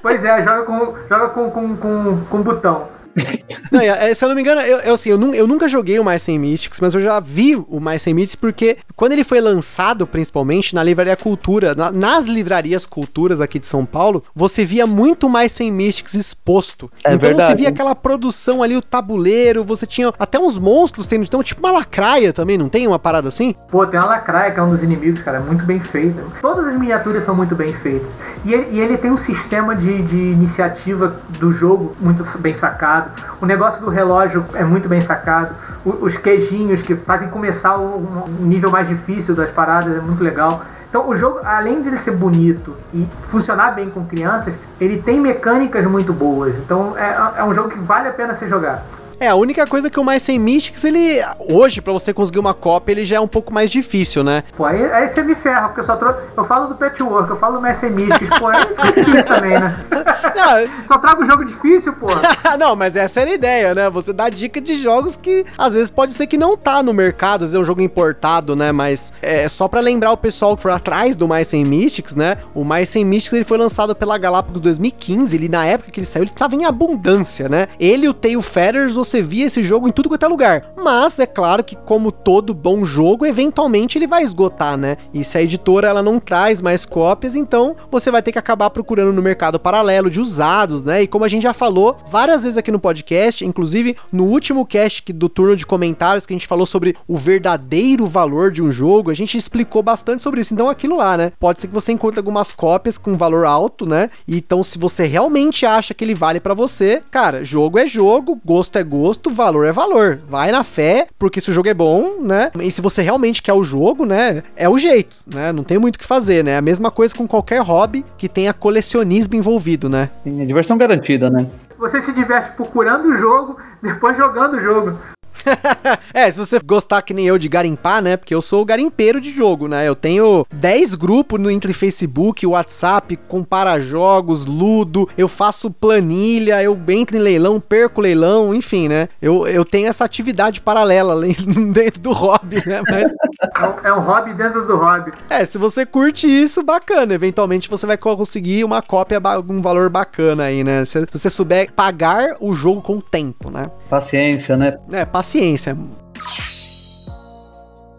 Pois 0.00 0.24
é, 0.24 0.40
joga 0.40 0.62
com, 0.62 0.94
joga 1.08 1.28
com, 1.28 1.50
com, 1.50 1.76
com, 1.76 2.20
com 2.30 2.42
botão. 2.42 2.95
Não, 3.70 3.80
é, 3.80 4.14
se 4.14 4.24
eu 4.24 4.28
não 4.28 4.36
me 4.36 4.42
engano, 4.42 4.60
eu, 4.60 4.78
eu, 4.78 4.94
assim, 4.94 5.10
eu, 5.10 5.34
eu 5.34 5.46
nunca 5.46 5.66
joguei 5.66 5.98
o 5.98 6.04
Mais 6.04 6.22
Sem 6.22 6.38
Mystics, 6.38 6.80
mas 6.80 6.94
eu 6.94 7.00
já 7.00 7.18
vi 7.18 7.56
o 7.56 7.80
Mais 7.80 8.02
Sem 8.02 8.14
Mystics 8.14 8.36
porque 8.36 8.76
quando 8.94 9.12
ele 9.12 9.24
foi 9.24 9.40
lançado, 9.40 10.06
principalmente 10.06 10.74
na 10.74 10.82
Livraria 10.82 11.16
Cultura, 11.16 11.74
na- 11.74 11.90
nas 11.90 12.26
livrarias 12.26 12.86
Culturas 12.86 13.40
aqui 13.40 13.58
de 13.58 13.66
São 13.66 13.84
Paulo, 13.84 14.22
você 14.34 14.64
via 14.64 14.86
muito 14.86 15.28
Mais 15.28 15.52
Sem 15.52 15.72
Mystics 15.72 16.14
exposto. 16.14 16.90
É 17.02 17.14
então 17.14 17.18
você 17.28 17.34
verdade. 17.34 17.56
via 17.56 17.68
aquela 17.70 17.94
produção 17.94 18.62
ali, 18.62 18.76
o 18.76 18.82
tabuleiro, 18.82 19.64
você 19.64 19.86
tinha 19.86 20.12
até 20.18 20.38
uns 20.38 20.58
monstros, 20.58 21.06
tem, 21.06 21.20
então 21.20 21.42
tipo 21.42 21.60
uma 21.66 21.72
lacraia 21.72 22.32
também, 22.32 22.56
não 22.56 22.68
tem 22.68 22.86
uma 22.86 22.98
parada 22.98 23.28
assim? 23.28 23.54
Pô, 23.70 23.86
tem 23.86 23.98
uma 23.98 24.06
lacraia 24.08 24.52
que 24.52 24.60
é 24.60 24.62
um 24.62 24.70
dos 24.70 24.82
inimigos, 24.82 25.22
cara, 25.22 25.40
muito 25.40 25.64
bem 25.64 25.80
feita. 25.80 26.22
Todas 26.40 26.68
as 26.68 26.78
miniaturas 26.78 27.24
são 27.24 27.34
muito 27.34 27.54
bem 27.56 27.72
feitas. 27.72 28.08
E 28.44 28.52
ele, 28.54 28.66
e 28.76 28.80
ele 28.80 28.96
tem 28.96 29.10
um 29.10 29.16
sistema 29.16 29.74
de, 29.74 30.02
de 30.02 30.18
iniciativa 30.18 31.20
do 31.40 31.50
jogo 31.50 31.96
muito 32.00 32.24
bem 32.38 32.54
sacado. 32.54 33.05
O 33.40 33.46
negócio 33.46 33.80
do 33.84 33.90
relógio 33.90 34.44
é 34.54 34.64
muito 34.64 34.88
bem 34.88 35.00
sacado. 35.00 35.54
O- 35.84 36.04
os 36.04 36.16
queijinhos 36.16 36.82
que 36.82 36.94
fazem 36.94 37.28
começar 37.28 37.76
o 37.76 38.26
um 38.40 38.44
nível 38.46 38.70
mais 38.70 38.88
difícil 38.88 39.34
das 39.34 39.50
paradas 39.50 39.96
é 39.96 40.00
muito 40.00 40.22
legal. 40.22 40.62
Então 40.88 41.08
o 41.08 41.14
jogo, 41.14 41.40
além 41.44 41.82
de 41.82 41.88
ele 41.88 41.98
ser 41.98 42.12
bonito 42.12 42.74
e 42.92 43.08
funcionar 43.28 43.72
bem 43.74 43.90
com 43.90 44.04
crianças, 44.06 44.58
ele 44.80 45.02
tem 45.02 45.20
mecânicas 45.20 45.84
muito 45.86 46.12
boas. 46.12 46.58
Então 46.58 46.96
é, 46.96 47.40
é 47.40 47.44
um 47.44 47.52
jogo 47.52 47.68
que 47.68 47.78
vale 47.78 48.08
a 48.08 48.12
pena 48.12 48.32
ser 48.34 48.48
jogado. 48.48 48.82
É, 49.18 49.28
a 49.28 49.34
única 49.34 49.66
coisa 49.66 49.88
que 49.88 49.98
o 49.98 50.04
Mais 50.04 50.22
Sem 50.22 50.38
Mystics, 50.38 50.84
ele. 50.84 51.22
Hoje, 51.38 51.80
pra 51.80 51.92
você 51.92 52.12
conseguir 52.12 52.38
uma 52.38 52.52
cópia, 52.52 52.92
ele 52.92 53.04
já 53.04 53.16
é 53.16 53.20
um 53.20 53.26
pouco 53.26 53.52
mais 53.52 53.70
difícil, 53.70 54.22
né? 54.22 54.44
Pô, 54.56 54.64
aí, 54.64 54.84
aí 54.92 55.08
você 55.08 55.22
me 55.22 55.34
ferra, 55.34 55.68
porque 55.68 55.80
eu 55.80 55.84
só 55.84 55.96
trouxe. 55.96 56.20
Eu 56.36 56.44
falo 56.44 56.68
do 56.68 56.74
Patchwork, 56.74 57.30
eu 57.30 57.36
falo 57.36 57.56
do 57.56 57.62
Messi 57.62 57.88
Mystics, 57.88 58.30
pô, 58.38 58.48
aí 58.48 58.60
fica 58.60 58.92
difícil 58.92 59.34
também, 59.34 59.58
né? 59.58 59.76
Não, 60.36 60.86
Só 60.86 60.98
trago 60.98 61.24
jogo 61.24 61.44
difícil, 61.44 61.94
pô. 61.94 62.08
não, 62.58 62.76
mas 62.76 62.94
essa 62.94 63.20
era 63.20 63.30
a 63.30 63.34
ideia, 63.34 63.74
né? 63.74 63.88
Você 63.90 64.12
dá 64.12 64.28
dica 64.28 64.60
de 64.60 64.80
jogos 64.80 65.16
que 65.16 65.46
às 65.56 65.72
vezes 65.72 65.88
pode 65.88 66.12
ser 66.12 66.26
que 66.26 66.36
não 66.36 66.56
tá 66.56 66.82
no 66.82 66.92
mercado, 66.92 67.44
às 67.44 67.50
vezes 67.50 67.54
é 67.54 67.58
um 67.58 67.64
jogo 67.64 67.80
importado, 67.80 68.54
né? 68.54 68.70
Mas 68.70 69.12
é 69.22 69.48
só 69.48 69.66
pra 69.66 69.80
lembrar 69.80 70.12
o 70.12 70.16
pessoal 70.16 70.54
que 70.54 70.62
foi 70.62 70.72
atrás 70.72 71.16
do 71.16 71.26
Mais 71.26 71.48
Sem 71.48 71.64
Mystics, 71.64 72.14
né? 72.14 72.36
O 72.54 72.64
Mais 72.64 72.88
Sem 72.88 73.04
Mystics 73.04 73.32
ele 73.32 73.44
foi 73.44 73.56
lançado 73.56 73.94
pela 73.94 74.18
Galápagos 74.18 74.60
2015. 74.60 75.34
Ele 75.34 75.48
na 75.48 75.64
época 75.64 75.90
que 75.90 75.98
ele 75.98 76.06
saiu, 76.06 76.24
ele 76.24 76.32
tava 76.32 76.54
em 76.54 76.64
abundância, 76.64 77.48
né? 77.48 77.68
Ele 77.80 78.06
e 78.06 78.08
o 78.08 78.14
Tail 78.14 78.42
Feathers, 78.42 78.96
você 79.06 79.22
via 79.22 79.46
esse 79.46 79.62
jogo 79.62 79.88
em 79.88 79.92
tudo 79.92 80.08
quanto 80.08 80.24
é 80.24 80.28
lugar. 80.28 80.72
Mas 80.76 81.18
é 81.18 81.26
claro 81.26 81.62
que 81.64 81.76
como 81.76 82.12
todo 82.12 82.54
bom 82.54 82.84
jogo, 82.84 83.24
eventualmente 83.24 83.98
ele 83.98 84.06
vai 84.06 84.22
esgotar, 84.22 84.76
né? 84.76 84.96
E 85.12 85.24
se 85.24 85.38
a 85.38 85.42
editora 85.42 85.88
ela 85.88 86.02
não 86.02 86.18
traz 86.18 86.60
mais 86.60 86.84
cópias, 86.84 87.34
então 87.34 87.76
você 87.90 88.10
vai 88.10 88.22
ter 88.22 88.32
que 88.32 88.38
acabar 88.38 88.70
procurando 88.70 89.12
no 89.12 89.22
mercado 89.22 89.58
paralelo 89.58 90.10
de 90.10 90.20
usados, 90.20 90.82
né? 90.82 91.02
E 91.02 91.06
como 91.06 91.24
a 91.24 91.28
gente 91.28 91.42
já 91.42 91.52
falou 91.52 91.96
várias 92.08 92.42
vezes 92.42 92.58
aqui 92.58 92.70
no 92.70 92.78
podcast, 92.78 93.44
inclusive 93.44 93.96
no 94.12 94.24
último 94.24 94.66
cast 94.66 95.12
do 95.12 95.28
turno 95.28 95.56
de 95.56 95.66
comentários 95.66 96.26
que 96.26 96.32
a 96.32 96.36
gente 96.36 96.46
falou 96.46 96.66
sobre 96.66 96.96
o 97.06 97.16
verdadeiro 97.16 98.06
valor 98.06 98.50
de 98.50 98.62
um 98.62 98.72
jogo, 98.72 99.10
a 99.10 99.14
gente 99.14 99.38
explicou 99.38 99.82
bastante 99.82 100.22
sobre 100.22 100.40
isso. 100.40 100.52
Então 100.52 100.68
aquilo 100.68 100.96
lá, 100.96 101.16
né? 101.16 101.32
Pode 101.38 101.60
ser 101.60 101.68
que 101.68 101.74
você 101.74 101.92
encontre 101.92 102.18
algumas 102.18 102.52
cópias 102.52 102.98
com 102.98 103.16
valor 103.16 103.44
alto, 103.44 103.86
né? 103.86 104.10
Então 104.26 104.62
se 104.62 104.78
você 104.78 105.04
realmente 105.06 105.64
acha 105.64 105.94
que 105.94 106.04
ele 106.04 106.14
vale 106.14 106.40
pra 106.40 106.54
você, 106.54 107.02
cara, 107.10 107.44
jogo 107.44 107.78
é 107.78 107.86
jogo, 107.86 108.40
gosto 108.44 108.76
é 108.76 108.82
gosto, 108.82 108.95
valor 109.30 109.66
é 109.66 109.72
valor. 109.72 110.20
Vai 110.28 110.50
na 110.50 110.64
fé, 110.64 111.08
porque 111.18 111.40
se 111.40 111.50
o 111.50 111.52
jogo 111.52 111.68
é 111.68 111.74
bom, 111.74 112.20
né? 112.20 112.50
E 112.60 112.70
se 112.70 112.80
você 112.80 113.02
realmente 113.02 113.42
quer 113.42 113.52
o 113.52 113.62
jogo, 113.62 114.04
né? 114.04 114.42
É 114.56 114.68
o 114.68 114.78
jeito, 114.78 115.16
né? 115.26 115.52
Não 115.52 115.62
tem 115.62 115.78
muito 115.78 115.96
o 115.96 115.98
que 115.98 116.06
fazer, 116.06 116.42
né? 116.42 116.56
A 116.56 116.62
mesma 116.62 116.90
coisa 116.90 117.14
com 117.14 117.26
qualquer 117.26 117.60
hobby 117.60 118.04
que 118.16 118.28
tenha 118.28 118.52
colecionismo 118.52 119.34
envolvido, 119.34 119.88
né? 119.88 120.10
Sim, 120.24 120.42
é 120.42 120.44
diversão 120.44 120.76
garantida, 120.76 121.30
né? 121.30 121.46
Você 121.78 122.00
se 122.00 122.12
diverte 122.12 122.52
procurando 122.52 123.06
o 123.06 123.12
jogo, 123.12 123.58
depois 123.82 124.16
jogando 124.16 124.54
o 124.54 124.60
jogo. 124.60 124.98
é, 126.12 126.30
se 126.30 126.38
você 126.38 126.58
gostar 126.58 127.02
que 127.02 127.14
nem 127.14 127.26
eu 127.26 127.38
de 127.38 127.48
garimpar, 127.48 128.02
né? 128.02 128.16
Porque 128.16 128.34
eu 128.34 128.42
sou 128.42 128.62
o 128.62 128.64
garimpeiro 128.64 129.20
de 129.20 129.32
jogo, 129.32 129.68
né? 129.68 129.86
Eu 129.86 129.94
tenho 129.94 130.46
10 130.52 130.94
grupos 130.94 131.40
no 131.40 131.50
entre 131.50 131.72
Facebook, 131.72 132.46
WhatsApp, 132.46 133.16
compara 133.28 133.78
jogos, 133.78 134.46
Ludo, 134.46 135.08
eu 135.16 135.28
faço 135.28 135.70
planilha, 135.70 136.62
eu 136.62 136.78
entro 136.88 137.16
em 137.16 137.20
leilão, 137.20 137.60
perco 137.60 138.00
leilão, 138.00 138.54
enfim, 138.54 138.88
né? 138.88 139.08
Eu, 139.22 139.46
eu 139.46 139.64
tenho 139.64 139.88
essa 139.88 140.04
atividade 140.04 140.60
paralela 140.60 141.20
dentro 141.72 142.00
do 142.00 142.12
hobby, 142.12 142.62
né? 142.66 142.82
Mas 142.90 143.10
É 143.56 143.66
um, 143.66 143.86
é 143.88 143.92
um 143.92 144.00
hobby 144.00 144.34
dentro 144.34 144.66
do 144.66 144.76
hobby. 144.76 145.12
é, 145.30 145.44
se 145.44 145.56
você 145.58 145.86
curte 145.86 146.26
isso, 146.26 146.62
bacana. 146.62 147.14
Eventualmente 147.14 147.70
você 147.70 147.86
vai 147.86 147.96
conseguir 147.96 148.64
uma 148.64 148.82
cópia, 148.82 149.20
um 149.48 149.60
valor 149.60 149.88
bacana 149.88 150.44
aí, 150.44 150.64
né? 150.64 150.84
Se 150.84 150.96
se 151.12 151.18
você 151.18 151.30
souber 151.30 151.70
pagar 151.72 152.36
o 152.40 152.54
jogo 152.54 152.80
com 152.80 152.96
o 152.96 153.02
tempo, 153.02 153.50
né? 153.50 153.70
Paciência, 153.88 154.56
né? 154.56 154.78
É, 154.90 155.04
paciência. 155.04 155.25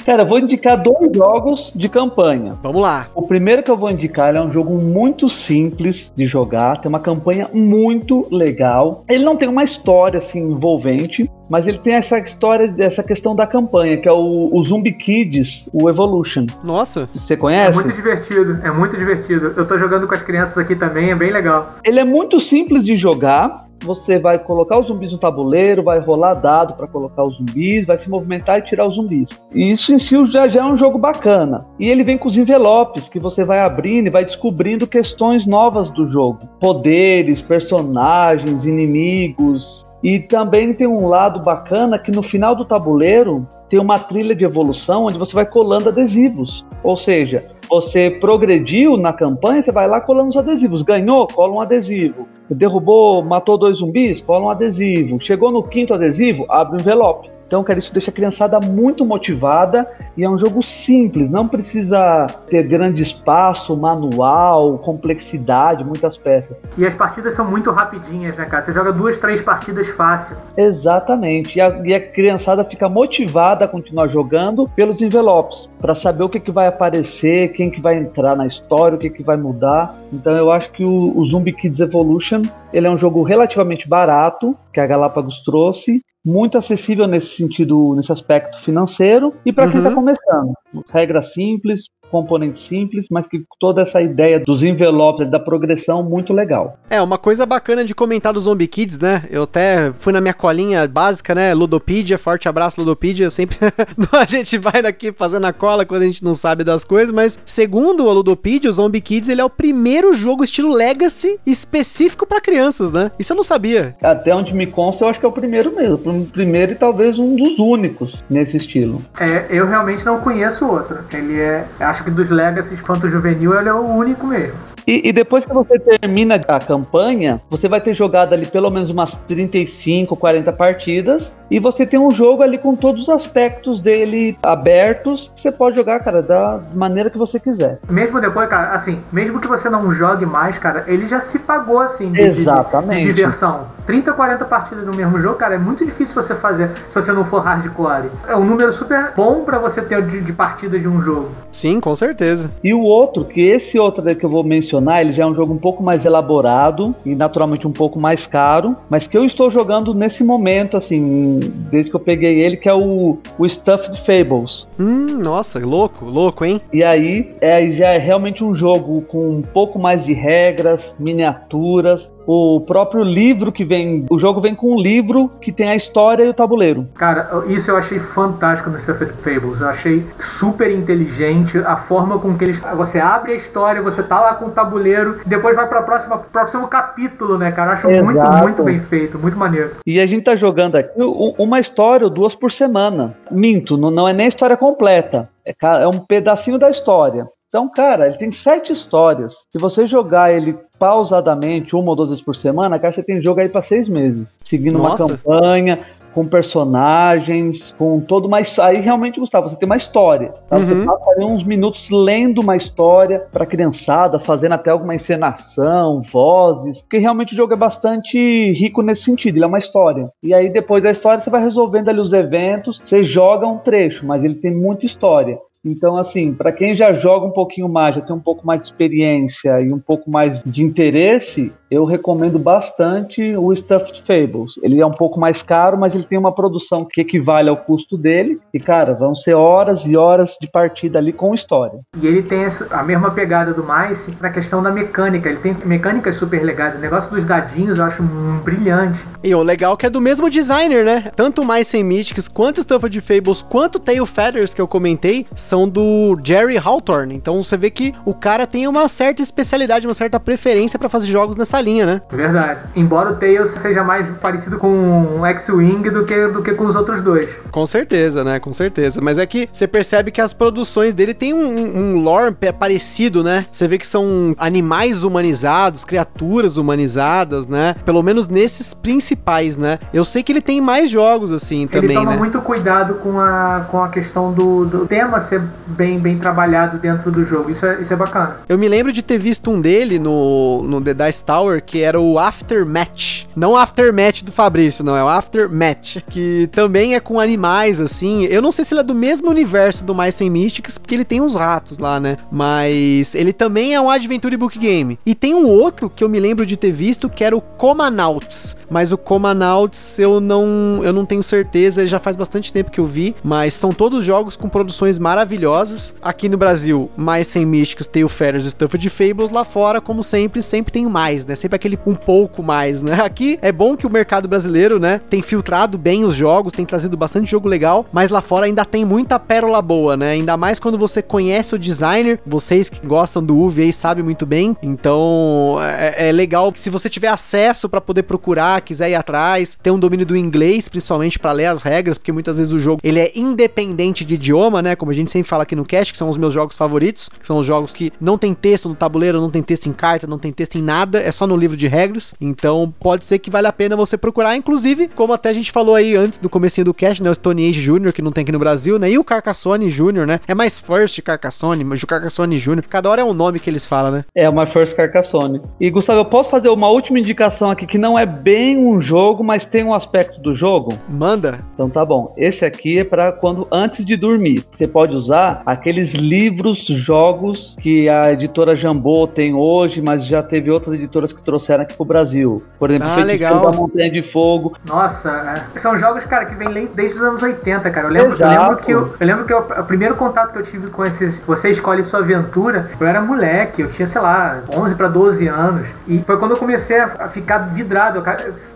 Cara, 0.06 0.22
eu 0.22 0.26
vou 0.26 0.40
indicar 0.40 0.82
dois 0.82 1.12
jogos 1.14 1.70
de 1.76 1.90
campanha. 1.90 2.58
Vamos 2.64 2.82
lá. 2.82 3.08
O 3.14 3.24
primeiro 3.24 3.62
que 3.62 3.70
eu 3.70 3.76
vou 3.76 3.92
indicar 3.92 4.34
é 4.34 4.40
um 4.42 4.50
jogo 4.50 4.78
muito 4.78 5.30
simples 5.30 6.10
de 6.16 6.26
jogar, 6.28 6.80
tem 6.80 6.88
uma 6.88 7.02
campanha 7.02 7.50
muito 7.54 8.26
legal. 8.32 9.04
Ele 9.10 9.26
não 9.26 9.36
tem 9.36 9.50
uma 9.50 9.66
história 9.66 10.20
assim 10.20 10.40
envolvente, 10.40 11.30
mas 11.50 11.68
ele 11.68 11.80
tem 11.80 11.96
essa 11.96 12.18
história, 12.20 12.74
essa 12.78 13.04
questão 13.04 13.36
da 13.36 13.46
campanha, 13.46 13.98
que 13.98 14.08
é 14.08 14.12
o, 14.14 14.50
o 14.50 14.64
Zumbi 14.64 14.94
Kids, 14.94 15.68
o 15.74 15.90
Evolution. 15.90 16.46
Nossa. 16.64 17.10
Você 17.14 17.34
É 17.34 17.36
conhece? 17.38 17.76
muito 17.76 17.92
divertido, 17.94 18.62
é 18.64 18.72
muito 18.72 18.96
divertido. 18.96 19.56
Eu 19.58 19.68
tô 19.68 19.78
jogando 19.78 20.08
com 20.08 20.14
as 20.16 20.24
crianças 20.24 20.58
aqui 20.58 20.74
também, 20.74 21.12
é 21.12 21.16
bem 21.16 21.32
legal. 21.32 21.74
Ele 21.84 22.00
é 22.00 22.06
muito 22.06 22.40
simples 22.40 22.86
de 22.86 22.96
jogar. 22.96 23.67
Você 23.82 24.20
vai 24.20 24.40
colocar 24.40 24.80
os 24.80 24.88
zumbis 24.88 25.12
no 25.12 25.18
tabuleiro, 25.18 25.84
vai 25.84 26.00
rolar 26.00 26.34
dado 26.36 26.74
para 26.74 26.88
colocar 26.88 27.24
os 27.24 27.38
zumbis, 27.38 27.86
vai 27.86 27.98
se 27.98 28.10
movimentar 28.10 28.60
e 28.60 28.64
tirar 28.64 28.88
os 28.88 28.96
zumbis. 28.96 29.30
E 29.54 29.72
isso 29.72 29.94
em 29.94 30.00
si 30.00 30.26
já, 30.28 30.48
já 30.48 30.62
é 30.62 30.66
um 30.66 30.78
jogo 30.78 30.98
bacana. 30.98 31.66
E 31.80 31.90
ele 31.90 32.04
vem 32.04 32.18
com 32.18 32.28
os 32.28 32.38
envelopes 32.38 33.08
que 33.10 33.20
você 33.20 33.44
vai 33.44 33.60
abrindo 33.60 34.08
e 34.08 34.12
vai 34.12 34.26
descobrindo 34.26 34.88
questões 34.88 35.46
novas 35.46 35.90
do 35.90 36.08
jogo: 36.08 36.40
poderes, 36.60 37.42
personagens, 37.42 38.66
inimigos. 38.66 39.86
E 40.04 40.20
também 40.20 40.74
tem 40.74 40.86
um 40.86 41.08
lado 41.08 41.40
bacana 41.40 41.98
que 41.98 42.12
no 42.12 42.22
final 42.22 42.56
do 42.56 42.66
tabuleiro 42.66 43.48
tem 43.68 43.80
uma 43.80 43.98
trilha 43.98 44.36
de 44.36 44.46
evolução 44.46 45.06
onde 45.06 45.18
você 45.18 45.34
vai 45.34 45.46
colando 45.46 45.90
adesivos. 45.90 46.66
Ou 46.84 46.96
seja, 46.96 47.46
você 47.70 48.10
progrediu 48.10 48.98
na 48.98 49.14
campanha, 49.14 49.62
você 49.62 49.72
vai 49.72 49.88
lá 49.88 50.00
colando 50.02 50.30
os 50.30 50.38
adesivos. 50.38 50.82
Ganhou, 50.82 51.28
cola 51.28 51.54
um 51.54 51.62
adesivo. 51.62 52.28
Derrubou, 52.50 53.24
matou 53.24 53.58
dois 53.58 53.80
zumbis, 53.80 54.22
cola 54.22 54.46
um 54.46 54.50
adesivo. 54.50 55.18
Chegou 55.22 55.52
no 55.52 55.64
quinto 55.64 55.94
adesivo, 55.94 56.46
abre 56.50 56.78
um 56.78 56.80
envelope. 56.80 57.37
Então, 57.48 57.64
cara, 57.64 57.80
isso 57.80 57.94
deixa 57.94 58.12
a 58.12 58.14
criançada 58.14 58.60
muito 58.60 59.06
motivada 59.06 59.88
e 60.18 60.24
é 60.24 60.30
um 60.30 60.38
jogo 60.38 60.62
simples, 60.62 61.30
não 61.30 61.48
precisa 61.48 62.28
ter 62.50 62.64
grande 62.68 63.02
espaço, 63.02 63.76
manual, 63.76 64.78
complexidade, 64.80 65.84
muitas 65.84 66.18
peças. 66.18 66.58
E 66.78 66.86
as 66.86 66.94
partidas 66.94 67.34
são 67.34 67.50
muito 67.50 67.72
rapidinhas, 67.72 68.38
né, 68.38 68.46
cara? 68.46 68.62
Você 68.62 68.74
joga 68.74 68.92
duas, 68.92 69.18
três 69.18 69.42
partidas 69.42 69.90
fácil. 69.90 70.36
Exatamente. 70.58 71.58
E 71.58 71.62
a, 71.62 71.70
e 71.86 71.94
a 71.94 72.00
criançada 72.00 72.66
fica 72.66 72.90
motivada 72.90 73.64
a 73.64 73.68
continuar 73.68 74.08
jogando 74.10 74.68
pelos 74.76 75.02
envelopes, 75.02 75.70
para 75.80 75.96
saber 75.96 76.24
o 76.24 76.30
que, 76.30 76.42
que 76.42 76.52
vai 76.52 76.68
aparecer, 76.68 77.54
quem 77.54 77.72
que 77.72 77.80
vai 77.80 77.98
entrar 77.98 78.36
na 78.36 78.46
história, 78.46 78.98
o 78.98 79.00
que, 79.00 79.10
que 79.10 79.24
vai 79.24 79.38
mudar. 79.38 79.96
Então 80.12 80.36
eu 80.36 80.52
acho 80.52 80.70
que 80.72 80.84
o, 80.84 81.18
o 81.18 81.26
Zumbi 81.26 81.54
Kids 81.54 81.80
Evolution 81.80 82.42
ele 82.74 82.88
é 82.88 82.90
um 82.90 82.98
jogo 82.98 83.24
relativamente 83.24 83.88
barato, 83.88 84.56
que 84.74 84.80
a 84.80 84.86
Galápagos 84.86 85.42
trouxe, 85.44 86.02
muito 86.28 86.58
acessível 86.58 87.08
nesse 87.08 87.38
sentido, 87.38 87.96
nesse 87.96 88.12
aspecto 88.12 88.60
financeiro, 88.60 89.34
e 89.46 89.54
para 89.54 89.68
quem 89.68 89.80
Uhum. 89.80 89.84
está 89.88 89.96
começando. 89.96 90.54
Regra 90.90 91.22
simples, 91.22 91.84
componente 92.10 92.60
simples, 92.60 93.08
mas 93.12 93.28
que 93.28 93.44
toda 93.60 93.82
essa 93.82 94.02
ideia 94.02 94.40
dos 94.40 94.64
envelopes, 94.64 95.30
da 95.30 95.40
progressão, 95.40 96.04
muito 96.04 96.34
legal. 96.34 96.78
É, 96.90 97.02
uma 97.02 97.18
coisa 97.18 97.46
bacana 97.46 97.84
de 97.84 97.94
comentar 97.96 98.34
do 98.34 98.40
Zombie 98.40 98.68
Kids, 98.68 99.00
né? 99.00 99.24
Eu 99.30 99.44
até 99.44 99.92
fui 99.94 100.14
na 100.14 100.22
minha 100.22 100.34
colinha 100.34 100.88
básica, 100.88 101.34
né? 101.34 101.54
Ludopedia, 101.54 102.18
forte 102.18 102.48
abraço, 102.48 102.80
Ludopedia. 102.80 103.26
Eu 103.26 103.32
sempre. 103.32 103.58
a 104.12 104.26
gente 104.26 104.58
vai 104.58 104.82
aqui 104.86 105.12
fazendo 105.12 105.46
a 105.46 105.54
cola 105.54 105.86
quando 105.86 106.04
a 106.04 106.08
gente 106.08 106.24
não 106.24 106.34
sabe 106.34 106.64
das 106.64 106.84
coisas, 106.84 107.14
mas 107.14 107.40
segundo 107.46 108.10
a 108.10 108.14
Ludopedia, 108.14 108.70
o 108.70 108.74
Zombie 108.74 109.02
Kids 109.02 109.30
ele 109.30 109.42
é 109.42 109.46
o 109.46 109.50
primeiro 109.50 110.14
jogo 110.14 110.44
estilo 110.44 110.74
Legacy 110.74 111.40
específico 111.46 112.26
pra 112.26 112.42
crianças, 112.42 112.92
né? 112.92 113.12
Isso 113.20 113.34
eu 113.34 113.38
não 113.38 113.44
sabia. 113.44 113.96
Até 114.02 114.34
onde 114.34 114.54
me 114.54 114.68
consta, 114.68 115.04
eu 115.04 115.10
acho 115.10 115.20
que 115.20 115.26
é 115.26 115.30
o 115.30 115.32
primeiro 115.32 115.76
mesmo. 115.76 116.24
O 116.24 116.26
primeiro 116.26 116.72
e 116.72 116.76
talvez 116.76 117.18
um 117.20 117.36
dos 117.36 117.60
únicos 117.60 118.24
nesse 118.30 118.58
estilo. 118.58 119.02
É, 119.20 119.48
eu 119.50 119.68
realmente 119.68 120.06
não 120.06 120.20
conheço 120.20 120.68
outro. 120.68 121.00
Ele 121.12 121.40
é. 121.40 121.66
Acho 121.80 121.97
que 122.04 122.12
dos 122.12 122.30
Legacies 122.30 122.82
quanto 122.82 123.08
juvenil, 123.08 123.54
ele 123.54 123.70
é 123.70 123.74
o 123.74 123.86
único 123.86 124.28
mesmo. 124.28 124.58
E, 124.88 125.10
e 125.10 125.12
depois 125.12 125.44
que 125.46 125.54
você 125.54 125.78
termina 125.78 126.36
a 126.36 126.60
campanha, 126.60 127.42
você 127.50 127.68
vai 127.68 127.82
ter 127.82 127.94
jogado 127.94 128.32
ali 128.32 128.46
pelo 128.46 128.70
menos 128.70 128.90
umas 128.90 129.16
35, 129.28 130.16
40 130.16 130.54
partidas. 130.54 131.34
E 131.50 131.60
você 131.60 131.86
tem 131.86 132.00
um 132.00 132.12
jogo 132.12 132.44
ali 132.44 132.58
com 132.58 132.76
todos 132.76 133.04
os 133.04 133.10
aspectos 133.10 133.80
dele 133.80 134.38
abertos. 134.44 135.32
Que 135.36 135.42
você 135.44 135.52
pode 135.52 135.76
jogar, 135.76 136.00
cara, 136.02 136.22
da 136.22 136.60
maneira 136.74 137.10
que 137.10 137.18
você 137.18 137.40
quiser. 137.40 137.80
Mesmo 137.90 138.20
depois, 138.20 138.48
cara, 138.50 138.72
assim, 138.72 139.00
mesmo 139.12 139.40
que 139.40 139.48
você 139.48 139.70
não 139.70 139.92
jogue 139.92 140.26
mais, 140.26 140.58
cara, 140.58 140.84
ele 140.88 141.06
já 141.08 141.20
se 141.20 141.40
pagou, 141.40 141.80
assim, 141.80 142.12
de, 142.12 142.32
de- 142.32 142.46
de- 142.46 143.02
diversão. 143.02 143.66
30, 143.86 144.12
40 144.12 144.44
partidas 144.46 144.86
do 144.86 144.94
mesmo 144.94 145.18
jogo, 145.18 145.36
cara, 145.36 145.56
é 145.56 145.58
muito 145.58 145.86
difícil 145.86 146.22
você 146.22 146.36
fazer 146.36 146.70
se 146.72 146.94
você 146.94 147.14
não 147.14 147.24
for 147.24 147.40
hardcore. 147.42 148.10
É 148.28 148.36
um 148.36 148.44
número 148.44 148.74
super 148.74 149.14
bom 149.16 149.46
pra 149.46 149.58
você 149.60 149.82
ter 149.82 150.02
de, 150.06 150.20
de 150.20 150.34
partida 150.34 150.78
de 150.78 150.90
um 150.90 151.00
jogo. 151.02 151.30
Sim, 151.54 151.80
com 151.80 151.96
certeza. 151.96 152.52
E 152.62 152.74
o 152.74 152.82
outro, 152.82 153.24
que 153.24 153.40
esse 153.42 153.80
outro 153.80 154.04
daí 154.04 154.14
que 154.16 154.26
eu 154.26 154.30
vou 154.30 154.44
mencionar, 154.44 155.02
ele 155.02 155.14
já 155.14 155.24
é 155.24 155.26
um 155.26 155.34
jogo 155.34 155.54
um 155.54 155.58
pouco 155.58 155.82
mais 155.82 156.06
elaborado 156.06 156.94
e 157.06 157.16
naturalmente 157.16 157.66
um 157.66 157.72
pouco 157.72 157.98
mais 157.98 158.28
caro, 158.28 158.76
mas 158.90 159.08
que 159.08 159.18
eu 159.18 159.24
estou 159.24 159.50
jogando 159.50 159.94
nesse 159.94 160.22
momento, 160.22 160.76
assim, 160.76 161.37
desde 161.40 161.90
que 161.90 161.96
eu 161.96 162.00
peguei 162.00 162.42
ele, 162.42 162.58
que 162.58 162.70
é 162.70 162.74
o, 162.74 163.18
o 163.38 163.50
Stuffed 163.50 164.00
Fables. 164.02 164.68
Hum, 164.80 165.18
nossa, 165.18 165.60
louco, 165.60 166.06
louco, 166.06 166.46
hein? 166.46 166.62
E 166.72 166.84
aí 166.84 167.36
é, 167.42 167.70
já 167.72 167.90
é 167.90 167.98
realmente 167.98 168.44
um 168.44 168.54
jogo 168.54 169.02
com 169.04 169.30
um 169.30 169.42
pouco 169.42 169.80
mais 169.80 170.04
de 170.04 170.14
regras, 170.14 170.94
miniaturas. 171.00 172.10
O 172.28 172.60
próprio 172.60 173.04
livro 173.04 173.54
que 173.54 173.64
vem. 173.64 174.06
O 174.10 174.20
jogo 174.20 174.42
vem 174.42 174.54
com 174.54 174.76
um 174.76 174.80
livro 174.80 175.32
que 175.42 175.50
tem 175.50 175.70
a 175.70 175.76
história 175.76 176.26
e 176.26 176.30
o 176.30 176.34
tabuleiro. 176.34 176.86
Cara, 176.96 177.30
isso 177.48 177.72
eu 177.72 177.78
achei 177.78 178.00
fantástico 178.00 178.70
no 178.70 178.78
Stuffed 178.78 179.14
Fables. 179.14 179.62
Eu 179.62 179.70
achei 179.70 180.06
super 180.20 180.70
inteligente 180.70 181.58
a 181.60 181.78
forma 181.78 182.20
com 182.20 182.38
que 182.38 182.44
eles. 182.44 182.62
Você 182.76 183.00
abre 183.00 183.32
a 183.32 183.36
história, 183.36 183.82
você 183.82 184.04
tá 184.04 184.20
lá 184.20 184.34
com 184.36 184.48
o 184.48 184.52
tabuleiro, 184.52 185.22
depois 185.26 185.56
vai 185.56 185.68
pra 185.68 185.82
próxima, 185.84 186.18
próximo 186.18 186.68
capítulo, 186.68 187.38
né, 187.38 187.50
cara? 187.52 187.70
Eu 187.70 187.74
acho 187.74 187.90
muito, 188.04 188.20
Exato. 188.20 188.44
muito 188.44 188.64
bem 188.64 188.78
feito, 188.78 189.18
muito 189.18 189.38
maneiro. 189.38 189.72
E 189.86 190.00
a 190.00 190.06
gente 190.06 190.26
tá 190.26 190.36
jogando 190.36 190.76
aqui 190.76 190.92
uma 191.38 191.62
história 191.62 192.04
ou 192.06 192.12
duas 192.12 192.36
por 192.36 192.52
semana. 192.52 193.16
Minto, 193.32 193.78
não, 193.78 194.06
é 194.08 194.12
nem 194.12 194.26
a 194.26 194.30
história 194.30 194.58
completa. 194.58 195.30
É, 195.46 195.56
é 195.62 195.88
um 195.88 196.00
pedacinho 196.00 196.60
da 196.60 196.70
história. 196.70 197.26
Então, 197.50 197.70
cara, 197.70 198.08
ele 198.08 198.18
tem 198.18 198.32
sete 198.32 198.74
histórias. 198.74 199.34
Se 199.52 199.58
você 199.58 199.88
jogar 199.88 200.34
ele 200.34 200.58
pausadamente, 200.78 201.76
uma 201.76 201.90
ou 201.92 201.96
duas 201.96 202.10
vezes 202.10 202.24
por 202.24 202.36
semana, 202.36 202.78
cara, 202.78 202.92
você 202.92 203.02
tem 203.02 203.22
jogo 203.22 203.40
aí 203.40 203.48
pra 203.50 203.62
seis 203.62 203.88
meses. 203.88 204.38
Seguindo 204.44 204.78
Nossa. 204.78 205.06
uma 205.06 205.18
campanha, 205.18 205.80
com 206.14 206.28
personagens, 206.28 207.76
com 207.78 208.00
todo 208.02 208.26
uma 208.26 208.42
his- 208.42 208.58
Aí 208.58 208.78
realmente, 208.78 209.20
Gustavo, 209.20 209.48
você 209.50 209.56
tem 209.56 209.66
uma 209.68 209.76
história. 209.76 210.34
tá? 210.50 210.58
Você 210.58 210.74
Uhum. 210.74 210.86
passa 210.86 211.12
ali 211.12 211.24
uns 211.24 211.44
minutos 211.44 211.90
lendo 211.92 212.42
uma 212.42 212.56
história 212.58 213.26
pra 213.32 213.46
criançada, 213.46 214.18
fazendo 214.20 214.54
até 214.54 214.72
alguma 214.72 214.96
encenação, 214.96 216.02
vozes. 216.12 216.82
Porque 216.82 216.98
realmente 216.98 217.34
o 217.34 217.38
jogo 217.38 217.54
é 217.54 217.58
bastante 217.58 218.18
rico 218.54 218.82
nesse 218.82 219.04
sentido, 219.04 219.36
ele 219.38 219.46
é 219.46 219.48
uma 219.48 219.60
história. 219.60 220.10
E 220.24 220.34
aí 220.34 220.50
depois 220.50 220.82
da 220.82 220.90
história 220.92 221.20
você 221.24 221.30
vai 221.30 221.42
resolvendo 221.44 221.90
ali 221.90 222.00
os 222.00 222.14
eventos, 222.14 222.82
você 222.84 223.04
joga 223.04 223.46
um 223.48 223.58
trecho, 223.60 224.06
mas 224.06 224.24
ele 224.24 224.36
tem 224.36 224.52
muita 224.54 224.86
história. 224.88 225.38
Então, 225.68 225.98
assim, 225.98 226.34
pra 226.34 226.52
quem 226.52 226.76
já 226.76 226.94
joga 226.94 227.26
um 227.26 227.32
pouquinho 227.32 227.68
mais, 227.68 227.96
já 227.96 228.02
tem 228.02 228.16
um 228.16 228.20
pouco 228.20 228.46
mais 228.46 228.62
de 228.62 228.68
experiência 228.68 229.62
e 229.62 229.74
um 229.74 229.80
pouco 229.80 230.10
mais 230.10 230.42
de 230.42 230.64
interesse, 230.64 231.52
eu 231.70 231.86
recomendo 231.86 232.40
bastante 232.40 233.36
o 233.36 233.56
Stuffed 233.56 234.02
Fables. 234.02 234.54
Ele 234.64 234.80
é 234.80 234.86
um 234.86 234.92
pouco 234.92 235.20
mais 235.20 235.42
caro, 235.42 235.78
mas 235.78 235.94
ele 235.94 236.04
tem 236.04 236.18
uma 236.18 236.34
produção 236.34 236.86
que 236.86 237.02
equivale 237.02 237.50
ao 237.50 237.58
custo 237.58 237.98
dele. 237.98 238.40
E, 238.54 238.60
cara, 238.60 238.94
vão 238.94 239.16
ser 239.16 239.34
horas 239.34 239.86
e 239.86 239.96
horas 239.96 240.38
de 240.40 240.48
partida 240.48 240.98
ali 240.98 241.12
com 241.12 241.36
história. 241.36 241.80
E 242.02 242.08
ele 242.08 242.22
tem 242.22 242.46
a 242.72 242.84
mesma 242.84 243.12
pegada 243.12 243.54
do 243.54 243.64
Mice 243.64 244.18
na 244.22 244.30
questão 244.30 244.64
da 244.64 244.72
mecânica. 244.72 245.30
Ele 245.30 245.40
tem 245.40 245.56
mecânicas 245.66 246.16
super 246.16 246.42
legais. 246.44 246.76
O 246.76 246.80
negócio 246.80 247.14
dos 247.14 247.26
dadinhos 247.26 247.78
eu 247.78 247.84
acho 247.84 248.02
hum, 248.02 248.40
brilhante. 248.44 249.06
E 249.24 249.34
o 249.36 249.44
legal 249.44 249.74
é 249.74 249.78
que 249.78 249.86
é 249.86 249.90
do 249.90 250.02
mesmo 250.02 250.30
designer, 250.30 250.86
né? 250.86 251.12
Tanto 251.16 251.44
mais 251.44 251.68
sem 251.68 251.84
Mythics, 251.84 252.28
quanto 252.28 252.62
Stuffed 252.62 253.02
Fables, 253.02 253.42
quanto 253.42 253.80
Tail 253.80 254.06
Feathers 254.06 254.54
que 254.54 254.62
eu 254.62 254.68
comentei, 254.68 255.26
são 255.36 255.68
do 255.68 256.18
Jerry 256.24 256.58
Hawthorne. 256.58 257.16
Então 257.16 257.44
você 257.44 257.58
vê 257.58 257.70
que 257.70 257.94
o 258.06 258.14
cara 258.14 258.48
tem 258.48 258.68
uma 258.68 258.88
certa 258.88 259.22
especialidade, 259.22 259.88
uma 259.88 259.94
certa 259.94 260.20
preferência 260.20 260.80
pra 260.80 260.90
fazer 260.90 261.08
jogos 261.08 261.36
nessa 261.36 261.57
linha, 261.62 261.86
né? 261.86 262.02
Verdade. 262.12 262.64
Embora 262.76 263.12
o 263.12 263.16
Tails 263.16 263.50
seja 263.50 263.84
mais 263.84 264.10
parecido 264.22 264.58
com 264.58 265.20
o 265.20 265.26
X-Wing 265.26 265.90
do 265.90 266.06
que, 266.06 266.28
do 266.28 266.42
que 266.42 266.54
com 266.54 266.66
os 266.66 266.76
outros 266.76 267.02
dois. 267.02 267.30
Com 267.52 267.66
certeza, 267.66 268.24
né? 268.24 268.40
Com 268.40 268.54
certeza. 268.54 269.02
Mas 269.02 269.18
é 269.18 269.26
que 269.26 269.50
você 269.52 269.68
percebe 269.68 270.12
que 270.12 270.22
as 270.22 270.34
produções 270.34 270.94
dele 270.94 271.14
tem 271.14 271.34
um, 271.34 271.78
um 271.78 272.00
lore 272.02 272.36
parecido, 272.58 273.24
né? 273.24 273.46
Você 273.52 273.68
vê 273.68 273.78
que 273.78 273.88
são 273.88 274.36
animais 274.38 275.04
humanizados, 275.04 275.84
criaturas 275.84 276.58
humanizadas, 276.58 277.48
né? 277.48 277.76
Pelo 277.86 278.02
menos 278.04 278.28
nesses 278.28 278.74
principais, 278.74 279.58
né? 279.58 279.80
Eu 279.94 280.06
sei 280.06 280.24
que 280.24 280.32
ele 280.32 280.42
tem 280.42 280.60
mais 280.62 280.90
jogos 280.90 281.32
assim 281.32 281.62
Ele 281.62 281.68
também, 281.68 281.98
toma 281.98 282.12
né? 282.12 282.18
muito 282.18 282.42
cuidado 282.42 282.96
com 282.96 283.20
a, 283.20 283.66
com 283.70 283.84
a 283.84 283.90
questão 283.90 284.34
do, 284.34 284.66
do 284.66 284.86
tema 284.88 285.20
ser 285.20 285.42
bem, 285.66 286.00
bem 286.00 286.18
trabalhado 286.18 286.78
dentro 286.78 287.12
do 287.12 287.24
jogo. 287.24 287.52
Isso 287.52 287.66
é, 287.66 287.82
isso 287.82 287.94
é 287.94 287.96
bacana. 287.96 288.38
Eu 288.48 288.58
me 288.58 288.68
lembro 288.68 288.92
de 288.92 289.02
ter 289.02 289.18
visto 289.18 289.50
um 289.50 289.60
dele 289.60 290.00
no, 290.00 290.64
no 290.64 290.82
The 290.82 290.94
Dice 290.94 291.24
Tower 291.24 291.47
Que 291.66 291.82
era 291.82 292.00
o 292.00 292.20
Aftermatch. 292.20 293.26
Não 293.36 293.52
o 293.52 293.56
Aftermatch 293.56 294.24
do 294.24 294.32
Fabrício, 294.32 294.84
não, 294.84 294.98
é 294.98 295.04
o 295.04 295.08
Aftermatch, 295.08 295.98
que 296.10 296.50
também 296.52 296.96
é 296.96 297.00
com 297.00 297.20
animais, 297.20 297.80
assim. 297.80 298.26
Eu 298.26 298.42
não 298.42 298.52
sei 298.52 298.66
se 298.66 298.74
ele 298.74 298.82
é 298.82 298.84
do 298.84 298.96
mesmo 298.96 299.30
universo 299.30 299.84
do 299.84 299.94
Mice 299.94 300.26
and 300.26 300.32
Mystics, 300.32 300.78
porque 300.80 300.96
ele 300.96 301.06
tem 301.06 301.22
uns 301.22 301.36
ratos 301.36 301.78
lá, 301.78 302.00
né? 302.00 302.18
Mas 302.32 303.14
ele 303.14 303.32
também 303.32 303.76
é 303.76 303.80
um 303.80 303.92
Adventure 303.92 304.36
Book 304.36 304.58
Game. 304.58 304.98
E 305.06 305.14
tem 305.14 305.36
um 305.36 305.46
outro 305.48 305.88
que 305.88 306.04
eu 306.04 306.10
me 306.10 306.20
lembro 306.20 306.46
de 306.48 306.58
ter 306.58 306.72
visto, 306.72 307.10
que 307.10 307.24
era 307.24 307.38
o 307.38 307.42
Comanauts. 307.42 308.58
Mas 308.70 308.92
o 308.92 308.98
Comanauts 308.98 310.00
eu 310.00 310.20
não, 310.20 310.82
eu 310.84 310.92
não 310.92 311.06
tenho 311.06 311.22
certeza, 311.22 311.86
já 311.86 312.00
faz 312.00 312.16
bastante 312.16 312.52
tempo 312.52 312.72
que 312.72 312.80
eu 312.80 312.86
vi. 312.86 313.16
Mas 313.24 313.54
são 313.54 313.72
todos 313.72 314.04
jogos 314.04 314.36
com 314.36 314.50
produções 314.50 314.98
maravilhosas. 314.98 315.96
Aqui 316.02 316.28
no 316.28 316.38
Brasil, 316.38 316.90
mais 316.98 317.28
sem 317.28 317.46
místicos, 317.46 317.86
tem 317.86 318.04
o 318.04 318.10
Fairies 318.10 318.46
Stuff 318.46 318.78
de 318.80 318.90
Fables. 318.90 319.30
Lá 319.30 319.44
fora, 319.44 319.80
como 319.80 320.04
sempre, 320.04 320.42
sempre 320.42 320.74
tem 320.74 320.88
mais, 320.88 321.24
né? 321.24 321.36
Sempre 321.38 321.56
aquele 321.56 321.80
um 321.86 321.96
pouco 321.96 322.44
mais, 322.44 322.82
né? 322.82 323.02
Aqui 323.02 323.38
é 323.42 323.52
bom 323.52 323.78
que 323.78 323.88
o 323.88 323.90
mercado 323.90 324.28
brasileiro, 324.28 324.80
né, 324.80 325.00
tem 325.10 325.22
filtrado 325.22 325.78
bem 325.78 326.04
os 326.04 326.16
jogos, 326.16 326.54
tem 326.54 326.66
trazido 326.66 326.98
bastante 326.98 327.30
jogo 327.30 327.48
legal, 327.48 327.86
mas 327.92 328.10
lá 328.10 328.22
fora 328.22 328.46
ainda 328.46 328.66
tem 328.66 328.84
muita 328.84 329.20
pérola 329.20 329.62
boa, 329.62 329.96
né? 329.96 330.12
Ainda 330.12 330.36
mais 330.36 330.60
quando 330.60 330.78
você 330.78 331.02
conhece 331.02 331.56
o 331.56 331.60
designer, 331.60 332.20
vocês 332.26 332.70
que 332.70 332.86
gostam 332.86 333.24
do 333.24 333.38
UV 333.38 333.64
aí 333.64 333.74
sabem 333.74 334.04
muito 334.04 334.26
bem. 334.26 334.56
Então 334.62 335.58
é, 335.62 336.10
é 336.10 336.12
legal 336.12 336.52
se 336.56 336.70
você 336.70 336.90
tiver 336.90 337.08
acesso 337.08 337.70
para 337.70 337.80
poder 337.80 338.04
procurar, 338.04 338.62
quiser 338.62 338.90
ir 338.90 338.96
atrás, 338.96 339.58
ter 339.62 339.72
um 339.72 339.80
domínio 339.80 340.06
do 340.06 340.16
inglês, 340.18 340.68
principalmente 340.68 341.20
para 341.20 341.32
ler 341.32 341.46
as 341.46 341.62
regras, 341.62 341.98
porque 341.98 342.12
muitas 342.12 342.38
vezes 342.38 342.54
o 342.54 342.60
jogo 342.60 342.82
ele 342.84 343.00
é 343.00 343.12
independente 343.16 344.04
de 344.04 344.16
idioma, 344.16 344.62
né? 344.62 344.76
Como 344.76 344.92
a 344.92 344.96
gente 344.96 345.12
sempre 345.12 345.30
fala 345.30 345.44
aqui 345.44 345.56
no 345.56 345.66
cast, 345.66 345.92
que 345.92 345.98
são 345.98 346.10
os 346.10 346.18
meus 346.18 346.34
jogos 346.34 346.56
favoritos, 346.56 347.10
que 347.10 347.28
são 347.28 347.38
os 347.38 347.46
jogos 347.46 347.72
que 347.72 347.92
não 348.00 348.18
tem 348.18 348.34
texto 348.34 348.70
no 348.70 348.76
tabuleiro, 348.76 349.22
não 349.22 349.30
tem 349.30 349.44
texto 349.44 349.68
em 349.68 349.74
carta, 349.74 350.08
não 350.08 350.18
tem 350.18 350.32
texto 350.32 350.58
em 350.58 350.62
nada, 350.62 351.00
é 351.00 351.12
só 351.12 351.27
no 351.28 351.38
livro 351.38 351.58
de 351.58 351.68
regras. 351.68 352.16
Então 352.20 352.74
pode 352.80 353.06
ser 353.06 353.20
que 353.20 353.30
vale 353.30 353.48
a 353.48 353.54
pena 353.54 353.76
você 353.76 353.98
procurar, 353.98 354.36
inclusive, 354.36 354.88
como 354.88 355.14
até 355.14 355.30
a 355.30 355.34
gente 355.34 355.52
falou 355.52 355.76
aí 355.76 355.96
antes 355.96 356.20
do 356.20 356.30
comecinho 356.30 356.66
do 356.66 356.74
cast, 356.74 357.04
né? 357.04 357.10
O 357.10 357.16
Stone 357.16 357.48
Age 357.48 357.62
Jr., 357.62 357.92
que 357.94 358.02
não 358.02 358.12
tem 358.12 358.24
aqui 358.24 358.32
no 358.32 358.40
Brasil, 358.40 358.80
né? 358.80 358.90
E 358.90 358.98
o 358.98 359.04
Carcassonne 359.04 359.70
Jr., 359.70 360.06
né? 360.06 360.20
É 360.28 360.34
mais 360.34 360.60
First 360.60 361.02
Carcassonne, 361.02 361.64
mas 361.64 361.82
o 361.84 361.88
Carcassonne 361.88 362.38
Jr. 362.38 362.64
Cada 362.70 362.90
hora 362.90 363.02
é 363.02 363.06
um 363.06 363.14
nome 363.14 363.40
que 363.40 363.50
eles 363.50 363.66
falam, 363.66 363.92
né? 363.92 364.06
É, 364.16 364.30
uma 364.30 364.46
First 364.46 364.76
Carcassonne. 364.76 365.42
E 365.60 365.70
Gustavo, 365.70 366.00
eu 366.00 366.06
posso 366.06 366.30
fazer 366.30 366.50
uma 366.50 366.70
última 366.70 367.00
indicação 367.00 367.50
aqui 367.52 367.66
que 367.66 367.78
não 367.78 367.98
é 367.98 368.06
bem 368.06 368.58
um 368.58 368.80
jogo, 368.80 369.24
mas 369.24 369.46
tem 369.46 369.64
um 369.64 369.74
aspecto 369.74 370.20
do 370.22 370.34
jogo? 370.34 370.74
Manda. 370.90 371.40
Então 371.54 371.70
tá 371.70 371.84
bom. 371.86 372.14
Esse 372.18 372.46
aqui 372.46 372.80
é 372.80 372.84
para 372.84 373.12
quando 373.12 373.48
antes 373.52 373.86
de 373.86 373.96
dormir. 373.96 374.44
Você 374.58 374.68
pode 374.68 374.96
usar 374.96 375.42
aqueles 375.46 375.94
livros, 375.94 376.66
jogos 376.66 377.56
que 377.60 377.90
a 377.90 378.12
editora 378.14 378.56
Jambô 378.56 379.08
tem 379.08 379.34
hoje, 379.34 379.82
mas 379.82 380.06
já 380.06 380.22
teve 380.22 380.50
outras 380.52 380.76
editoras 380.76 381.12
que 381.18 381.24
trouxeram 381.24 381.64
aqui 381.64 381.76
pro 381.76 381.86
Brasil. 381.86 382.44
Por 382.58 382.72
exemplo, 382.72 382.94
ah, 382.94 383.04
legal. 383.04 383.42
da 383.42 383.52
Montanha 383.52 383.92
de 383.92 384.04
Fogo. 384.04 384.56
Nossa, 384.66 385.46
é. 385.54 385.60
são 385.60 385.78
jogos, 385.78 386.06
cara, 386.06 386.26
que 386.26 386.36
vem 386.36 386.70
desde 386.74 386.98
os 386.98 387.04
anos 387.04 387.22
80, 387.22 387.70
cara. 387.70 387.88
Eu 387.88 387.92
lembro, 387.92 388.18
eu 388.18 388.30
lembro 388.30 388.58
que 388.58 388.72
eu, 388.72 388.94
eu 389.00 389.08
lembro 389.08 389.26
que 389.26 389.34
eu, 389.34 389.40
o 389.40 389.64
primeiro 389.64 389.96
contato 389.96 390.32
que 390.32 390.40
eu 390.40 390.44
tive 390.44 390.70
com 390.70 390.86
esses, 390.86 391.24
você 391.24 391.50
escolhe 391.50 391.84
sua 391.84 392.00
aventura, 392.00 392.70
eu 392.80 392.88
era 392.88 393.02
moleque, 393.02 393.62
eu 393.62 393.70
tinha, 393.70 393.88
sei 393.88 394.02
lá, 394.02 394.42
11 394.50 394.76
para 394.76 394.88
12 394.88 395.28
anos. 395.28 395.70
E 395.88 396.00
foi 396.00 396.18
quando 396.18 396.32
eu 396.32 396.38
comecei 396.38 396.80
a 396.80 397.10
ficar 397.10 397.40
vidrado. 397.40 398.04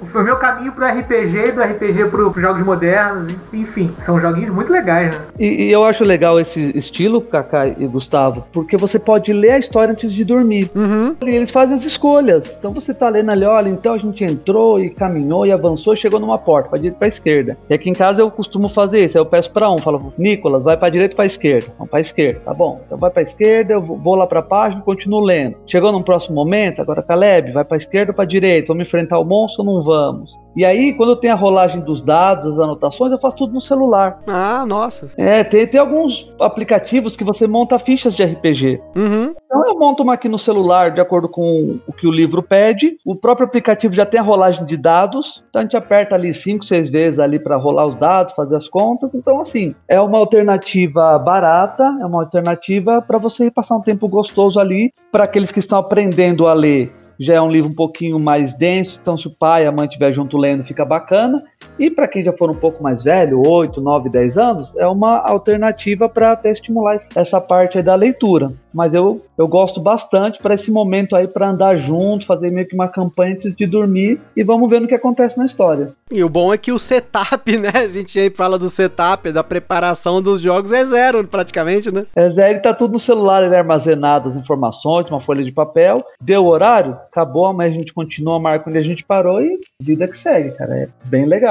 Foi 0.06 0.22
o 0.22 0.26
meu 0.26 0.38
caminho 0.38 0.72
pro 0.72 0.86
RPG, 0.86 1.52
do 1.52 1.62
RPG 1.62 2.06
pro, 2.06 2.32
pro 2.32 2.42
jogos 2.42 2.62
modernos, 2.62 3.34
enfim, 3.54 3.94
são 4.00 4.20
joguinhos 4.20 4.50
muito 4.50 4.72
legais, 4.72 5.12
né? 5.12 5.22
E, 5.40 5.66
e 5.66 5.72
eu 5.72 5.84
acho 5.84 6.04
legal 6.04 6.40
esse 6.40 6.72
estilo, 6.78 7.22
Kaká 7.22 7.68
e 7.68 7.88
Gustavo, 7.88 8.46
porque 8.52 8.78
você 8.78 9.00
pode 9.00 9.32
ler 9.34 9.52
a 9.52 9.60
história 9.60 9.92
antes 9.92 10.14
de 10.14 10.24
dormir. 10.24 10.70
Uhum. 10.76 11.16
E 11.26 11.30
eles 11.30 11.52
fazem 11.52 11.76
as 11.76 11.86
escolhas. 11.86 12.51
Então 12.58 12.72
você 12.72 12.94
tá 12.94 13.10
lendo 13.10 13.32
ali, 13.32 13.46
olha, 13.46 13.70
então 13.70 13.94
a 13.94 13.98
gente 13.98 14.24
entrou 14.24 14.80
e 14.80 14.90
caminhou 14.90 15.46
e 15.46 15.52
avançou 15.52 15.94
e 15.94 15.98
chegou 15.98 16.20
numa 16.20 16.38
porta, 16.38 16.70
pra 16.70 16.78
direita 16.78 16.98
e 16.98 17.00
pra 17.00 17.08
esquerda. 17.08 17.58
E 17.70 17.74
aqui 17.74 17.90
em 17.90 17.94
casa 17.94 18.22
eu 18.22 18.32
costumo 18.32 18.70
fazer 18.70 19.06
isso. 19.06 19.18
Eu 19.18 19.26
peço 19.26 19.52
pra 19.52 19.70
um, 19.72 19.78
falo, 19.78 20.14
Nicolas, 20.18 20.64
vai 20.64 20.78
pra 20.78 20.90
direita 20.90 21.14
e 21.14 21.16
pra 21.16 21.26
esquerda. 21.26 21.72
Vamos 21.78 21.90
pra 21.90 22.00
esquerda, 22.00 22.42
tá 22.46 22.54
bom. 22.54 22.82
Então 22.86 22.98
vai 22.98 23.10
pra 23.10 23.22
esquerda, 23.22 23.74
eu 23.74 23.82
vou 23.82 24.16
lá 24.16 24.28
pra 24.28 24.42
página 24.42 24.82
e 24.82 24.86
continuo 24.86 25.20
lendo. 25.20 25.56
Chegou 25.66 25.92
num 25.92 26.04
próximo 26.04 26.36
momento, 26.36 26.82
agora 26.82 27.04
Caleb, 27.04 27.52
vai 27.52 27.64
pra 27.64 27.78
esquerda 27.78 28.12
ou 28.12 28.16
pra 28.16 28.26
direita? 28.26 28.68
Vamos 28.70 28.88
enfrentar 28.88 29.20
o 29.20 29.26
monstro 29.26 29.64
ou 29.64 29.74
não 29.74 29.84
vamos? 29.84 30.32
E 30.56 30.66
aí, 30.66 30.94
quando 30.94 31.12
eu 31.12 31.16
tenho 31.16 31.34
a 31.34 31.38
rolagem 31.38 31.82
dos 31.82 32.04
dados, 32.04 32.46
as 32.46 32.60
anotações, 32.60 33.12
eu 33.12 33.18
faço 33.18 33.38
tudo 33.38 33.54
no 33.54 33.62
celular. 33.62 34.20
Ah, 34.28 34.66
nossa. 34.66 35.10
É, 35.18 35.44
tem, 35.44 35.66
tem 35.66 35.80
alguns 35.80 36.32
aplicativos 36.40 37.16
que 37.16 37.24
você 37.24 37.48
monta 37.48 37.80
fichas 37.80 38.16
de 38.16 38.24
RPG. 38.24 38.82
Uhum. 38.96 39.34
Então 39.46 39.68
eu 39.68 39.78
monto 39.78 40.04
uma 40.04 40.14
aqui 40.14 40.28
no 40.28 40.38
celular 40.38 40.92
de 40.92 41.02
acordo 41.02 41.30
com 41.30 41.80
o 41.88 41.94
que 41.94 42.08
o 42.08 42.12
livro 42.12 42.44
pede. 42.44 42.98
O 43.06 43.16
próprio 43.16 43.48
aplicativo 43.48 43.94
já 43.94 44.06
tem 44.06 44.20
a 44.20 44.24
rolagem 44.24 44.66
de 44.66 44.76
dados. 44.76 45.44
Então 45.50 45.62
a 45.62 45.64
gente 45.64 45.78
aperta 45.78 46.16
ali 46.16 46.34
cinco, 46.34 46.66
seis 46.66 46.90
vezes 46.90 47.20
ali 47.20 47.40
para 47.40 47.56
rolar 47.56 47.86
os 47.86 47.96
dados, 47.96 48.34
fazer 48.34 48.56
as 48.56 48.68
contas. 48.68 49.14
Então, 49.14 49.40
assim, 49.40 49.74
é 49.88 50.00
uma 50.00 50.18
alternativa 50.18 51.18
barata, 51.18 51.84
é 52.02 52.06
uma 52.06 52.22
alternativa 52.22 53.02
para 53.02 53.18
você 53.18 53.50
passar 53.50 53.76
um 53.76 53.82
tempo 53.82 54.08
gostoso 54.08 54.60
ali. 54.60 54.94
Para 55.12 55.26
aqueles 55.26 55.52
que 55.52 55.60
estão 55.60 55.80
aprendendo 55.80 56.48
a 56.48 56.54
ler, 56.54 56.94
já 57.20 57.36
é 57.36 57.42
um 57.42 57.52
livro 57.52 57.70
um 57.70 57.76
pouquinho 57.76 58.20
mais 58.20 58.54
denso, 58.54 59.00
então 59.02 59.18
se 59.18 59.28
o 59.28 59.32
pai 59.32 59.64
e 59.64 59.68
a 59.68 59.72
mãe 59.72 59.88
estiver 59.88 60.14
junto 60.14 60.38
lendo, 60.38 60.64
fica 60.64 60.86
bacana. 60.86 61.44
E 61.78 61.90
para 61.90 62.08
quem 62.08 62.24
já 62.24 62.34
for 62.34 62.50
um 62.50 62.56
pouco 62.56 62.84
mais 62.84 63.04
velho, 63.04 63.42
8, 63.46 63.82
9, 63.82 64.10
10 64.10 64.38
anos, 64.38 64.74
é 64.78 64.88
uma 64.88 65.20
alternativa 65.20 66.08
para 66.08 66.34
até 66.34 66.52
estimular 66.52 66.98
essa 67.16 67.40
parte 67.42 67.82
da 67.82 67.96
leitura. 67.96 68.52
Mas 68.74 68.94
eu, 68.94 69.22
eu 69.38 69.48
gosto 69.48 69.82
bastante 69.82 70.40
para 70.42 70.54
esse 70.54 70.72
momento 70.72 71.16
aí 71.16 71.28
para 71.28 71.50
andar 71.50 71.76
junto, 71.76 72.26
fazer 72.26 72.52
meio 72.52 72.68
que 72.68 72.76
uma 72.76 72.88
campanha 72.88 73.34
antes 73.34 73.56
de 73.56 73.66
dormir 73.66 74.20
e 74.36 74.44
vamos 74.44 74.70
ver 74.70 74.82
o 74.82 74.88
que 74.88 74.96
acontece 74.96 75.38
na 75.38 75.46
história. 75.46 75.94
E 76.12 76.24
o 76.24 76.30
bom 76.30 76.54
é 76.54 76.58
que 76.58 76.72
o 76.72 76.80
setup, 76.80 77.46
né? 77.58 77.72
A 77.74 77.88
gente 77.88 78.18
aí 78.18 78.30
fala 78.30 78.58
do 78.58 78.70
setup, 78.70 79.32
da 79.32 79.44
preparação 79.44 80.22
dos 80.22 80.40
jogos 80.40 80.72
é 80.72 80.86
zero 80.86 81.28
praticamente, 81.28 81.94
né? 81.94 82.06
É 82.16 82.30
zero, 82.30 82.62
tá 82.62 82.74
tudo 82.74 82.94
no 82.94 83.00
celular, 83.00 83.44
ele 83.44 83.56
é 83.56 83.58
armazenado 83.58 84.30
as 84.30 84.38
informações, 84.38 85.10
uma 85.10 85.22
folha 85.22 85.44
de 85.44 85.52
papel, 85.52 86.04
deu 86.22 86.46
horário, 86.46 86.98
acabou, 87.12 87.52
mas 87.54 87.74
a 87.74 87.78
gente 87.78 87.94
continua, 87.94 88.40
marca 88.40 88.70
onde 88.70 88.78
a 88.78 88.84
gente 88.84 89.04
parou 89.04 89.42
e 89.42 89.60
vida 89.82 90.08
que 90.08 90.18
segue, 90.18 90.52
cara. 90.52 90.76
É 90.76 90.90
bem 91.06 91.26
legal. 91.26 91.51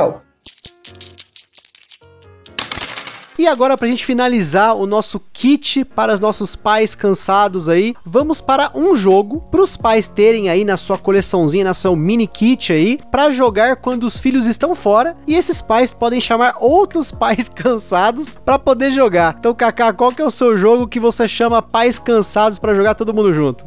E 3.40 3.46
agora, 3.46 3.74
pra 3.74 3.88
gente 3.88 4.04
finalizar 4.04 4.76
o 4.76 4.86
nosso 4.86 5.18
kit 5.32 5.82
para 5.82 6.12
os 6.12 6.20
nossos 6.20 6.54
pais 6.54 6.94
cansados 6.94 7.70
aí, 7.70 7.94
vamos 8.04 8.38
para 8.38 8.70
um 8.74 8.94
jogo 8.94 9.40
para 9.50 9.62
os 9.62 9.78
pais 9.78 10.06
terem 10.06 10.50
aí 10.50 10.62
na 10.62 10.76
sua 10.76 10.98
coleçãozinha, 10.98 11.64
na 11.64 11.72
sua 11.72 11.96
mini 11.96 12.26
kit 12.26 12.70
aí, 12.70 12.98
para 13.10 13.30
jogar 13.30 13.76
quando 13.76 14.04
os 14.04 14.20
filhos 14.20 14.44
estão 14.44 14.74
fora. 14.74 15.16
E 15.26 15.34
esses 15.34 15.62
pais 15.62 15.94
podem 15.94 16.20
chamar 16.20 16.56
outros 16.60 17.10
pais 17.18 17.48
cansados 17.48 18.36
para 18.36 18.58
poder 18.58 18.90
jogar. 18.90 19.36
Então, 19.38 19.54
Kaká, 19.54 19.90
qual 19.94 20.12
que 20.12 20.20
é 20.20 20.24
o 20.26 20.30
seu 20.30 20.54
jogo 20.58 20.86
que 20.86 21.00
você 21.00 21.26
chama 21.26 21.62
pais 21.62 21.98
cansados 21.98 22.58
para 22.58 22.74
jogar 22.74 22.94
todo 22.94 23.14
mundo 23.14 23.32
junto? 23.32 23.64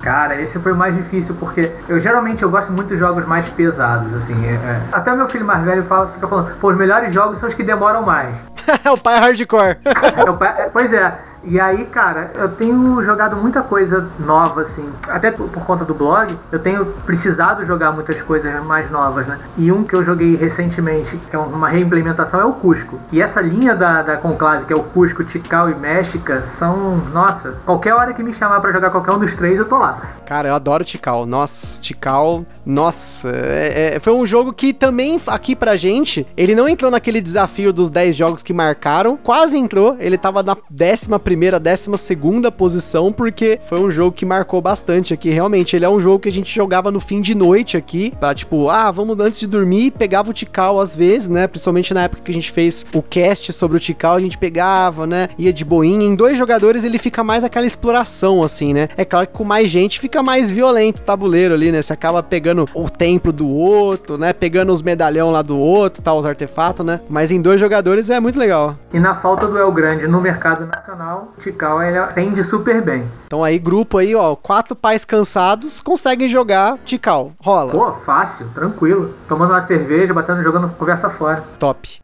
Cara, 0.00 0.40
esse 0.40 0.58
foi 0.58 0.72
o 0.72 0.76
mais 0.76 0.96
difícil 0.96 1.36
porque 1.38 1.70
eu 1.86 2.00
geralmente 2.00 2.42
eu 2.42 2.50
gosto 2.50 2.72
muito 2.72 2.88
de 2.88 2.96
jogos 2.96 3.26
mais 3.26 3.48
pesados, 3.50 4.14
assim. 4.14 4.46
É, 4.46 4.52
é. 4.52 4.80
Até 4.90 5.14
meu 5.14 5.28
filho 5.28 5.44
mais 5.44 5.62
velho 5.62 5.84
fala, 5.84 6.06
fica 6.06 6.26
falando, 6.26 6.54
pô, 6.56 6.70
os 6.70 6.76
melhores 6.76 7.12
jogos 7.12 7.38
são 7.38 7.48
os 7.48 7.54
que 7.54 7.62
demoram 7.62 8.02
mais. 8.02 8.42
é 8.82 8.90
o 8.90 8.96
pai 8.96 9.20
hardcore. 9.20 9.76
é 10.16 10.30
o 10.30 10.36
pai, 10.38 10.54
é, 10.56 10.68
pois 10.70 10.92
é, 10.94 11.14
e 11.42 11.58
aí, 11.58 11.86
cara, 11.86 12.32
eu 12.34 12.48
tenho 12.48 13.02
jogado 13.02 13.36
muita 13.36 13.62
coisa 13.62 14.08
nova, 14.18 14.60
assim. 14.60 14.88
Até 15.08 15.30
por, 15.30 15.48
conta 15.64 15.84
do 15.84 15.94
blog, 15.94 16.36
eu 16.52 16.58
tenho 16.58 16.84
precisado 17.06 17.64
jogar 17.64 17.92
muitas 17.92 18.22
coisas 18.22 18.62
mais 18.64 18.90
novas, 18.90 19.26
né? 19.26 19.38
E 19.56 19.72
um 19.72 19.84
que 19.84 19.94
eu 19.94 20.02
joguei 20.02 20.36
recentemente, 20.36 21.16
que 21.30 21.34
é 21.34 21.38
uma 21.38 21.68
reimplementação, 21.68 22.40
é 22.40 22.44
o 22.44 22.52
Cusco. 22.52 22.98
E 23.10 23.22
essa 23.22 23.40
linha 23.40 23.74
da, 23.74 24.02
da 24.02 24.16
Conclave, 24.16 24.66
que 24.66 24.72
é 24.72 24.76
o 24.76 24.82
Cusco, 24.82 25.24
Tikal 25.24 25.70
e 25.70 25.74
México, 25.74 26.30
são. 26.44 26.96
Nossa, 27.12 27.56
qualquer 27.64 27.94
hora 27.94 28.12
que 28.12 28.22
me 28.22 28.32
chamar 28.32 28.60
para 28.60 28.72
jogar 28.72 28.90
qualquer 28.90 29.12
um 29.12 29.18
dos 29.18 29.34
três, 29.34 29.58
eu 29.58 29.64
tô 29.64 29.78
lá. 29.78 29.98
Cara, 30.26 30.48
eu 30.48 30.54
adoro 30.54 30.84
Tikal. 30.84 31.24
Nossa, 31.24 31.80
Tikal. 31.80 32.44
Nossa, 32.70 33.28
é, 33.34 33.94
é, 33.96 34.00
foi 34.00 34.12
um 34.12 34.24
jogo 34.24 34.52
que 34.52 34.72
também 34.72 35.20
aqui 35.26 35.56
pra 35.56 35.74
gente, 35.74 36.24
ele 36.36 36.54
não 36.54 36.68
entrou 36.68 36.88
naquele 36.88 37.20
desafio 37.20 37.72
dos 37.72 37.90
10 37.90 38.14
jogos 38.14 38.42
que 38.44 38.52
marcaram, 38.52 39.18
quase 39.20 39.58
entrou, 39.58 39.96
ele 39.98 40.16
tava 40.16 40.40
na 40.40 40.56
décima 40.70 41.18
primeira, 41.18 41.58
décima 41.58 41.96
segunda 41.96 42.52
posição, 42.52 43.12
porque 43.12 43.58
foi 43.68 43.80
um 43.80 43.90
jogo 43.90 44.14
que 44.14 44.24
marcou 44.24 44.62
bastante 44.62 45.12
aqui. 45.12 45.30
Realmente, 45.30 45.74
ele 45.74 45.84
é 45.84 45.88
um 45.88 45.98
jogo 45.98 46.20
que 46.20 46.28
a 46.28 46.32
gente 46.32 46.54
jogava 46.54 46.92
no 46.92 47.00
fim 47.00 47.20
de 47.20 47.34
noite 47.34 47.76
aqui, 47.76 48.12
pra 48.20 48.32
tipo, 48.36 48.68
ah, 48.68 48.88
vamos 48.92 49.18
antes 49.18 49.40
de 49.40 49.48
dormir, 49.48 49.90
pegava 49.90 50.30
o 50.30 50.32
Tikal 50.32 50.78
às 50.78 50.94
vezes, 50.94 51.26
né? 51.26 51.48
Principalmente 51.48 51.92
na 51.92 52.04
época 52.04 52.22
que 52.22 52.30
a 52.30 52.34
gente 52.34 52.52
fez 52.52 52.86
o 52.94 53.02
cast 53.02 53.52
sobre 53.52 53.78
o 53.78 53.80
Tikal, 53.80 54.14
a 54.14 54.20
gente 54.20 54.38
pegava, 54.38 55.08
né? 55.08 55.28
Ia 55.36 55.52
de 55.52 55.64
boinha. 55.64 56.06
Em 56.06 56.14
dois 56.14 56.38
jogadores 56.38 56.84
ele 56.84 56.98
fica 56.98 57.24
mais 57.24 57.42
aquela 57.42 57.66
exploração, 57.66 58.44
assim, 58.44 58.72
né? 58.72 58.88
É 58.96 59.04
claro 59.04 59.26
que 59.26 59.32
com 59.32 59.42
mais 59.42 59.68
gente 59.68 59.98
fica 59.98 60.22
mais 60.22 60.52
violento 60.52 61.00
o 61.00 61.04
tabuleiro 61.04 61.52
ali, 61.54 61.72
né? 61.72 61.82
Você 61.82 61.92
acaba 61.92 62.22
pegando 62.22 62.59
destruindo 62.64 62.68
o 62.74 62.90
templo 62.90 63.32
do 63.32 63.48
outro, 63.48 64.18
né? 64.18 64.32
Pegando 64.32 64.72
os 64.72 64.82
medalhão 64.82 65.30
lá 65.30 65.42
do 65.42 65.56
outro, 65.56 66.02
tal, 66.02 66.18
os 66.18 66.26
artefatos, 66.26 66.84
né? 66.84 67.00
Mas 67.08 67.30
em 67.30 67.40
dois 67.40 67.60
jogadores 67.60 68.10
é 68.10 68.20
muito 68.20 68.38
legal. 68.38 68.76
E 68.92 68.98
na 68.98 69.14
falta 69.14 69.46
do 69.46 69.58
El 69.58 69.72
Grande 69.72 70.06
no 70.06 70.20
mercado 70.20 70.66
nacional, 70.66 71.32
o 71.36 71.40
Tikal 71.40 71.82
ele 71.82 71.98
atende 71.98 72.42
super 72.42 72.82
bem. 72.82 73.04
Então 73.26 73.44
aí, 73.44 73.58
grupo 73.58 73.98
aí, 73.98 74.14
ó, 74.14 74.34
quatro 74.34 74.74
pais 74.74 75.04
cansados 75.04 75.80
conseguem 75.80 76.28
jogar 76.28 76.78
Tikal. 76.84 77.32
Rola. 77.40 77.72
Pô, 77.72 77.92
fácil, 77.92 78.48
tranquilo. 78.54 79.14
Tomando 79.28 79.50
uma 79.50 79.60
cerveja, 79.60 80.12
batendo, 80.12 80.42
jogando 80.42 80.68
conversa 80.70 81.08
fora. 81.08 81.44
Top. 81.58 82.00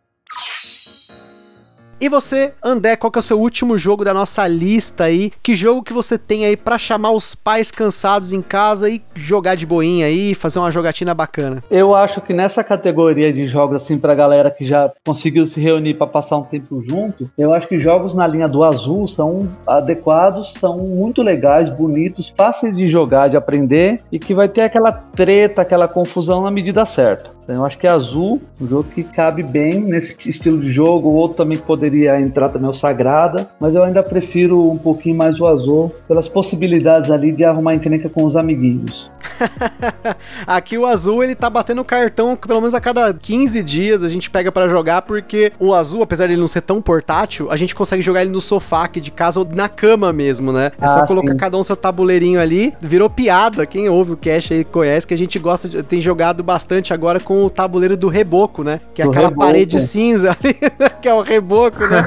E 1.98 2.10
você, 2.10 2.52
André, 2.62 2.94
qual 2.94 3.10
que 3.10 3.18
é 3.18 3.20
o 3.20 3.22
seu 3.22 3.40
último 3.40 3.78
jogo 3.78 4.04
da 4.04 4.12
nossa 4.12 4.46
lista 4.46 5.04
aí? 5.04 5.32
Que 5.42 5.54
jogo 5.54 5.82
que 5.82 5.94
você 5.94 6.18
tem 6.18 6.44
aí 6.44 6.54
para 6.54 6.76
chamar 6.76 7.12
os 7.12 7.34
pais 7.34 7.70
cansados 7.70 8.34
em 8.34 8.42
casa 8.42 8.90
e 8.90 9.02
jogar 9.14 9.54
de 9.54 9.64
boinha 9.64 10.04
aí, 10.04 10.34
fazer 10.34 10.58
uma 10.58 10.70
jogatina 10.70 11.14
bacana? 11.14 11.64
Eu 11.70 11.94
acho 11.94 12.20
que 12.20 12.34
nessa 12.34 12.62
categoria 12.62 13.32
de 13.32 13.48
jogos 13.48 13.82
assim 13.82 13.96
pra 13.96 14.14
galera 14.14 14.50
que 14.50 14.66
já 14.66 14.92
conseguiu 15.06 15.46
se 15.46 15.58
reunir 15.58 15.94
para 15.94 16.06
passar 16.06 16.36
um 16.36 16.42
tempo 16.42 16.82
junto, 16.86 17.30
eu 17.38 17.54
acho 17.54 17.66
que 17.66 17.80
jogos 17.80 18.12
na 18.12 18.26
linha 18.26 18.46
do 18.46 18.62
azul 18.62 19.08
são 19.08 19.48
adequados, 19.66 20.52
são 20.60 20.76
muito 20.76 21.22
legais, 21.22 21.70
bonitos, 21.70 22.32
fáceis 22.36 22.76
de 22.76 22.90
jogar, 22.90 23.28
de 23.28 23.38
aprender 23.38 24.02
e 24.12 24.18
que 24.18 24.34
vai 24.34 24.50
ter 24.50 24.60
aquela 24.60 24.92
treta, 24.92 25.62
aquela 25.62 25.88
confusão 25.88 26.42
na 26.42 26.50
medida 26.50 26.84
certa. 26.84 27.35
Então, 27.46 27.54
eu 27.54 27.64
acho 27.64 27.78
que 27.78 27.86
azul, 27.86 28.42
um 28.60 28.66
jogo 28.66 28.88
que 28.92 29.04
cabe 29.04 29.40
bem 29.40 29.78
nesse 29.80 30.16
estilo 30.28 30.58
de 30.58 30.72
jogo. 30.72 31.08
O 31.08 31.14
outro 31.14 31.36
também 31.36 31.56
poderia 31.56 32.20
entrar 32.20 32.48
também 32.48 32.66
é 32.66 32.70
o 32.70 32.74
Sagrada, 32.74 33.48
mas 33.60 33.72
eu 33.72 33.84
ainda 33.84 34.02
prefiro 34.02 34.68
um 34.68 34.76
pouquinho 34.76 35.16
mais 35.16 35.40
o 35.40 35.46
azul, 35.46 35.94
pelas 36.08 36.28
possibilidades 36.28 37.08
ali 37.08 37.30
de 37.30 37.44
arrumar 37.44 37.76
encrenca 37.76 38.08
com 38.08 38.24
os 38.24 38.34
amiguinhos. 38.34 39.08
Aqui 40.44 40.76
o 40.76 40.86
azul 40.86 41.22
ele 41.22 41.34
tá 41.34 41.48
batendo 41.48 41.84
cartão 41.84 42.36
pelo 42.36 42.60
menos 42.60 42.74
a 42.74 42.80
cada 42.80 43.12
15 43.12 43.62
dias 43.62 44.02
a 44.02 44.08
gente 44.08 44.30
pega 44.30 44.50
para 44.50 44.68
jogar, 44.68 45.02
porque 45.02 45.52
o 45.60 45.72
azul, 45.72 46.02
apesar 46.02 46.26
de 46.26 46.32
ele 46.32 46.40
não 46.40 46.48
ser 46.48 46.62
tão 46.62 46.82
portátil, 46.82 47.50
a 47.50 47.56
gente 47.56 47.74
consegue 47.74 48.02
jogar 48.02 48.22
ele 48.22 48.30
no 48.30 48.40
sofá 48.40 48.84
aqui 48.84 49.00
de 49.00 49.12
casa 49.12 49.38
ou 49.38 49.46
na 49.48 49.68
cama 49.68 50.12
mesmo, 50.12 50.52
né? 50.52 50.72
É 50.80 50.84
ah, 50.84 50.88
só 50.88 51.06
colocar 51.06 51.32
sim. 51.32 51.38
cada 51.38 51.56
um 51.56 51.62
seu 51.62 51.76
tabuleirinho 51.76 52.40
ali. 52.40 52.74
Virou 52.80 53.08
piada. 53.08 53.66
Quem 53.66 53.88
ouve 53.88 54.12
o 54.12 54.16
cast 54.16 54.52
aí 54.52 54.64
conhece 54.64 55.06
que 55.06 55.14
a 55.14 55.16
gente 55.16 55.38
gosta 55.38 55.68
de, 55.68 55.82
tem 55.82 56.00
jogado 56.00 56.42
bastante 56.42 56.92
agora 56.92 57.20
com 57.20 57.35
o 57.44 57.50
tabuleiro 57.50 57.96
do 57.96 58.08
reboco, 58.08 58.62
né? 58.62 58.80
Que 58.94 59.02
é 59.02 59.04
do 59.04 59.10
aquela 59.10 59.28
reboco. 59.28 59.46
parede 59.46 59.80
cinza 59.80 60.30
ali, 60.30 60.56
né? 60.78 60.88
que 61.00 61.08
é 61.08 61.14
o 61.14 61.20
reboco, 61.20 61.80
né? 61.86 62.02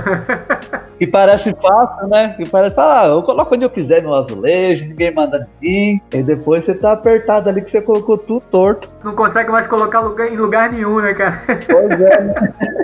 que 0.97 1.05
parece 1.07 1.53
fácil, 1.53 2.07
né? 2.07 2.33
Que 2.35 2.47
parece, 2.47 2.75
ah, 2.77 3.07
eu 3.07 3.23
coloco 3.23 3.55
onde 3.55 3.65
eu 3.65 3.69
quiser 3.69 4.01
no 4.01 4.13
azulejo, 4.13 4.85
ninguém 4.85 5.13
manda 5.13 5.47
mim. 5.61 5.99
E 6.13 6.23
depois 6.23 6.65
você 6.65 6.73
tá 6.73 6.91
apertado 6.91 7.49
ali 7.49 7.61
que 7.61 7.71
você 7.71 7.81
colocou 7.81 8.17
tudo 8.17 8.41
torto. 8.49 8.89
Não 9.03 9.15
consegue 9.15 9.51
mais 9.51 9.67
colocar 9.67 9.99
lugar, 9.99 10.31
em 10.31 10.37
lugar 10.37 10.71
nenhum, 10.71 10.99
né, 10.99 11.13
cara? 11.13 11.41
Pois 11.67 12.01
é, 12.01 12.23
né? 12.23 12.33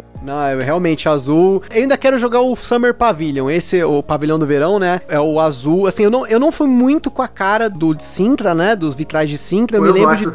Não, 0.25 0.41
é 0.41 0.63
realmente 0.63 1.07
azul. 1.07 1.61
Eu 1.71 1.83
ainda 1.83 1.95
quero 1.97 2.17
jogar 2.17 2.41
o 2.41 2.55
Summer 2.55 2.95
Pavilion, 2.95 3.47
esse 3.49 3.83
o 3.83 4.01
pavilhão 4.01 4.39
do 4.39 4.45
verão, 4.45 4.79
né? 4.79 4.99
É 5.07 5.19
o 5.19 5.39
azul. 5.39 5.85
Assim, 5.85 6.03
eu 6.03 6.09
não, 6.09 6.25
eu 6.25 6.39
não 6.39 6.51
fui 6.51 6.67
muito 6.67 7.11
com 7.11 7.21
a 7.21 7.27
cara 7.27 7.69
do 7.69 7.95
Sintra, 7.99 8.55
né? 8.55 8.75
Dos 8.75 8.95
vitrais 8.95 9.29
de 9.29 9.37
Sintra. 9.37 9.77
Eu, 9.77 9.85
eu 9.85 9.93
me 9.93 9.99
lembro 9.99 10.15
de. 10.15 10.25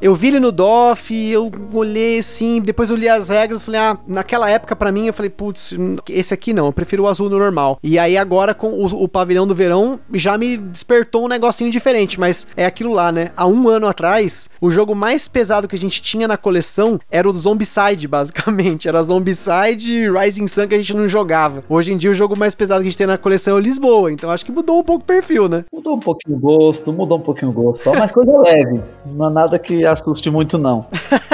Eu 0.00 0.14
vi 0.14 0.28
ele 0.28 0.40
no 0.40 0.52
DOF, 0.52 1.14
eu 1.30 1.50
olhei 1.72 2.18
assim, 2.18 2.60
depois 2.60 2.90
eu 2.90 2.96
li 2.96 3.08
as 3.08 3.28
regras, 3.28 3.62
falei, 3.62 3.80
ah, 3.80 3.96
naquela 4.06 4.50
época 4.50 4.74
para 4.76 4.92
mim 4.92 5.06
eu 5.06 5.14
falei, 5.14 5.30
putz, 5.30 5.74
esse 6.10 6.34
aqui 6.34 6.52
não, 6.52 6.66
eu 6.66 6.72
prefiro 6.72 7.04
o 7.04 7.08
azul 7.08 7.30
no 7.30 7.38
normal. 7.38 7.78
E 7.82 7.98
aí 7.98 8.18
agora 8.18 8.52
com 8.52 8.68
o, 8.68 9.04
o 9.04 9.08
pavilhão 9.08 9.46
do 9.46 9.54
verão 9.54 10.00
já 10.12 10.36
me 10.36 10.56
despertou 10.56 11.24
um 11.24 11.28
negocinho 11.28 11.70
diferente, 11.70 12.18
mas 12.18 12.48
é 12.56 12.66
aquilo 12.66 12.92
lá, 12.92 13.12
né? 13.12 13.30
Há 13.36 13.46
um 13.46 13.68
ano 13.68 13.86
atrás, 13.86 14.50
o 14.60 14.70
jogo 14.70 14.94
mais 14.94 15.28
pesado 15.28 15.68
que 15.68 15.76
a 15.76 15.78
gente 15.78 16.02
tinha 16.02 16.26
na 16.28 16.36
coleção 16.36 17.00
era 17.10 17.30
o 17.30 17.36
Zombicide, 17.36 18.06
basicamente. 18.08 18.88
Era 18.88 19.02
Zombicide 19.02 19.21
Zombicide 19.22 19.92
e 19.92 20.10
Rising 20.10 20.48
Sun 20.48 20.66
que 20.66 20.74
a 20.74 20.78
gente 20.78 20.94
não 20.94 21.08
jogava. 21.08 21.62
Hoje 21.68 21.92
em 21.92 21.96
dia 21.96 22.10
o 22.10 22.14
jogo 22.14 22.36
mais 22.36 22.54
pesado 22.54 22.80
que 22.80 22.88
a 22.88 22.90
gente 22.90 22.98
tem 22.98 23.06
na 23.06 23.16
coleção 23.16 23.56
é 23.56 23.60
o 23.60 23.60
Lisboa, 23.60 24.10
então 24.10 24.30
acho 24.30 24.44
que 24.44 24.50
mudou 24.50 24.80
um 24.80 24.82
pouco 24.82 25.02
o 25.02 25.06
perfil, 25.06 25.48
né? 25.48 25.64
Mudou 25.72 25.96
um 25.96 26.00
pouquinho 26.00 26.36
o 26.36 26.40
gosto, 26.40 26.92
mudou 26.92 27.18
um 27.18 27.20
pouquinho 27.20 27.50
o 27.50 27.54
gosto, 27.54 27.84
só 27.84 27.94
mais 27.94 28.10
coisa 28.10 28.36
leve. 28.38 28.80
Não 29.06 29.28
é 29.28 29.30
nada 29.30 29.58
que 29.58 29.86
assuste 29.86 30.28
muito, 30.28 30.58
não. 30.58 30.86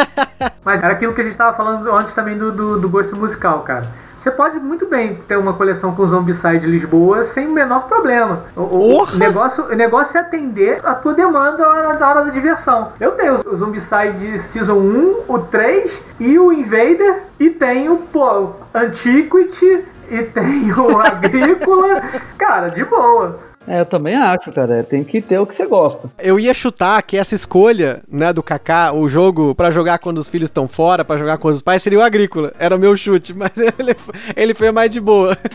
Mas 0.65 0.83
era 0.83 0.93
aquilo 0.93 1.15
que 1.15 1.21
a 1.21 1.25
gente 1.25 1.33
estava 1.33 1.57
falando 1.57 1.91
antes 1.91 2.13
também 2.13 2.37
do, 2.37 2.53
do, 2.53 2.79
do 2.79 2.89
gosto 2.89 3.17
musical, 3.17 3.61
cara. 3.61 3.87
Você 4.19 4.33
pode 4.33 4.59
muito 4.59 4.87
bem 4.87 5.15
ter 5.29 5.37
uma 5.37 5.53
coleção 5.53 5.95
com 5.95 6.05
Zombicide 6.05 6.67
Lisboa 6.67 7.23
sem 7.23 7.47
o 7.47 7.53
menor 7.53 7.87
problema. 7.87 8.47
O, 8.57 9.05
o, 9.05 9.17
negócio, 9.17 9.67
o 9.67 9.77
negócio 9.77 10.19
é 10.19 10.21
atender 10.21 10.81
a 10.85 10.93
tua 10.93 11.15
demanda 11.15 11.65
na 11.95 12.09
hora 12.09 12.25
da 12.25 12.31
diversão. 12.31 12.93
Eu 12.99 13.13
tenho 13.13 13.39
o 13.47 13.57
Zombicide 13.57 14.37
Season 14.37 14.75
1, 14.75 15.21
o 15.29 15.39
3 15.39 16.05
e 16.19 16.37
o 16.37 16.53
Invader, 16.53 17.27
e 17.39 17.49
tenho, 17.51 17.97
pô, 18.13 18.55
Antiquity, 18.75 19.85
e 20.11 20.23
tenho 20.25 20.99
Agrícola. 20.99 22.03
Cara, 22.37 22.71
de 22.71 22.85
boa. 22.85 23.39
É, 23.69 23.81
eu 23.81 23.87
também 23.87 24.17
acho, 24.17 24.51
cara. 24.51 24.83
Tem 24.83 25.05
que 25.05 25.21
ter 25.21 25.39
o 25.39 25.47
que 25.47 25.55
você 25.55 25.67
gosta. 25.67 26.09
Eu 26.19 26.39
ia 26.41 26.55
chutar 26.55 27.03
que 27.03 27.17
essa 27.17 27.35
escolha, 27.35 28.03
né, 28.11 28.33
do 28.33 28.43
Kaká, 28.43 28.93
o 28.93 29.09
jogo 29.09 29.55
para 29.55 29.71
jogar 29.71 29.99
quando 29.99 30.19
os 30.19 30.29
filhos 30.29 30.49
estão 30.49 30.67
fora, 30.67 31.05
para 31.05 31.19
jogar 31.19 31.37
com 31.39 31.49
os 31.49 31.61
pais, 31.61 31.83
seria 31.83 31.99
o 31.99 32.03
Agrícola. 32.03 32.53
Era 32.59 32.75
o 32.75 32.79
meu 32.79 32.97
chute, 32.97 33.35
mas 33.37 33.53
ele, 33.57 33.97
ele 34.35 34.55
foi 34.55 34.73
mais 34.73 34.91
de 34.91 35.01
boa. 35.01 35.37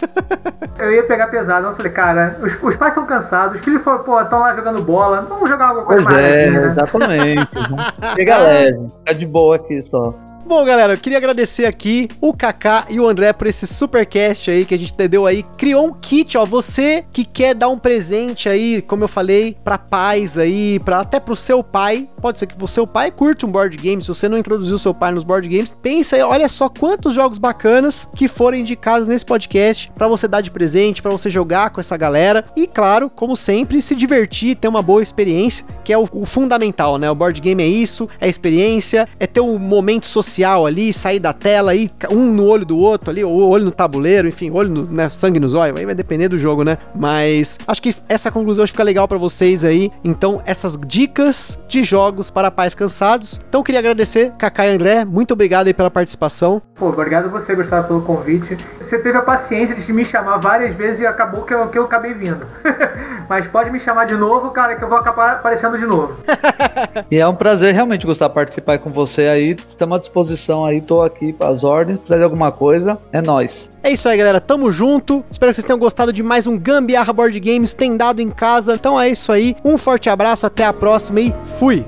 Eu 0.78 0.92
ia 0.92 1.04
pegar 1.04 1.28
pesado, 1.28 1.68
eu 1.68 1.74
falei, 1.74 1.92
cara, 1.92 2.36
os, 2.42 2.62
os 2.62 2.76
pais 2.76 2.94
estão 2.94 3.06
cansados, 3.06 3.60
os 3.60 3.64
filhos 3.64 3.82
foram, 3.84 4.04
pô, 4.04 4.20
estão 4.20 4.40
lá 4.40 4.52
jogando 4.54 4.82
bola, 4.82 5.22
vamos 5.22 5.48
jogar 5.48 5.68
alguma 5.68 5.86
coisa 5.86 6.04
pois 6.04 6.16
mais 6.16 6.28
é, 6.28 6.50
né? 6.50 6.68
Exatamente. 6.72 7.48
Pega 8.16 8.38
leve, 8.40 8.92
fica 9.00 9.14
de 9.14 9.26
boa 9.26 9.56
aqui 9.56 9.82
só. 9.84 10.14
Bom, 10.46 10.66
galera, 10.66 10.94
eu 10.94 10.98
queria 10.98 11.18
agradecer 11.18 11.66
aqui 11.66 12.10
o 12.20 12.34
Kaká 12.34 12.86
e 12.90 13.00
o 13.00 13.08
André 13.08 13.32
por 13.32 13.48
esse 13.48 13.66
supercast 13.66 14.52
aí 14.52 14.66
que 14.66 14.76
a 14.76 14.78
gente 14.78 14.94
deu 15.08 15.26
aí. 15.26 15.42
Criou 15.58 15.88
um 15.88 15.94
kit, 15.94 16.38
ó. 16.38 16.46
Você 16.46 17.06
que 17.14 17.24
quer 17.24 17.56
dar 17.56 17.70
um 17.70 17.78
presente 17.78 18.50
aí, 18.50 18.82
como 18.82 19.06
eu 19.06 19.08
falei, 19.08 19.56
para 19.64 19.78
pais 19.78 20.38
aí, 20.38 20.80
para 20.80 21.00
até 21.00 21.18
pro 21.18 21.36
seu 21.38 21.64
pai. 21.64 22.10
Pode 22.22 22.40
ser 22.40 22.48
que 22.48 22.62
o 22.62 22.68
seu 22.68 22.86
pai 22.86 23.10
curte 23.10 23.46
um 23.46 23.52
board 23.52 23.76
game, 23.78 24.02
se 24.02 24.10
você 24.10 24.28
não 24.28 24.38
introduziu 24.38 24.78
seu 24.78 24.94
pai 24.94 25.14
nos 25.14 25.24
board 25.24 25.48
games, 25.48 25.76
pensa 25.82 26.18
aí, 26.18 26.22
olha 26.22 26.50
só 26.50 26.68
quantos 26.68 27.14
jogos 27.14 27.38
bacanas 27.38 28.08
que 28.14 28.28
foram 28.28 28.58
indicados 28.58 29.08
nesse 29.08 29.26
podcast 29.26 29.92
para 29.96 30.08
você 30.08 30.28
dar 30.28 30.42
de 30.42 30.52
presente, 30.52 31.02
para 31.02 31.12
você 31.12 31.30
jogar 31.30 31.70
com 31.70 31.80
essa 31.80 31.96
galera 31.96 32.46
e 32.56 32.68
claro, 32.68 33.10
como 33.10 33.36
sempre, 33.36 33.82
se 33.82 33.96
divertir, 33.96 34.58
ter 34.58 34.68
uma 34.68 34.82
boa 34.82 35.02
experiência, 35.02 35.66
que 35.84 35.92
é 35.92 35.98
o, 35.98 36.08
o 36.12 36.26
fundamental, 36.26 36.98
né? 36.98 37.10
O 37.10 37.16
board 37.16 37.40
game 37.40 37.64
é 37.64 37.68
isso, 37.68 38.10
é 38.20 38.28
experiência, 38.28 39.08
é 39.20 39.26
ter 39.26 39.42
um 39.42 39.58
momento 39.58 40.06
social 40.06 40.33
ali, 40.42 40.94
sair 40.94 41.20
da 41.20 41.34
tela 41.34 41.72
aí, 41.72 41.90
um 42.10 42.32
no 42.32 42.46
olho 42.46 42.66
do 42.66 42.78
outro 42.78 43.10
ali, 43.10 43.24
ou 43.24 43.50
olho 43.50 43.66
no 43.66 43.72
tabuleiro, 43.72 44.28
enfim, 44.28 44.50
olho 44.52 44.70
no, 44.70 44.86
né, 44.86 45.10
sangue 45.10 45.40
nos 45.40 45.54
olhos, 45.54 45.78
aí 45.78 45.86
vai 45.86 45.94
depender 45.94 46.30
do 46.30 46.40
jogo, 46.40 46.64
né? 46.64 46.78
Mas 46.96 47.60
acho 47.68 47.82
que 47.82 47.96
essa 48.08 48.32
conclusão 48.32 48.66
fica 48.66 48.84
legal 48.84 49.08
para 49.08 49.18
vocês 49.18 49.66
aí. 49.66 49.92
Então, 50.04 50.42
essas 50.46 50.80
dicas 50.88 51.60
de 51.68 51.84
jogos 51.84 52.30
para 52.30 52.50
pais 52.50 52.74
cansados. 52.74 53.42
Então, 53.48 53.64
queria 53.64 53.80
agradecer, 53.80 54.32
Kaká 54.38 54.68
e 54.68 54.76
André, 54.76 55.06
muito 55.06 55.34
obrigado 55.34 55.68
aí 55.68 55.74
pela 55.74 55.92
participação. 55.92 56.62
Pô, 56.76 56.90
obrigado 56.90 57.26
a 57.26 57.30
você, 57.30 57.56
Gustavo, 57.56 57.88
pelo 57.88 58.02
convite. 58.02 58.58
Você 58.80 59.00
teve 59.00 59.18
a 59.18 59.22
paciência 59.22 59.76
de 59.76 59.94
me 59.94 60.04
chamar 60.04 60.38
várias 60.38 60.74
vezes 60.74 61.02
e 61.02 61.08
acabou 61.08 61.44
que 61.44 61.54
eu, 61.54 61.68
que 61.68 61.78
eu 61.78 61.84
acabei 61.84 62.14
vindo. 62.14 62.46
Mas 63.30 63.48
pode 63.48 63.72
me 63.72 63.80
chamar 63.80 64.06
de 64.06 64.16
novo, 64.16 64.52
cara, 64.52 64.76
que 64.76 64.84
eu 64.84 64.88
vou 64.88 64.98
acabar 64.98 65.34
aparecendo 65.34 65.78
de 65.78 65.86
novo. 65.86 66.18
e 67.10 67.18
é 67.18 67.28
um 67.28 67.36
prazer 67.36 67.74
realmente, 67.74 68.06
Gustavo, 68.06 68.34
participar 68.34 68.80
com 68.80 68.90
você 68.90 69.28
aí. 69.28 69.56
Estamos 69.68 69.96
à 69.96 70.00
disposição 70.00 70.23
disposição 70.24 70.66
aí, 70.66 70.82
tô 70.82 71.02
aqui 71.02 71.36
as 71.40 71.64
ordens, 71.64 71.96
se 71.96 72.00
precisar 72.00 72.18
de 72.18 72.24
alguma 72.24 72.52
coisa, 72.52 72.98
é 73.12 73.22
nós. 73.22 73.70
É 73.84 73.92
isso 73.92 74.08
aí, 74.08 74.18
galera. 74.18 74.40
Tamo 74.40 74.72
junto. 74.72 75.24
Espero 75.30 75.52
que 75.52 75.56
vocês 75.56 75.66
tenham 75.66 75.80
gostado 75.80 76.14
de 76.14 76.24
mais 76.24 76.48
um 76.48 76.58
Gambiarra 76.58 77.12
Board 77.14 77.38
Games, 77.40 77.74
tem 77.74 77.98
dado 77.98 78.22
em 78.22 78.30
casa. 78.30 78.76
Então 78.76 79.00
é 79.00 79.10
isso 79.10 79.32
aí. 79.32 79.56
Um 79.64 79.78
forte 79.78 80.10
abraço, 80.10 80.46
até 80.46 80.66
a 80.66 80.74
próxima 80.74 81.20
e 81.20 81.34
fui! 81.60 81.86